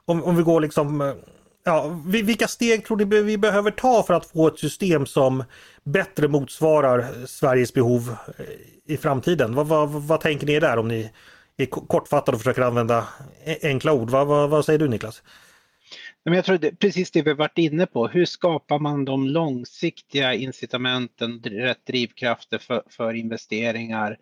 om, 0.05 0.23
om 0.23 0.35
vi 0.35 0.43
går 0.43 0.61
liksom 0.61 1.01
eh, 1.01 1.13
Ja, 1.63 2.01
vilka 2.05 2.47
steg 2.47 2.85
tror 2.85 2.97
ni 2.97 3.21
vi 3.21 3.37
behöver 3.37 3.71
ta 3.71 4.03
för 4.03 4.13
att 4.13 4.25
få 4.25 4.47
ett 4.47 4.59
system 4.59 5.05
som 5.05 5.43
bättre 5.83 6.27
motsvarar 6.27 7.25
Sveriges 7.25 7.73
behov 7.73 8.15
eh, 8.37 8.93
i 8.93 8.97
framtiden? 8.97 9.55
Vad, 9.55 9.67
vad, 9.67 9.89
vad 9.89 10.21
tänker 10.21 10.47
ni 10.47 10.59
där 10.59 10.77
om 10.77 10.87
ni 10.87 11.11
är 11.57 11.65
kortfattade 11.65 12.35
och 12.35 12.41
försöker 12.41 12.61
använda 12.61 13.07
e-, 13.45 13.57
enkla 13.63 13.93
ord? 13.93 14.09
Vad, 14.09 14.27
vad, 14.27 14.49
vad 14.49 14.65
säger 14.65 14.79
du 14.79 14.87
Niklas? 14.87 15.23
jag 16.23 16.45
tror 16.45 16.57
det, 16.57 16.79
precis 16.79 17.11
det 17.11 17.21
vi 17.21 17.33
varit 17.33 17.57
inne 17.57 17.85
på. 17.85 18.07
Hur 18.07 18.25
skapar 18.25 18.79
man 18.79 19.05
de 19.05 19.27
långsiktiga 19.27 20.33
incitamenten, 20.33 21.43
rätt 21.43 21.85
drivkrafter 21.85 22.57
för, 22.57 22.83
för 22.89 23.13
investeringar 23.13 24.17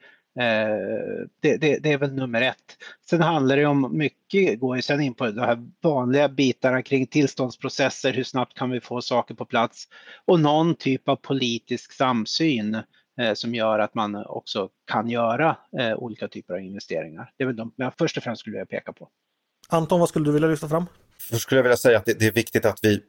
det, 1.42 1.58
det, 1.58 1.78
det, 1.78 1.92
är 1.92 1.98
väl 1.98 2.14
nummer 2.14 2.42
ett. 2.42 2.78
Sen 3.10 3.22
handlar 3.22 3.58
det 3.58 3.66
om 3.66 3.98
mycket, 3.98 4.60
går 4.60 4.76
ju 4.76 4.82
sen 4.82 5.02
in 5.02 5.14
på 5.14 5.26
de 5.26 5.40
här 5.40 5.68
vanliga 5.82 6.30
bitarna 6.30 6.82
kring 6.82 7.08
tillståndsprocesser, 7.08 8.14
hur 8.14 8.24
snabbt 8.24 8.58
kan 8.58 8.70
vi 8.70 8.82
få 8.82 9.02
saker 9.02 9.36
på 9.36 9.46
plats 9.46 9.88
och 10.26 10.40
någon 10.40 10.76
typ 10.76 11.10
av 11.10 11.16
politisk 11.16 11.94
samsyn 11.94 12.76
eh, 13.20 13.34
som 13.34 13.56
gör 13.56 13.80
att 13.80 13.96
man 13.96 14.16
också 14.16 14.70
kan 14.92 15.10
göra 15.10 15.58
eh, 15.80 15.94
olika 15.94 16.28
typer 16.28 16.54
av 16.54 16.60
investeringar. 16.60 17.32
Det 17.38 17.44
är 17.44 17.48
väl 17.48 17.56
de 17.56 17.74
jag 17.76 17.94
först 17.98 18.18
och 18.18 18.24
främst 18.24 18.40
skulle 18.40 18.54
vilja 18.54 18.66
peka 18.66 18.94
på. 18.94 19.10
Anton, 19.70 20.00
vad 20.00 20.10
skulle 20.10 20.26
du 20.26 20.32
vilja 20.32 20.48
lyfta 20.48 20.70
fram? 20.70 20.86
Först 21.20 21.42
skulle 21.42 21.60
jag 21.60 21.64
vilja 21.64 21.78
säga 21.78 21.98
att 21.98 22.06
det, 22.06 22.20
det 22.20 22.28
är 22.28 22.32
viktigt 22.32 22.66
att 22.66 22.80
vi, 22.82 23.02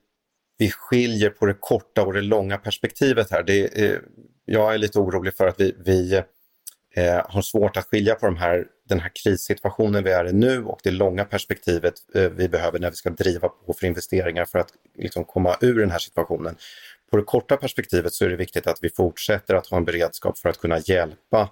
vi 0.59 0.71
skiljer 0.71 1.31
på 1.31 1.47
det 1.47 1.57
korta 1.61 2.03
och 2.03 2.13
det 2.13 2.21
långa 2.21 2.59
perspektivet 2.59 3.31
här. 3.31 3.43
Det 3.43 3.81
är, 3.85 4.03
jag 4.45 4.75
är 4.75 4.79
lite 4.79 4.99
orolig 4.99 5.37
för 5.37 5.47
att 5.47 5.61
vi, 5.61 5.75
vi 5.85 6.23
eh, 6.97 7.21
har 7.29 7.43
svårt 7.43 7.77
att 7.77 7.87
skilja 7.87 8.15
på 8.15 8.27
de 8.27 8.37
här, 8.37 8.67
den 8.89 9.01
här 9.01 9.11
krissituationen 9.25 10.05
vi 10.05 10.11
är 10.11 10.29
i 10.29 10.33
nu 10.33 10.65
och 10.65 10.81
det 10.83 10.91
långa 10.91 11.25
perspektivet 11.25 11.95
eh, 12.15 12.23
vi 12.23 12.49
behöver 12.49 12.79
när 12.79 12.91
vi 12.91 12.97
ska 12.97 13.11
driva 13.11 13.49
på 13.49 13.73
för 13.73 13.87
investeringar 13.87 14.45
för 14.45 14.59
att 14.59 14.73
liksom, 14.99 15.25
komma 15.25 15.57
ur 15.61 15.81
den 15.81 15.91
här 15.91 15.99
situationen. 15.99 16.57
På 17.11 17.17
det 17.17 17.23
korta 17.23 17.57
perspektivet 17.57 18.13
så 18.13 18.25
är 18.25 18.29
det 18.29 18.37
viktigt 18.37 18.67
att 18.67 18.79
vi 18.83 18.91
fortsätter 18.91 19.55
att 19.55 19.67
ha 19.67 19.77
en 19.77 19.85
beredskap 19.85 20.39
för 20.39 20.49
att 20.49 20.59
kunna 20.59 20.79
hjälpa 20.79 21.51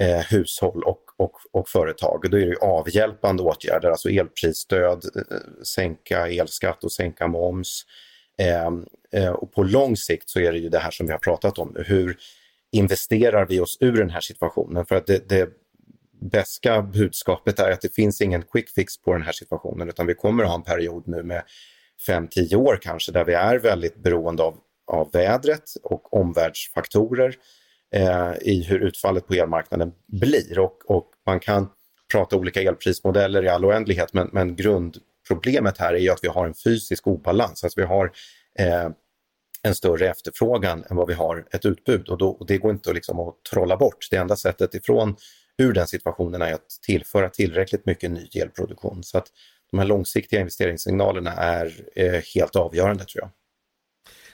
eh, 0.00 0.18
hushåll 0.18 0.82
och, 0.82 1.02
och, 1.16 1.32
och 1.52 1.68
företag. 1.68 2.30
Då 2.30 2.38
är 2.38 2.46
det 2.46 2.56
avhjälpande 2.56 3.42
åtgärder, 3.42 3.90
alltså 3.90 4.08
elprisstöd, 4.08 5.04
eh, 5.16 5.62
sänka 5.64 6.28
elskatt 6.28 6.84
och 6.84 6.92
sänka 6.92 7.26
moms. 7.26 7.82
Eh, 8.38 8.70
eh, 9.22 9.32
och 9.32 9.52
på 9.52 9.62
lång 9.62 9.96
sikt 9.96 10.30
så 10.30 10.40
är 10.40 10.52
det 10.52 10.58
ju 10.58 10.68
det 10.68 10.78
här 10.78 10.90
som 10.90 11.06
vi 11.06 11.12
har 11.12 11.18
pratat 11.18 11.58
om, 11.58 11.76
hur 11.86 12.16
investerar 12.72 13.46
vi 13.46 13.60
oss 13.60 13.76
ur 13.80 13.92
den 13.92 14.10
här 14.10 14.20
situationen? 14.20 14.86
För 14.86 14.96
att 14.96 15.06
det, 15.06 15.28
det 15.28 15.48
bästa 16.20 16.82
budskapet 16.82 17.58
är 17.58 17.70
att 17.70 17.80
det 17.80 17.94
finns 17.94 18.20
ingen 18.20 18.42
quick 18.42 18.70
fix 18.70 19.02
på 19.02 19.12
den 19.12 19.22
här 19.22 19.32
situationen 19.32 19.88
utan 19.88 20.06
vi 20.06 20.14
kommer 20.14 20.42
att 20.42 20.48
ha 20.48 20.56
en 20.56 20.62
period 20.62 21.02
nu 21.06 21.22
med 21.22 21.42
5-10 22.08 22.54
år 22.54 22.78
kanske 22.82 23.12
där 23.12 23.24
vi 23.24 23.34
är 23.34 23.58
väldigt 23.58 23.96
beroende 23.96 24.42
av, 24.42 24.58
av 24.86 25.10
vädret 25.12 25.72
och 25.82 26.14
omvärldsfaktorer 26.14 27.34
eh, 27.94 28.32
i 28.40 28.62
hur 28.68 28.78
utfallet 28.78 29.26
på 29.26 29.34
elmarknaden 29.34 29.92
blir. 30.06 30.58
Och, 30.58 30.90
och, 30.90 31.10
man 31.26 31.40
kan 31.40 31.68
prata 32.12 32.36
olika 32.36 32.62
elprismodeller 32.62 33.44
i 33.44 33.48
all 33.48 33.64
oändlighet 33.64 34.12
men, 34.12 34.30
men 34.32 34.56
grundproblemet 34.56 35.78
här 35.78 35.94
är 35.94 35.98
ju 35.98 36.10
att 36.10 36.24
vi 36.24 36.28
har 36.28 36.46
en 36.46 36.54
fysisk 36.54 37.06
obalans. 37.06 37.64
Alltså 37.64 37.80
vi 37.80 37.86
har 37.86 38.12
eh, 38.58 38.88
en 39.66 39.74
större 39.74 40.10
efterfrågan 40.10 40.84
än 40.90 40.96
vad 40.96 41.08
vi 41.08 41.14
har 41.14 41.46
ett 41.50 41.64
utbud 41.64 42.08
och, 42.08 42.18
då, 42.18 42.28
och 42.28 42.46
det 42.46 42.58
går 42.58 42.70
inte 42.70 42.90
att, 42.90 42.94
liksom 42.94 43.20
att 43.20 43.34
trolla 43.50 43.76
bort. 43.76 44.08
Det 44.10 44.16
enda 44.16 44.36
sättet 44.36 44.74
ifrån 44.74 45.16
ur 45.58 45.72
den 45.72 45.86
situationen 45.86 46.42
är 46.42 46.52
att 46.52 46.68
tillföra 46.82 47.28
tillräckligt 47.28 47.86
mycket 47.86 48.10
ny 48.10 48.28
elproduktion. 48.34 49.04
Så 49.04 49.18
att 49.18 49.26
de 49.70 49.78
här 49.78 49.86
långsiktiga 49.86 50.40
investeringssignalerna 50.40 51.32
är 51.32 51.72
eh, 51.96 52.22
helt 52.34 52.56
avgörande 52.56 53.04
tror 53.04 53.22
jag. 53.22 53.30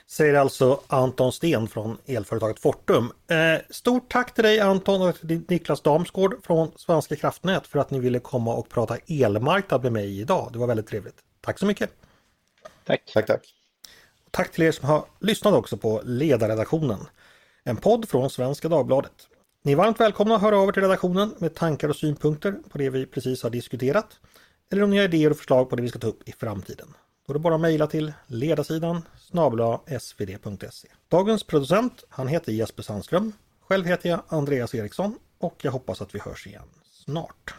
Säger 0.07 0.33
alltså 0.33 0.81
Anton 0.87 1.31
Sten 1.31 1.67
från 1.67 1.97
elföretaget 2.05 2.59
Fortum. 2.59 3.11
Eh, 3.27 3.61
stort 3.69 4.11
tack 4.11 4.33
till 4.33 4.43
dig 4.43 4.59
Anton 4.59 5.01
och 5.01 5.19
till 5.19 5.41
Niklas 5.47 5.81
Damsgård 5.81 6.45
från 6.45 6.71
Svenska 6.75 7.15
kraftnät 7.15 7.67
för 7.67 7.79
att 7.79 7.91
ni 7.91 7.99
ville 7.99 8.19
komma 8.19 8.53
och 8.53 8.69
prata 8.69 8.97
elmarknad 9.07 9.83
med 9.83 9.91
mig 9.91 10.19
idag. 10.19 10.49
Det 10.53 10.59
var 10.59 10.67
väldigt 10.67 10.87
trevligt. 10.87 11.15
Tack 11.41 11.59
så 11.59 11.65
mycket! 11.65 11.89
Tack! 12.85 13.11
Tack, 13.13 13.25
tack! 13.25 13.62
Tack 14.35 14.51
till 14.51 14.63
er 14.63 14.71
som 14.71 14.89
har 14.89 15.05
lyssnat 15.19 15.53
också 15.53 15.77
på 15.77 16.01
Ledarredaktionen. 16.03 16.99
En 17.63 17.77
podd 17.77 18.09
från 18.09 18.29
Svenska 18.29 18.69
Dagbladet. 18.69 19.27
Ni 19.63 19.71
är 19.71 19.75
varmt 19.75 19.99
välkomna 19.99 20.35
att 20.35 20.41
höra 20.41 20.57
över 20.57 20.71
till 20.71 20.81
redaktionen 20.81 21.35
med 21.37 21.55
tankar 21.55 21.89
och 21.89 21.95
synpunkter 21.95 22.55
på 22.69 22.77
det 22.77 22.89
vi 22.89 23.05
precis 23.05 23.43
har 23.43 23.49
diskuterat. 23.49 24.19
Eller 24.71 24.83
om 24.83 24.89
ni 24.89 24.97
har 24.97 25.03
idéer 25.03 25.31
och 25.31 25.37
förslag 25.37 25.69
på 25.69 25.75
det 25.75 25.81
vi 25.81 25.89
ska 25.89 25.99
ta 25.99 26.07
upp 26.07 26.29
i 26.29 26.31
framtiden. 26.31 26.87
Då 27.27 27.31
är 27.31 27.33
det 27.33 27.39
bara 27.39 27.55
att 27.55 27.61
mejla 27.61 27.87
till 27.87 28.13
ledarsidan 28.27 29.01
snabla 29.17 29.81
svd.se. 29.99 30.87
Dagens 31.09 31.43
producent, 31.43 32.03
han 32.09 32.27
heter 32.27 32.51
Jesper 32.51 32.83
Sandström. 32.83 33.31
Själv 33.61 33.85
heter 33.85 34.09
jag 34.09 34.19
Andreas 34.27 34.75
Eriksson 34.75 35.15
och 35.39 35.55
jag 35.61 35.71
hoppas 35.71 36.01
att 36.01 36.15
vi 36.15 36.19
hörs 36.19 36.47
igen 36.47 36.69
snart. 37.05 37.53